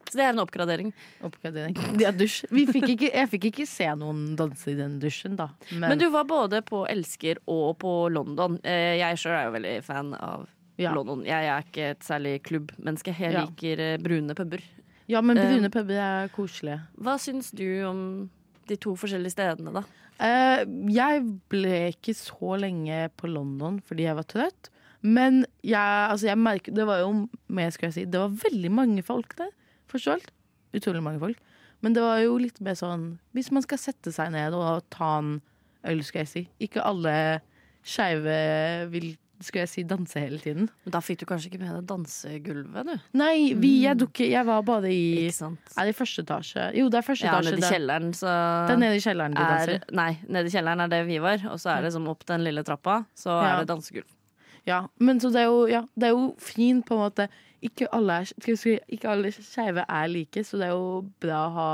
Så 0.08 0.16
det 0.16 0.24
er 0.24 0.30
en 0.32 0.40
oppgradering. 0.44 0.92
Oppgradering. 1.28 1.76
Ja, 2.00 2.14
dusj. 2.16 2.46
Vi 2.54 2.64
fikk 2.70 2.88
ikke, 2.94 3.10
jeg 3.12 3.30
fikk 3.34 3.48
ikke 3.52 3.66
se 3.68 3.88
noen 4.00 4.36
danse 4.40 4.72
i 4.72 4.76
den 4.78 4.98
dusjen, 5.04 5.36
da. 5.40 5.50
Men, 5.76 5.98
du 6.00 6.08
var 6.14 6.24
både 6.30 6.62
på 6.64 6.86
Elsker 6.88 7.42
og 7.52 7.74
på 7.84 7.92
London. 8.14 8.56
Eh, 8.64 8.96
Jeg 9.02 9.20
sjøl 9.20 9.36
er 9.36 9.50
jo 9.50 9.56
veldig 9.58 9.76
fan 9.84 10.14
av 10.16 10.48
Ja. 10.78 10.92
London. 10.94 11.24
Jeg 11.26 11.48
er 11.50 11.64
ikke 11.66 11.90
et 11.96 12.04
særlig 12.06 12.36
klubbmenneske. 12.46 13.16
Jeg 13.20 13.34
liker 13.36 13.80
eh, 13.82 13.98
brune 13.98 14.36
puber. 14.38 14.62
Ja, 15.10 15.22
men 15.26 15.40
brune 15.40 15.68
Eh, 15.68 15.74
puber 15.74 16.00
er 16.04 16.30
koselige. 16.36 16.82
Hva 17.02 17.18
syns 17.20 17.52
du 17.56 17.66
om 17.88 18.02
de 18.68 18.76
to 18.78 18.96
forskjellige 19.00 19.34
stedene, 19.36 19.72
da? 19.74 19.84
Uh, 20.18 20.64
jeg 20.90 21.22
ble 21.50 21.76
ikke 21.94 22.14
så 22.18 22.56
lenge 22.58 23.04
på 23.18 23.30
London 23.30 23.78
fordi 23.86 24.08
jeg 24.08 24.16
var 24.18 24.26
trøtt. 24.26 24.70
Men 25.06 25.44
jeg, 25.62 25.78
altså 26.12 26.26
jeg 26.32 26.40
merket, 26.42 26.74
det 26.76 26.86
var 26.90 27.04
jo 27.04 27.12
mer, 27.54 27.70
skal 27.72 27.88
jeg 27.92 27.94
si, 27.94 28.06
det 28.10 28.20
var 28.20 28.34
veldig 28.34 28.72
mange 28.74 29.04
folk 29.06 29.36
der. 29.38 29.52
Først 29.88 30.08
og 30.08 30.14
alt. 30.18 30.32
Utrolig 30.76 31.04
mange 31.04 31.20
folk. 31.20 31.38
Men 31.82 31.94
det 31.94 32.02
var 32.02 32.18
jo 32.24 32.38
litt 32.42 32.58
mer 32.66 32.74
sånn 32.74 33.20
Hvis 33.38 33.52
man 33.54 33.62
skal 33.62 33.78
sette 33.78 34.12
seg 34.12 34.32
ned 34.34 34.54
og 34.58 34.84
ta 34.90 35.18
en 35.20 35.42
øl, 35.86 36.02
skal 36.04 36.24
jeg 36.26 36.28
si. 36.32 36.42
Ikke 36.60 36.82
alle 36.84 37.14
skeive 37.88 38.90
vil 38.92 39.14
skal 39.46 39.62
jeg 39.62 39.70
si, 39.70 39.84
danse 39.86 40.18
hele 40.18 40.40
tiden. 40.42 40.66
Men 40.84 40.94
da 40.96 40.98
fikk 41.06 41.20
du 41.22 41.26
kanskje 41.30 41.52
ikke 41.52 41.60
med 41.62 41.70
deg 41.76 41.84
dansegulvet, 41.92 42.88
du? 42.90 43.04
Nei, 43.22 43.54
vi, 43.54 43.84
jeg, 43.84 44.00
dukke, 44.02 44.26
jeg 44.32 44.42
var 44.48 44.64
bare 44.66 44.90
i 44.90 45.28
Ikke 45.28 45.36
sant? 45.38 45.70
Er 45.78 45.86
det 45.86 45.94
første 45.94 46.24
etasje? 46.26 46.64
Jo, 46.74 46.88
det 46.90 46.98
er 46.98 47.06
første 47.06 47.28
Ja, 47.30 47.36
etasje. 47.38 47.52
nede 47.54 47.62
i 47.62 47.62
der. 47.62 47.76
kjelleren, 47.76 48.10
så 48.18 48.32
Det 48.66 48.74
er 48.74 48.82
nede 48.82 48.98
i 48.98 49.04
kjelleren 49.06 49.38
de 49.38 49.44
er, 49.46 49.54
danser. 49.54 49.86
Nei, 50.02 50.10
nede 50.26 50.50
i 50.50 50.56
kjelleren 50.56 50.82
er 50.82 50.90
det 50.96 51.02
vi 51.06 51.20
var. 51.22 51.46
Og 51.54 51.62
så 51.62 51.70
er 51.78 51.86
det 51.86 51.94
som 51.94 52.10
opp 52.10 52.26
den 52.26 52.44
lille 52.50 52.64
trappa, 52.66 52.98
så 53.14 53.30
Ja. 53.38 53.52
er 53.54 53.62
det 53.62 53.70
dansegulv. 53.70 54.10
Ja, 54.68 54.82
men 55.00 55.22
så 55.24 55.32
det 55.34 55.46
er 55.46 55.48
jo, 55.48 55.62
ja, 55.72 55.86
det 55.96 56.10
er 56.10 56.16
jo 56.16 56.34
fint 56.44 56.86
på 56.88 56.98
en 56.98 57.06
måte 57.06 57.30
Ikke 57.64 57.88
alle, 57.96 58.20
er, 58.22 58.82
ikke 58.92 59.10
alle 59.10 59.32
skeive 59.34 59.86
er 59.88 60.10
like, 60.12 60.44
så 60.46 60.60
det 60.60 60.68
er 60.68 60.76
jo 60.76 61.06
bra 61.24 61.40
å 61.48 61.54
ha 61.56 61.70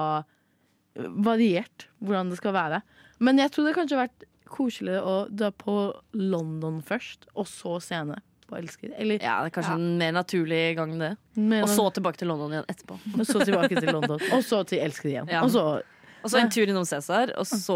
variert 1.26 1.88
hvordan 2.00 2.30
det 2.32 2.38
skal 2.40 2.54
være. 2.56 2.80
Men 3.24 3.42
jeg 3.42 3.52
tror 3.52 3.68
det 3.68 3.74
kanskje 3.76 3.98
har 3.98 4.06
vært 4.08 4.28
koseligere 4.54 5.02
å 5.04 5.16
dra 5.34 5.50
på 5.52 5.76
London 6.16 6.80
først, 6.86 7.28
og 7.34 7.50
så 7.50 7.80
scene 7.84 8.20
på 8.48 8.58
Elsker. 8.60 8.94
Eller, 9.00 9.20
Ja, 9.24 9.40
det 9.44 9.52
er 9.52 9.56
kanskje 9.58 9.78
en 9.80 9.98
mer 9.98 10.14
naturlig 10.16 10.62
gang, 10.78 10.94
det. 11.00 11.16
Men, 11.36 11.64
Og 11.66 11.72
så 11.74 11.88
tilbake 11.96 12.22
til 12.22 12.30
London 12.30 12.54
igjen 12.54 12.70
etterpå. 12.70 13.00
og 13.20 13.26
så 13.26 13.42
tilbake 13.44 13.80
til 13.80 13.92
London. 13.92 14.22
Og 14.36 14.46
så 14.46 14.62
til 14.70 14.84
Elsker 14.84 15.10
igjen. 15.10 15.32
Ja. 15.32 15.44
Og 15.44 15.52
så 15.54 15.82
Og 16.24 16.32
så 16.32 16.40
en 16.40 16.52
tur 16.54 16.70
innom 16.70 16.86
Cæsar, 16.88 17.34
og 17.36 17.44
så 17.50 17.76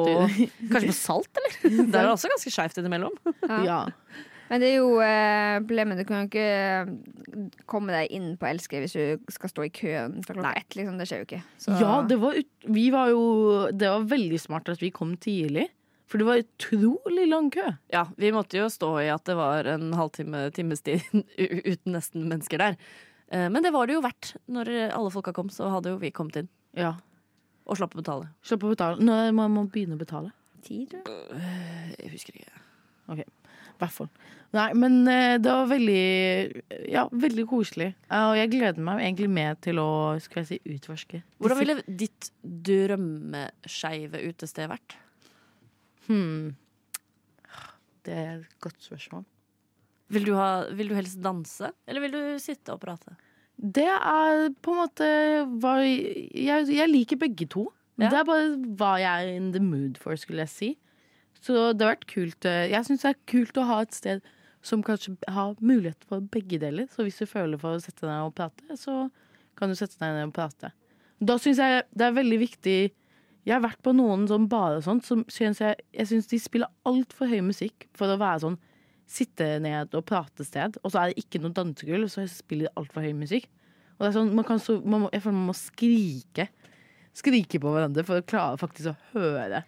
kanskje 0.71 0.87
på 0.87 0.95
Salt, 0.95 1.27
eller? 1.35 1.55
Det 1.91 1.99
er 1.99 2.05
jo 2.07 2.13
også 2.13 2.29
ganske 2.31 2.53
skeivt 2.53 2.77
innimellom. 2.79 3.17
Ja. 3.65 3.81
Men 4.49 4.61
det 4.63 4.67
er 4.71 4.77
jo 4.79 4.91
eh, 5.03 5.57
problemet. 5.59 5.97
Du 5.99 6.05
kan 6.07 6.21
jo 6.23 6.27
ikke 6.29 7.65
komme 7.69 7.91
deg 7.95 8.11
inn 8.15 8.29
på 8.39 8.47
Elsker 8.49 8.83
hvis 8.83 8.95
du 8.95 9.31
skal 9.33 9.51
stå 9.51 9.65
i 9.67 9.71
køen 9.75 10.19
fra 10.25 10.35
klokka 10.37 10.53
ett. 10.61 10.77
Liksom. 10.77 10.97
Det 10.99 11.07
skjer 11.09 11.23
jo 11.23 11.27
ikke. 11.27 11.41
Så- 11.59 11.79
Ja, 11.81 12.01
det 12.07 12.17
var, 12.21 12.37
ut, 12.39 12.47
vi 12.67 12.85
var 12.93 13.09
jo, 13.11 13.23
det 13.71 13.89
var 13.91 14.05
veldig 14.07 14.39
smart 14.39 14.69
at 14.69 14.79
vi 14.81 14.91
kom 14.91 15.15
tidlig. 15.17 15.67
For 16.07 16.17
det 16.21 16.25
var 16.29 16.39
utrolig 16.39 17.25
lang 17.27 17.49
kø. 17.51 17.65
Ja, 17.91 18.05
vi 18.15 18.31
måtte 18.31 18.55
jo 18.61 18.69
stå 18.71 18.93
i 19.03 19.09
at 19.11 19.25
det 19.27 19.35
var 19.35 19.67
en 19.67 19.89
halvtime, 19.91 20.45
times 20.55 20.79
tid 20.81 21.03
uten 21.37 21.91
nesten 21.97 22.29
mennesker 22.31 22.57
der. 22.63 22.77
Eh, 23.29 23.49
Men 23.51 23.61
det 23.63 23.73
var 23.75 23.87
det 23.87 23.97
jo 23.97 24.01
verdt. 24.05 24.35
Når 24.47 24.71
alle 24.95 25.11
folka 25.11 25.33
kom, 25.35 25.49
så 25.51 25.67
hadde 25.73 25.91
jo 25.91 25.97
vi 25.99 26.11
kommet 26.15 26.37
inn. 26.39 26.47
Ja. 26.79 26.93
Og 27.67 27.75
slapp 27.75 27.91
å 27.97 27.99
betale. 27.99 28.29
Slapp 28.47 28.63
å 28.63 28.71
betale. 28.71 29.03
Når 29.03 29.33
man 29.35 29.67
begynne 29.67 29.97
å 29.97 29.99
betale. 29.99 30.31
Ti, 30.63 30.85
tror 30.87 31.03
jeg. 31.03 31.97
Jeg 31.99 32.11
husker 32.15 32.39
ikke. 32.39 32.63
Ok, 33.11 33.25
hvert 33.79 33.91
fall. 33.93 34.07
Nei, 34.55 34.69
men 34.79 35.01
eh, 35.11 35.35
det 35.43 35.51
var 35.51 35.65
veldig, 35.67 36.61
ja, 36.89 37.03
veldig 37.11 37.43
koselig. 37.49 37.89
Og 38.15 38.37
jeg 38.39 38.51
gleder 38.53 38.79
meg 38.87 39.01
egentlig 39.03 39.27
mer 39.35 39.57
til 39.61 39.81
å 39.83 39.87
skal 40.23 40.43
jeg 40.45 40.47
si, 40.53 40.59
utforske. 40.77 41.19
Hvordan 41.43 41.59
ville 41.59 41.75
ditt 41.99 42.29
drømmeskeive 42.43 44.21
utested 44.29 44.69
vært? 44.71 44.95
Hmm. 46.07 46.55
Det 48.07 48.15
er 48.15 48.33
et 48.39 48.57
godt 48.63 48.79
spørsmål. 48.87 49.25
Vil 50.15 50.23
du, 50.29 50.33
ha, 50.39 50.47
vil 50.71 50.87
du 50.93 50.95
helst 50.95 51.19
danse, 51.19 51.73
eller 51.83 52.05
vil 52.05 52.13
du 52.15 52.21
sitte 52.39 52.71
og 52.71 52.79
prate? 52.85 53.17
Det 53.57 53.87
er 53.89 54.45
på 54.63 54.71
en 54.71 54.79
måte 54.83 55.07
hva 55.59 55.73
Jeg, 55.83 56.67
jeg 56.71 56.87
liker 56.91 57.19
begge 57.19 57.47
to. 57.51 57.65
Ja. 57.97 58.11
Det 58.13 58.19
er 58.21 58.27
bare 58.29 58.49
hva 58.79 58.93
jeg 59.01 59.27
er 59.27 59.35
in 59.41 59.51
the 59.51 59.59
mood 59.63 59.97
for, 59.99 60.15
skulle 60.15 60.45
jeg 60.45 60.53
si. 60.53 60.69
Så 61.41 61.73
det 61.75 61.83
har 61.83 61.95
vært 61.97 62.07
kult. 62.09 62.45
eh, 62.47 62.69
Jeg 62.71 62.85
syns 62.87 63.03
det 63.03 63.11
er 63.11 63.19
kult 63.29 63.57
å 63.59 63.65
ha 63.67 63.81
et 63.83 63.97
sted 63.97 64.23
som 64.67 64.83
kanskje 64.85 65.15
har 65.31 65.55
mulighet 65.63 66.03
for 66.09 66.23
begge 66.33 66.59
deler. 66.61 66.89
Så 66.91 67.05
hvis 67.07 67.19
du 67.21 67.27
føler 67.29 67.59
for 67.61 67.77
å 67.77 67.81
sette 67.83 68.03
deg 68.03 68.11
ned 68.11 68.29
og 68.29 68.35
prate, 68.37 68.77
så 68.79 69.07
kan 69.57 69.71
du 69.71 69.77
sette 69.79 69.99
deg 70.01 70.13
ned 70.15 70.29
og 70.29 70.35
prate. 70.35 70.73
Da 71.17 71.37
syns 71.41 71.61
jeg 71.63 71.85
det 71.97 72.05
er 72.05 72.13
veldig 72.13 72.37
viktig 72.43 72.77
Jeg 73.47 73.55
har 73.55 73.63
vært 73.63 73.79
på 73.81 73.93
noen 73.95 74.27
som 74.27 74.45
bare 74.51 74.81
sånt, 74.83 75.05
som 75.07 75.23
syns 75.31 75.61
jeg, 75.63 75.79
jeg 75.95 76.09
syns 76.09 76.27
de 76.27 76.39
spiller 76.43 76.71
altfor 76.85 77.31
høy 77.31 77.39
musikk 77.47 77.87
for 77.95 78.11
å 78.11 78.19
være 78.19 78.43
sånn 78.43 78.57
sitte 79.07 79.45
ned 79.63 79.95
og 79.95 80.03
prate 80.07 80.43
sted, 80.43 80.75
og 80.83 80.91
så 80.91 80.99
er 80.99 81.11
det 81.13 81.23
ikke 81.23 81.39
noe 81.39 81.55
dansegulv, 81.55 82.09
så 82.11 82.25
spiller 82.27 82.67
de 82.67 82.79
altfor 82.81 83.05
høy 83.07 83.13
musikk. 83.15 83.47
Og 83.95 84.03
det 84.03 84.09
er 84.09 84.17
sånn, 84.17 84.59
så, 84.61 84.75
må, 84.83 85.05
jeg 85.13 85.23
føler 85.23 85.37
man 85.37 85.49
må 85.49 85.55
skrike. 85.57 86.49
Skrike 87.17 87.61
på 87.63 87.71
hverandre 87.73 88.03
for 88.05 88.19
å 88.19 88.25
klare 88.27 88.59
faktisk 88.61 88.91
å 88.91 88.97
høre, 89.15 89.63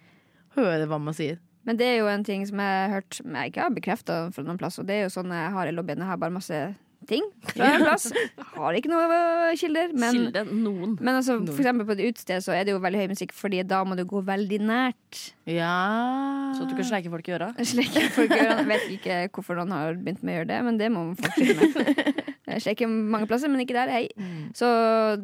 høre 0.58 0.90
hva 0.90 1.00
man 1.02 1.16
sier. 1.16 1.40
Men 1.68 1.76
det 1.80 1.86
er 1.86 1.98
jo 2.00 2.10
en 2.10 2.22
ting 2.24 2.44
som 2.48 2.60
jeg 2.62 2.76
har 2.84 2.94
hørt 2.94 3.18
som 3.20 3.34
jeg 3.36 3.50
ikke 3.52 3.64
har 3.66 3.74
bekrefta 3.76 4.20
fra 4.34 4.44
noen 4.46 4.60
plass, 4.60 4.78
og 4.80 4.86
det 4.88 4.96
er 4.96 5.02
jo 5.08 5.16
sånn 5.18 5.34
jeg 5.34 5.50
har 5.56 5.68
i 5.68 5.74
lobbyen. 5.76 6.00
Jeg 6.00 6.08
har 6.08 6.20
bare 6.20 6.32
masse 6.34 6.60
ting 7.08 7.24
fra 7.48 7.68
en 7.74 7.84
plass. 7.84 8.08
Har 8.54 8.76
ikke 8.76 8.90
noe 8.92 9.04
øh, 9.08 9.52
kilder. 9.58 9.92
Men, 9.96 10.16
Kilde 10.16 10.42
noen. 10.50 10.96
men 11.00 11.14
altså, 11.16 11.38
for 11.48 11.62
eksempel 11.62 11.88
på 11.88 11.96
et 11.96 12.02
utested 12.10 12.44
så 12.44 12.54
er 12.56 12.66
det 12.68 12.74
jo 12.74 12.80
veldig 12.82 13.00
høy 13.02 13.08
musikk, 13.12 13.32
Fordi 13.36 13.62
da 13.66 13.80
må 13.88 13.96
du 13.98 14.04
gå 14.08 14.20
veldig 14.26 14.60
nært. 14.68 15.20
Ja 15.48 16.52
Så 16.56 16.64
at 16.66 16.72
du 16.72 16.76
kan 16.78 16.86
sleike 16.90 17.12
folk 17.12 17.28
i 17.30 17.36
øra? 17.38 17.52
Sleike 17.72 18.04
folk 18.14 18.34
i 18.36 18.40
øra. 18.44 18.60
Vet 18.68 18.88
ikke 18.98 19.22
hvorfor 19.32 19.58
noen 19.60 19.72
har 19.76 19.96
begynt 19.96 20.22
med 20.24 20.34
å 20.34 20.38
gjøre 20.40 20.50
det, 20.52 20.60
men 20.68 20.80
det 20.80 20.90
må 20.92 21.06
man 21.10 21.16
fortsette 21.20 21.70
med. 21.76 22.26
Jeg 22.58 22.88
mange 22.88 23.26
plasser, 23.30 23.48
men 23.48 23.60
ikke 23.60 23.74
der. 23.76 23.88
Hei. 23.90 24.08
Så 24.54 24.66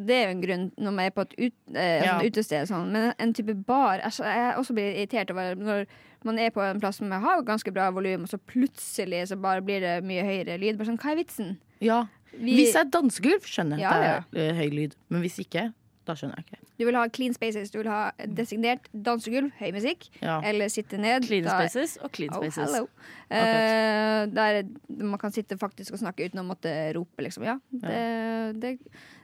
det 0.07 0.15
er 0.17 0.25
jo 0.27 0.35
en 0.37 0.43
grunn 0.43 0.67
når 0.79 0.93
man 0.93 1.05
er 1.07 1.11
på 1.11 1.21
et 1.27 1.35
ut, 1.39 1.55
eh, 1.75 2.05
Ja. 2.05 2.19
utested. 2.23 2.67
Sånn. 2.69 2.91
Men 2.93 3.13
en 3.19 3.33
type 3.33 3.55
bar 3.67 3.99
altså, 4.05 4.25
Jeg 4.25 4.57
også 4.57 4.75
blir 4.75 4.95
irritert 4.95 5.31
over 5.31 5.55
når 5.57 5.87
man 6.25 6.39
er 6.39 6.51
på 6.51 6.61
en 6.63 6.81
plass 6.81 6.97
som 6.97 7.11
har 7.11 7.43
ganske 7.43 7.73
bra 7.73 7.91
volum, 7.91 8.23
og 8.23 8.29
så 8.29 8.39
plutselig 8.39 9.29
så 9.29 9.37
bare 9.41 9.61
blir 9.63 9.81
det 9.81 10.05
mye 10.05 10.23
høyere 10.25 10.59
lyd. 10.59 10.77
Bare 10.79 10.87
sånn, 10.89 10.99
Hva 10.99 11.13
er 11.13 11.17
vitsen? 11.25 11.57
Ja. 11.81 12.07
Vi- 12.39 12.57
Hvis 12.57 12.73
det 12.73 12.81
er 12.87 12.91
dansegulv, 12.91 13.43
skjønner 13.47 13.79
jeg 13.79 13.81
Ja, 13.81 13.91
at 13.91 14.25
det 14.33 14.41
er 14.41 14.55
ja. 14.55 14.61
høy 14.61 14.71
lyd. 14.71 14.95
Men 15.09 15.23
hvis 15.23 15.39
ikke, 15.39 15.73
da 16.07 16.15
skjønner 16.15 16.39
jeg 16.41 16.47
ikke. 16.47 16.61
Du 16.79 16.85
vil 16.85 16.97
ha 16.99 17.03
clean 17.09 17.35
spaces. 17.35 17.71
Du 17.73 17.79
vil 17.81 17.89
ha 17.91 18.13
designert 18.39 18.87
dansegulv, 18.93 19.51
høy 19.59 19.71
musikk, 19.75 20.09
Ja. 20.23 20.39
eller 20.45 20.69
sitte 20.73 20.99
ned. 21.01 21.25
Clean 21.27 21.45
Da- 21.45 21.57
spaces 21.59 21.97
og 22.03 22.13
clean 22.13 22.31
Oh, 22.35 22.43
spaces. 22.43 22.71
hello. 22.71 22.89
Eh, 23.31 24.27
der 24.31 24.63
man 25.03 25.19
kan 25.19 25.33
sitte 25.33 25.59
faktisk 25.59 25.93
og 25.97 25.99
snakke 26.03 26.27
uten 26.29 26.41
å 26.43 26.47
måtte 26.47 26.73
rope, 26.95 27.23
liksom. 27.25 27.45
Ja. 27.45 27.59
Det, 27.73 28.61
det 28.61 28.79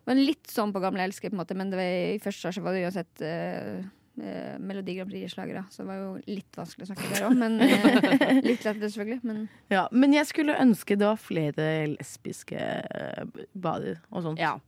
var 0.06 0.14
litt 0.18 0.46
sånn 0.50 0.72
på 0.74 0.80
Gamle 0.82 1.04
Elsker, 1.06 1.30
på 1.30 1.36
en 1.38 1.44
måte, 1.44 1.54
men 1.56 1.70
det 1.70 1.78
var, 1.78 1.90
i 2.16 2.18
første 2.22 2.48
etasje 2.48 2.62
var 2.64 2.72
det 2.74 2.86
uansett 2.88 3.22
uh, 3.22 4.58
Melodi 4.60 4.96
Grand 4.98 5.08
Prix-slagere, 5.08 5.62
så 5.72 5.82
det 5.82 5.86
var 5.88 6.00
jo 6.02 6.10
litt 6.26 6.58
vanskelig 6.58 6.84
å 6.84 6.90
snakke 6.90 7.12
der 7.14 7.22
òg. 7.28 7.36
Men 7.38 7.54
eh, 7.64 8.40
litt 8.44 8.64
lettere, 8.66 8.90
selvfølgelig. 8.92 9.22
Men 9.24 9.48
Ja, 9.72 9.86
men 9.92 10.12
jeg 10.12 10.26
skulle 10.28 10.56
ønske 10.60 10.98
det 10.98 11.06
var 11.06 11.16
flere 11.16 11.68
lesbiske 11.94 12.58
eh, 12.60 13.24
barer 13.54 14.02
og 14.10 14.22
sånt. 14.26 14.38
Ja. 14.42 14.58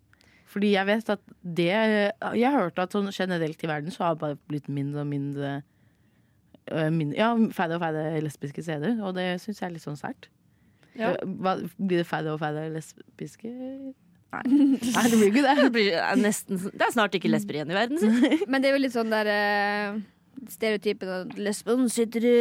Fordi 0.54 0.70
jeg 0.70 0.86
vet 0.86 1.08
at 1.10 1.22
det 1.42 1.66
Jeg 1.66 2.46
har 2.46 2.60
hørt 2.60 2.78
at 2.78 2.94
sånn 2.94 3.10
generelt 3.10 3.64
i 3.64 3.70
verden 3.70 3.94
så 3.94 4.06
har 4.06 4.14
det 4.14 4.22
bare 4.22 4.38
blitt 4.50 4.70
mindre 4.70 5.02
og 5.02 5.10
mindre, 5.10 5.56
mindre 6.94 7.18
Ja, 7.18 7.32
færre 7.56 7.78
og 7.78 7.82
færre 7.82 8.22
lesbiske 8.22 8.62
steder, 8.62 9.00
og 9.02 9.16
det 9.18 9.32
syns 9.42 9.60
jeg 9.60 9.68
er 9.68 9.74
litt 9.74 9.84
sånn 9.84 9.98
sært. 9.98 10.30
Ja. 10.94 11.16
Blir 11.26 11.98
det 11.98 12.06
færre 12.06 12.36
og 12.36 12.42
færre 12.42 12.68
lesbiske 12.70 13.50
Nei, 14.34 14.42
Nei 14.50 15.02
det 15.10 15.18
blir 15.18 15.28
ikke 15.30 15.42
det. 15.44 15.52
Det, 15.62 15.70
blir, 15.74 15.92
er 16.00 16.18
nesten, 16.18 16.58
det 16.58 16.82
er 16.82 16.90
snart 16.94 17.14
ikke 17.14 17.30
lesber 17.30 17.58
igjen 17.58 17.70
i 17.70 17.76
verden. 17.76 18.00
Si. 18.02 18.38
Men 18.50 18.62
det 18.62 18.70
er 18.70 18.74
jo 18.74 18.80
litt 18.82 18.94
sånn 18.96 19.12
der 19.12 19.30
stereotypen 20.52 21.08
at 21.08 21.36
lesben 21.38 21.86
sitter 21.92 22.24
i 22.28 22.34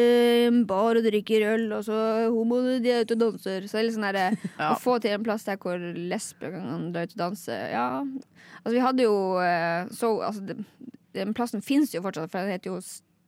en 0.47 0.63
bar 0.69 0.97
og 0.99 1.05
drikker 1.05 1.45
øl, 1.53 1.65
og 1.77 1.83
så 1.87 1.97
homoene 2.33 2.79
de 2.83 2.91
er 2.91 3.05
ute 3.05 3.15
og 3.17 3.21
danser. 3.25 3.67
Så 3.67 3.77
det 3.77 3.81
er 3.81 3.87
litt 3.87 3.95
sånn 3.97 4.07
der, 4.09 4.19
eh, 4.21 4.45
Ja. 4.59 4.73
Å 4.73 4.79
få 4.81 4.97
til 5.03 5.15
en 5.15 5.23
plass 5.23 5.43
der 5.47 5.57
hvor 5.61 5.77
lesber 5.79 6.51
kan 6.57 6.91
dra 6.93 7.05
ut 7.07 7.15
og 7.15 7.23
danse, 7.23 7.57
ja. 7.73 7.87
Altså, 8.63 8.75
vi 8.75 8.83
hadde 8.85 9.07
jo 9.07 9.15
eh, 9.43 9.89
så 9.95 10.13
Altså, 10.23 10.41
det, 10.51 10.59
den 11.13 11.33
plassen 11.37 11.61
fins 11.61 11.93
jo 11.93 12.01
fortsatt, 12.01 12.31
for 12.31 12.41
den 12.41 12.55
heter 12.55 12.71
jo 12.73 12.79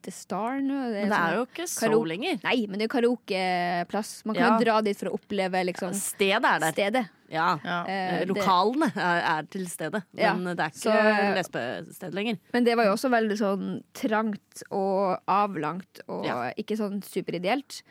The 0.05 0.11
Star 0.13 0.59
nå. 0.61 0.73
Men 0.73 0.93
det 0.93 1.03
sånn 1.09 1.17
er 1.17 1.35
jo 1.39 1.45
ikke 1.47 1.65
så 1.69 1.89
lenger. 2.05 2.39
Nei, 2.43 2.57
men 2.69 2.77
det 2.81 2.85
er 2.85 2.93
karaokeplass. 2.93 4.11
Man 4.25 4.35
kan 4.37 4.43
Ja. 4.45 4.57
jo 4.59 4.65
dra 4.65 4.81
dit 4.85 4.97
for 4.99 5.09
å 5.09 5.15
oppleve 5.17 5.63
liksom 5.71 5.93
Stedet 5.97 6.45
er 6.45 6.59
der. 6.61 6.71
Stedet. 6.75 7.05
Ja. 7.31 7.57
Eh, 7.63 8.21
Eh, 8.21 8.25
Lokalene 8.29 8.91
er, 8.95 9.21
er 9.39 9.47
til 9.49 9.65
stede, 9.67 10.03
men 10.13 10.43
det 10.55 10.59
er 10.59 10.73
så, 10.77 10.91
ikke 10.93 11.21
eh, 11.29 11.35
lesbested 11.35 12.13
lenger. 12.13 12.37
Men 12.53 12.63
det 12.67 12.75
var 12.77 12.85
jo 12.85 12.91
også 12.95 13.09
veldig 13.09 13.37
sånn 13.39 13.69
trangt 13.93 14.63
og 14.71 15.17
avlangt 15.27 16.01
og 16.07 16.25
ikke 16.57 16.77
sånn 16.77 17.01
superideelt. 17.03 17.81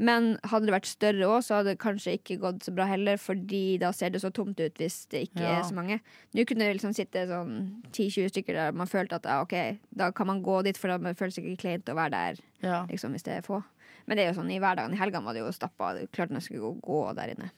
Men 0.00 0.38
hadde 0.48 0.64
det 0.64 0.72
vært 0.72 0.86
større 0.88 1.26
òg, 1.28 1.42
så 1.44 1.58
hadde 1.58 1.74
det 1.74 1.78
kanskje 1.82 2.14
ikke 2.16 2.38
gått 2.40 2.64
så 2.64 2.72
bra 2.72 2.86
heller, 2.88 3.18
fordi 3.20 3.76
da 3.82 3.90
ser 3.92 4.08
det 4.14 4.22
så 4.22 4.30
tomt 4.32 4.56
ut 4.58 4.78
hvis 4.80 5.02
det 5.12 5.26
ikke 5.28 5.42
Ja. 5.44 5.58
er 5.58 5.62
så 5.68 5.74
mange. 5.76 6.00
Nå 6.32 6.46
kunne 6.48 6.64
det 6.64 6.78
liksom 6.80 6.94
sitte 6.96 7.26
sånn 7.28 7.82
10-20 7.92 8.30
stykker 8.32 8.54
der 8.56 8.72
man 8.72 8.86
følte 8.88 9.16
at 9.20 9.24
ja, 9.28 9.42
OK, 9.42 9.76
da 9.94 10.10
kan 10.10 10.26
man 10.26 10.40
gå 10.42 10.62
dit, 10.64 10.78
for 10.80 10.88
da 10.88 11.12
føles 11.12 11.34
det 11.36 11.44
ikke 11.44 11.60
kleint 11.66 11.84
å 11.92 11.94
være 11.94 12.10
der 12.10 12.36
Ja. 12.62 12.86
liksom, 12.88 13.12
hvis 13.12 13.22
det 13.28 13.36
er 13.36 13.42
få. 13.42 13.62
Men 14.06 14.16
det 14.16 14.24
er 14.24 14.32
jo 14.32 14.40
sånn 14.40 14.50
i 14.50 14.58
hverdagen. 14.58 14.94
I 14.94 14.96
helgene 14.96 15.22
var 15.22 15.34
det 15.34 15.42
jo 15.44 15.52
stappa. 15.52 15.92
Klart 16.12 16.30
man 16.30 16.40
skulle 16.40 16.60
gå, 16.64 16.80
gå 16.80 17.14
der 17.14 17.34
inne. 17.36 17.50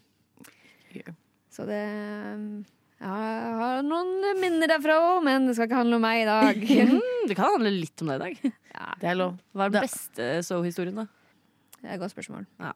Så 1.53 1.66
det 1.68 1.80
ja, 3.03 3.12
Jeg 3.12 3.55
har 3.59 3.82
noen 3.84 4.12
minner 4.40 4.70
derfra 4.70 4.94
òg, 5.03 5.24
men 5.26 5.48
det 5.48 5.57
skal 5.59 5.66
ikke 5.68 5.80
handle 5.82 5.98
om 5.98 6.05
meg 6.07 6.22
i 6.22 6.28
dag. 6.28 6.62
Mm, 7.22 7.28
det 7.30 7.36
kan 7.38 7.53
handle 7.55 7.70
litt 7.74 8.03
om 8.03 8.09
deg 8.11 8.16
i 8.16 8.22
dag. 8.22 8.55
Det 9.03 9.07
er 9.12 9.14
lov. 9.18 9.36
Hva 9.55 9.66
er 9.68 9.74
den 9.74 9.84
beste 9.84 10.24
so-historien, 10.46 10.96
da? 10.98 11.05
Det 11.82 11.84
er 11.86 11.94
et 11.94 12.00
godt 12.03 12.14
spørsmål. 12.14 12.46
Ja. 12.62 12.72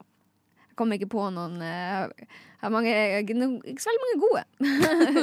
Jeg 0.60 0.76
kommer 0.78 0.98
ikke 1.00 1.08
på 1.10 1.24
noen 1.34 1.56
eh, 1.64 2.04
Jeg 2.20 2.60
har 2.60 2.72
mange, 2.74 2.92
ikke 3.24 3.82
så 3.82 3.90
veldig 3.90 4.04
mange 4.04 4.20
gode. 4.22 4.44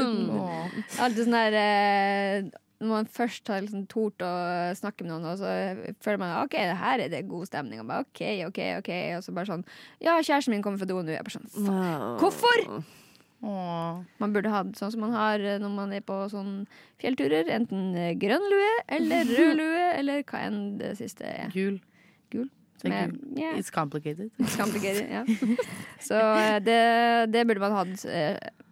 Alltid 1.04 1.22
sånn 1.28 1.38
der 1.38 1.58
eh, 1.62 2.50
Når 2.82 2.90
man 2.90 3.10
først 3.16 3.52
har 3.54 3.62
liksom 3.64 3.86
tort 3.92 4.24
å 4.26 4.32
snakke 4.80 5.06
med 5.06 5.14
noen, 5.14 5.30
og 5.30 5.40
så 5.40 5.54
føler 6.04 6.20
man 6.24 6.36
OK, 6.42 6.58
det 6.58 6.80
her 6.82 7.06
er 7.06 7.14
det 7.14 7.24
god 7.30 7.48
stemning. 7.52 7.84
Og 7.84 7.88
bare 7.92 8.08
OK, 8.08 8.24
OK, 8.50 8.60
OK. 8.82 8.92
Og 9.20 9.24
så 9.28 9.36
bare 9.38 9.52
sånn 9.54 9.64
Ja, 10.04 10.18
kjæresten 10.20 10.56
min 10.56 10.66
kommer 10.66 10.82
fra 10.82 10.90
do 10.90 11.00
nå. 11.00 11.14
Jeg 11.16 11.24
bare 11.30 11.38
sånn. 11.38 11.72
Hvorfor? 12.20 12.68
Man 13.44 14.34
burde 14.36 14.52
ha, 14.54 14.62
sånn 14.78 14.92
som 14.94 15.04
man 15.04 15.14
har 15.18 15.42
eh, 15.44 15.58
når 15.60 15.72
man 15.76 15.94
er 15.96 16.04
på 16.06 16.16
sånn 16.32 16.64
fjellturer. 17.02 17.50
Enten 17.52 17.92
eh, 18.00 18.14
grønn 18.20 18.46
lue 18.52 18.70
eller 18.88 19.28
rød 19.28 19.56
lue, 19.62 19.88
eller 20.00 20.24
hva 20.30 20.44
enn 20.48 20.60
det 20.80 20.94
siste 21.02 21.28
er. 21.28 21.52
Gul. 21.56 21.80
Gul. 22.32 22.50
Med- 22.84 23.16
yeah. 23.40 23.56
It's 23.60 23.72
complicated. 23.72 24.32
It's 24.44 24.56
complicated, 24.60 25.08
ja. 25.12 25.24
Så 26.10 26.20
eh, 26.20 26.58
det, 26.64 26.80
det 27.36 27.46
burde 27.48 27.64
man 27.64 27.78
hatt 27.82 28.06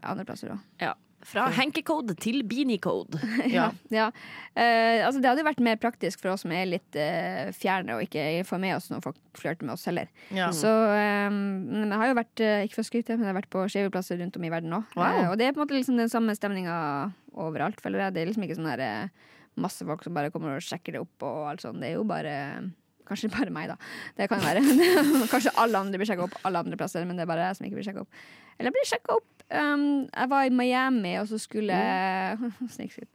andre 0.02 0.26
plasser 0.28 0.56
òg. 0.56 0.64
Ja. 0.82 0.96
Fra 1.28 1.48
hankecode 1.54 2.16
til 2.22 2.42
beanie-code. 2.48 3.20
Ja. 3.52 3.72
ja. 3.92 4.10
Uh, 4.56 5.06
altså 5.06 5.20
det 5.22 5.28
hadde 5.28 5.42
jo 5.42 5.48
vært 5.48 5.64
mer 5.64 5.80
praktisk 5.82 6.22
for 6.22 6.34
oss 6.34 6.44
som 6.46 6.54
er 6.56 6.68
litt 6.70 6.98
uh, 6.98 7.50
fjerne 7.56 7.98
og 7.98 8.06
ikke 8.06 8.44
får 8.48 8.62
med 8.62 8.76
oss 8.78 8.90
når 8.92 9.04
folk 9.06 9.20
flørter 9.38 9.68
med 9.68 9.76
oss 9.76 9.88
heller. 9.90 10.12
Ja. 10.36 10.50
Så 10.56 10.70
um, 10.70 11.40
men 11.72 11.90
jeg 11.90 12.02
har 12.02 12.12
jo 12.12 12.20
vært, 12.20 12.44
uh, 12.44 12.62
ikke 12.66 12.78
for 12.78 12.86
å 12.86 12.90
skryte, 12.90 13.18
men 13.18 13.28
jeg 13.28 13.34
har 13.34 13.40
vært 13.42 13.52
på 13.54 13.66
skeive 13.72 13.94
plasser 13.94 14.22
rundt 14.22 14.38
om 14.40 14.48
i 14.48 14.54
verden 14.54 14.78
òg. 14.80 14.96
Wow. 15.00 15.32
og 15.32 15.40
det 15.40 15.48
er 15.48 15.56
på 15.56 15.62
en 15.62 15.66
måte 15.66 15.78
liksom 15.78 16.00
den 16.00 16.12
samme 16.12 16.36
stemninga 16.38 16.78
overalt, 17.40 17.82
føler 17.82 18.06
jeg. 18.06 18.16
Det 18.16 18.22
er 18.22 18.32
liksom 18.32 18.46
ikke 18.48 18.58
sånn 18.60 18.72
der 18.74 18.84
eh, 18.86 19.32
masse 19.62 19.86
folk 19.88 20.04
som 20.06 20.16
bare 20.16 20.32
kommer 20.34 20.58
og 20.58 20.66
sjekker 20.66 20.96
det 20.96 21.04
opp 21.04 21.26
og 21.28 21.50
alt 21.52 21.66
sånt. 21.66 21.82
Det 21.82 21.92
er 21.92 21.98
jo 21.98 22.08
bare 22.08 22.36
Kanskje 23.12 23.28
bare 23.34 23.52
meg, 23.52 23.68
da. 23.68 23.76
Det 24.16 24.30
kan 24.32 24.40
jo 24.40 24.48
være. 24.48 24.62
Kanskje 25.34 25.52
alle 25.60 25.80
andre 25.84 26.00
blir 26.00 26.08
sjekka 26.08 26.30
opp 26.30 26.38
alle 26.48 26.62
andre 26.64 26.78
plasser, 26.80 27.04
men 27.08 27.20
det 27.20 27.26
er 27.26 27.32
bare 27.32 27.50
jeg 27.50 27.58
som 27.58 27.68
ikke 27.68 27.80
blir 27.80 27.88
sjekka 27.90 28.06
opp. 28.06 28.22
Eller 28.56 28.76
blir 28.76 28.88
sjekka 28.88 29.18
opp. 29.18 29.28
Um, 29.52 29.84
jeg 30.08 30.32
var 30.32 30.48
i 30.48 30.54
Miami, 30.56 31.12
og 31.20 31.28
så 31.28 31.40
skulle 31.42 31.76
jeg 31.82 32.52
Snikskritt. 32.72 33.10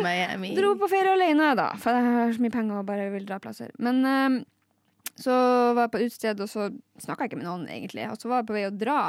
Miami. 0.00 0.54
Dro 0.56 0.72
på 0.80 0.88
ferie 0.88 1.12
alene, 1.12 1.50
da, 1.58 1.68
for 1.80 1.92
jeg 1.92 2.16
har 2.16 2.32
så 2.32 2.44
mye 2.46 2.54
penger 2.54 2.80
og 2.80 2.88
bare 2.88 3.10
vil 3.12 3.28
dra 3.28 3.36
plasser. 3.44 3.74
Men 3.82 4.00
um, 4.08 4.38
så 5.20 5.34
var 5.76 5.84
jeg 5.84 5.92
på 5.92 6.02
utested, 6.06 6.40
og 6.40 6.48
så 6.48 6.70
snakka 7.02 7.26
jeg 7.26 7.34
ikke 7.34 7.42
med 7.42 7.50
noen, 7.50 7.68
egentlig. 7.68 8.08
Og 8.08 8.16
så 8.22 8.32
var 8.32 8.40
jeg 8.40 8.48
på 8.48 8.56
vei 8.56 8.64
å 8.70 8.72
dra, 8.72 9.00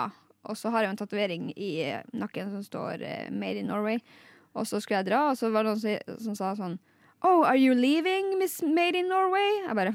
og 0.44 0.60
så 0.60 0.74
har 0.76 0.84
jeg 0.84 0.92
en 0.92 1.00
tatovering 1.00 1.52
i 1.56 1.72
nakken 2.12 2.52
som 2.52 2.68
står 2.68 3.06
uh, 3.08 3.30
'Made 3.32 3.64
in 3.64 3.72
Norway'. 3.72 4.04
Og 4.54 4.68
så 4.68 4.84
skulle 4.84 5.00
jeg 5.00 5.14
dra, 5.14 5.30
og 5.32 5.40
så 5.40 5.50
var 5.54 5.64
det 5.64 5.72
noen 5.72 5.86
som, 5.86 6.26
som 6.28 6.36
sa 6.36 6.52
sånn 6.60 6.76
Oh, 7.24 7.46
are 7.48 7.56
you 7.56 7.72
leaving, 7.74 8.38
Miss 8.38 8.60
Made 8.62 9.00
in 9.00 9.08
Norway? 9.08 9.64
Jeg 9.64 9.76
bare 9.80 9.94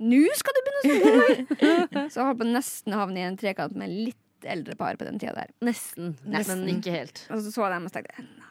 Nå 0.00 0.20
skal 0.38 0.56
du 0.56 0.60
begynne 0.64 0.80
å 0.80 0.84
snakke 0.88 2.04
så 2.08 2.22
jeg 2.22 2.26
holdt 2.30 2.40
på 2.40 2.48
nesten 2.48 2.94
å 2.96 3.00
havne 3.02 3.20
i 3.20 3.26
en 3.28 3.36
trekant 3.40 3.74
med 3.76 3.92
litt 3.92 4.48
eldre 4.48 4.76
par 4.80 4.96
på 4.96 5.04
den 5.04 5.20
tida 5.20 5.34
der. 5.36 5.50
Nesten, 5.60 6.14
men 6.24 6.68
ikke 6.72 6.94
helt. 6.94 7.26
Og 7.28 7.42
så 7.44 7.52
så 7.52 7.66
jeg 7.66 7.74
dem 7.74 7.88
og 7.90 7.92
tenkte 7.92 8.24
«Nei». 8.24 8.46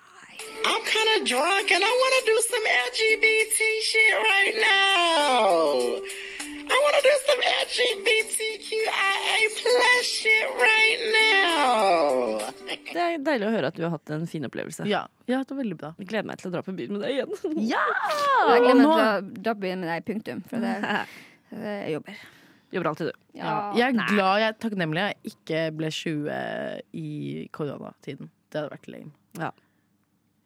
I'm 0.69 0.83
kind 0.85 1.09
of 1.15 1.27
drunk 1.27 1.71
and 1.73 1.83
I 1.83 1.91
want 2.01 2.13
to 2.19 2.23
do 2.29 2.37
some 2.45 2.65
LGBT 2.85 3.59
shit 3.89 4.13
right 4.29 4.55
now. 4.61 5.99
I 6.69 6.77
want 6.85 6.95
to 6.99 7.03
do 7.09 7.15
some 7.25 7.41
LGBTQIA 7.65 9.39
plus 9.57 10.05
shit 10.05 10.47
right 10.61 11.01
now. 11.17 12.39
Det 12.93 13.01
er 13.01 13.17
deilig 13.25 13.47
å 13.47 13.53
høre 13.53 13.71
at 13.71 13.77
du 13.77 13.83
har 13.85 13.95
hatt 13.95 14.13
en 14.13 14.27
fin 14.29 14.45
opplevelse. 14.45 14.85
Ja, 14.89 15.07
ja 15.29 15.41
det 15.41 15.53
var 15.53 15.63
veldig 15.63 15.79
bra. 15.81 15.91
Jeg 15.97 16.11
gleder 16.11 16.29
meg 16.29 16.41
til 16.41 16.51
å 16.51 16.53
dra 16.53 16.61
på 16.65 16.75
byen 16.77 16.93
med 16.95 17.05
deg 17.05 17.17
igjen. 17.17 17.33
Ja! 17.73 17.81
Jeg 18.53 18.63
gleder 18.67 18.79
meg 18.79 18.85
til 18.85 19.01
å 19.01 19.41
dra 19.41 19.55
på 19.57 19.65
byen 19.65 19.83
med 19.83 19.91
deg, 19.91 20.05
punktum. 20.07 20.45
For 20.49 20.63
det 20.63 20.75
jeg 21.51 21.93
jobber. 21.95 22.19
Jobber 22.71 22.89
alltid, 22.91 23.07
du. 23.09 23.39
Ja. 23.39 23.53
Jeg 23.73 23.87
er 23.95 24.07
glad 24.13 24.39
jeg 24.43 24.51
er 24.51 24.57
takknemlig 24.61 25.01
jeg 25.07 25.33
ikke 25.33 25.61
ble 25.79 25.89
20 25.89 26.39
i 26.93 27.07
koronatiden. 27.55 28.29
Det 28.49 28.59
hadde 28.61 28.73
vært 28.75 28.89
lame. 28.93 29.11
Ja. 29.39 29.51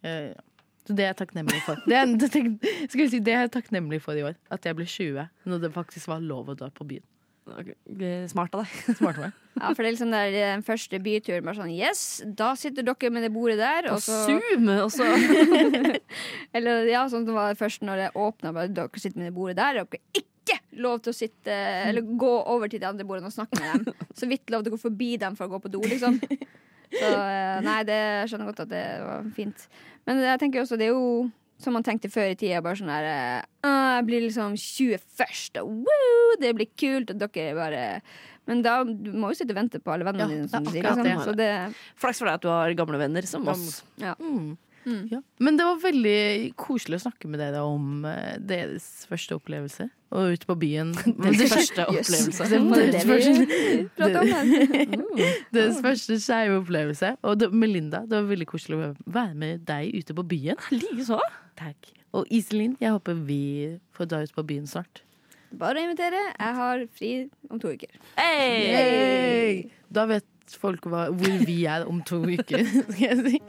Jeg, 0.04 0.34
ja. 0.34 0.42
Så 0.84 0.96
det 0.98 1.04
er 1.06 1.14
jeg 1.14 1.20
takknemlig 1.22 1.62
for. 1.64 1.80
Det 1.88 1.96
er, 1.96 2.10
det, 2.20 2.28
tenk- 2.34 2.66
skal 2.92 3.10
si, 3.12 3.20
det 3.24 3.32
er 3.36 3.46
jeg 3.46 3.52
takknemlig 3.56 4.02
for 4.04 4.20
i 4.20 4.24
år. 4.28 4.36
At 4.52 4.66
jeg 4.68 4.76
ble 4.76 4.84
20 4.88 5.28
når 5.48 5.62
det 5.64 5.70
faktisk 5.76 6.10
var 6.12 6.20
lov 6.24 6.50
å 6.52 6.56
dra 6.60 6.68
på 6.76 6.84
byen. 6.90 7.04
Smart 8.32 8.54
av 8.56 8.64
deg. 8.64 8.74
Smart 9.00 9.18
av 9.20 9.26
meg. 9.28 9.40
Ja, 9.60 9.70
for 9.76 9.84
det 9.84 9.90
er 9.90 9.94
liksom 9.96 10.12
der, 10.16 10.32
den 10.34 10.64
første 10.66 11.00
byturen 11.04 11.44
bare 11.46 11.60
sånn 11.60 11.72
Yes, 11.76 12.04
da 12.40 12.54
sitter 12.60 12.84
dere 12.88 13.12
med 13.14 13.24
det 13.28 13.32
bordet 13.36 13.60
der. 13.60 13.88
På 13.92 13.98
og 14.00 14.04
så- 14.04 14.24
Zoom 14.28 14.68
også. 14.74 15.08
Eller 16.58 16.88
ja, 16.92 17.04
sånn 17.12 17.28
det 17.28 17.36
var 17.36 17.56
først 17.60 17.84
når 17.86 18.02
det 18.04 18.10
åpna, 18.20 18.54
bare 18.56 18.72
dere 18.72 19.00
sitter 19.04 19.20
med 19.22 19.30
det 19.32 19.36
bordet 19.38 19.58
der. 19.60 19.82
Dere 19.84 20.02
er 20.20 20.26
ikke 20.44 20.60
lov 20.84 21.00
til 21.04 21.14
å 21.14 21.16
sitte 21.18 21.56
Eller 21.90 22.02
gå 22.20 22.32
over 22.54 22.68
til 22.72 22.82
de 22.84 22.88
andre 22.90 23.06
bordene 23.08 23.30
og 23.32 23.36
snakke 23.36 23.60
med 23.62 23.86
dem. 23.88 23.94
Så 24.20 24.28
vidt 24.30 24.50
lov 24.54 24.64
til 24.66 24.74
å 24.74 24.76
gå 24.78 24.82
forbi 24.84 25.14
dem 25.22 25.36
for 25.40 25.48
å 25.48 25.54
gå 25.56 25.62
på 25.64 25.72
do, 25.74 25.82
liksom. 25.88 26.20
Så 26.94 27.08
eh, 27.10 27.62
nei, 27.66 27.80
det 27.88 28.02
skjønner 28.30 28.52
godt 28.52 28.66
at 28.68 28.70
det 28.74 28.84
var 29.02 29.24
fint. 29.34 29.64
Men 30.06 30.20
jeg 30.22 30.42
tenker 30.44 30.62
også, 30.62 30.78
det 30.78 30.90
er 30.92 30.94
jo 30.94 31.30
som 31.64 31.74
man 31.78 31.86
tenkte 31.86 32.10
før 32.12 32.34
i 32.34 32.36
tida, 32.36 32.60
bare 32.66 32.76
sånn 32.76 32.90
der 32.92 33.06
eh, 33.08 33.46
«Ah, 33.64 33.96
Jeg 34.02 34.06
blir 34.10 34.24
liksom 34.26 34.56
21. 34.60 35.64
Woo, 35.64 36.36
det 36.42 36.52
blir 36.58 36.68
kult, 36.76 37.14
og 37.14 37.22
dere 37.24 37.54
bare 37.56 37.84
Men 38.50 38.62
da 38.66 38.82
du 38.84 39.14
må 39.16 39.30
jo 39.32 39.38
sitte 39.40 39.54
og 39.56 39.60
vente 39.62 39.80
på 39.80 39.94
alle 39.94 40.04
vennene 40.04 40.26
Ja, 40.26 40.34
dine. 40.34 40.50
det 40.50 40.52
Som 40.52 40.66
du 40.68 40.72
sier, 40.74 40.84
liksom. 40.84 41.08
det. 41.08 41.16
Så 41.24 41.36
det 41.40 41.50
Flaks 42.04 42.20
for 42.20 42.28
deg 42.28 42.36
at 42.42 42.44
du 42.44 42.50
har 42.52 42.76
gamle 42.82 43.00
venner 43.00 43.30
som 43.30 43.48
oss. 43.54 43.80
ja. 44.02 44.16
Mm. 44.20 44.58
Ja. 44.86 45.20
Men 45.40 45.58
det 45.60 45.66
var 45.68 45.78
veldig 45.84 46.54
koselig 46.60 46.98
å 47.00 47.04
snakke 47.06 47.30
med 47.32 47.40
dere 47.40 47.62
om 47.66 48.04
eh, 48.10 48.36
deres 48.44 49.06
første 49.10 49.38
opplevelse. 49.38 49.88
Og 50.14 50.36
ute 50.36 50.46
på 50.46 50.56
byen. 50.62 50.92
Deres 51.24 51.54
første 51.56 51.86
opplevelse. 51.90 52.46
Det 52.52 54.10
Deres 55.56 55.80
første- 55.82 56.20
skeive 56.22 56.60
opplevelse. 56.62 57.16
Og 57.26 57.40
det, 57.42 57.50
Melinda, 57.54 58.04
det 58.06 58.20
var 58.20 58.28
veldig 58.30 58.48
koselig 58.52 58.78
å 58.78 58.92
være 59.06 59.34
med 59.40 59.64
deg 59.70 59.94
ute 60.04 60.14
på 60.18 60.26
byen. 60.36 60.60
Likeså. 60.74 61.20
Takk. 61.60 61.90
Og 62.14 62.30
Iselin, 62.34 62.76
jeg 62.82 62.94
håper 62.94 63.18
vi 63.26 63.40
får 63.98 64.06
dra 64.12 64.22
ut 64.26 64.36
på 64.36 64.46
byen 64.46 64.68
snart. 64.70 65.02
Bare 65.54 65.78
å 65.82 65.86
invitere. 65.86 66.20
Jeg 66.34 66.56
har 66.58 66.84
fri 66.98 67.10
om 67.50 67.60
to 67.62 67.74
uker. 67.74 67.90
Hey! 68.18 69.68
Da 69.94 70.06
vet 70.10 70.26
folk 70.60 70.88
hva, 70.90 71.08
hvor 71.12 71.46
vi 71.48 71.64
er 71.70 71.86
om 71.90 72.02
to 72.08 72.22
uker, 72.24 72.66
skal 72.94 73.04
jeg 73.04 73.20
si. 73.28 73.42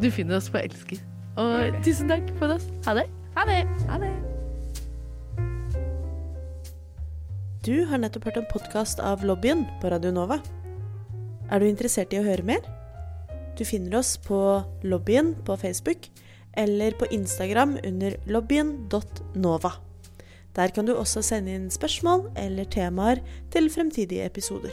Du 0.00 0.10
finner 0.10 0.38
oss 0.40 0.50
på 0.52 0.60
Elsker. 0.62 1.00
Og 1.40 1.78
tusen 1.86 2.10
takk 2.10 2.26
for 2.40 2.56
oss. 2.56 2.66
Ha 2.86 2.96
det. 2.98 3.06
Ha 3.36 3.46
det. 3.48 3.62
Ha 3.88 4.00
det. 4.02 4.10
Du 7.66 7.84
har 7.86 8.00
nettopp 8.00 8.30
hørt 8.30 8.40
en 8.40 8.48
podkast 8.50 9.02
av 9.04 9.24
Lobbyen 9.26 9.66
på 9.82 9.90
Radio 9.92 10.12
Nova. 10.16 10.40
Er 11.50 11.60
du 11.60 11.68
interessert 11.68 12.14
i 12.14 12.20
å 12.20 12.24
høre 12.24 12.46
mer? 12.46 12.64
Du 13.58 13.66
finner 13.68 13.98
oss 13.98 14.14
på 14.16 14.38
Lobbyen 14.86 15.34
på 15.44 15.56
Facebook 15.60 16.08
eller 16.56 16.96
på 16.96 17.06
Instagram 17.12 17.76
under 17.84 18.16
lobbyen.nova. 18.26 19.72
Der 20.56 20.72
kan 20.74 20.86
du 20.86 20.94
også 20.96 21.22
sende 21.22 21.54
inn 21.54 21.68
spørsmål 21.70 22.30
eller 22.38 22.64
temaer 22.64 23.20
til 23.52 23.70
fremtidige 23.70 24.24
episoder. 24.26 24.72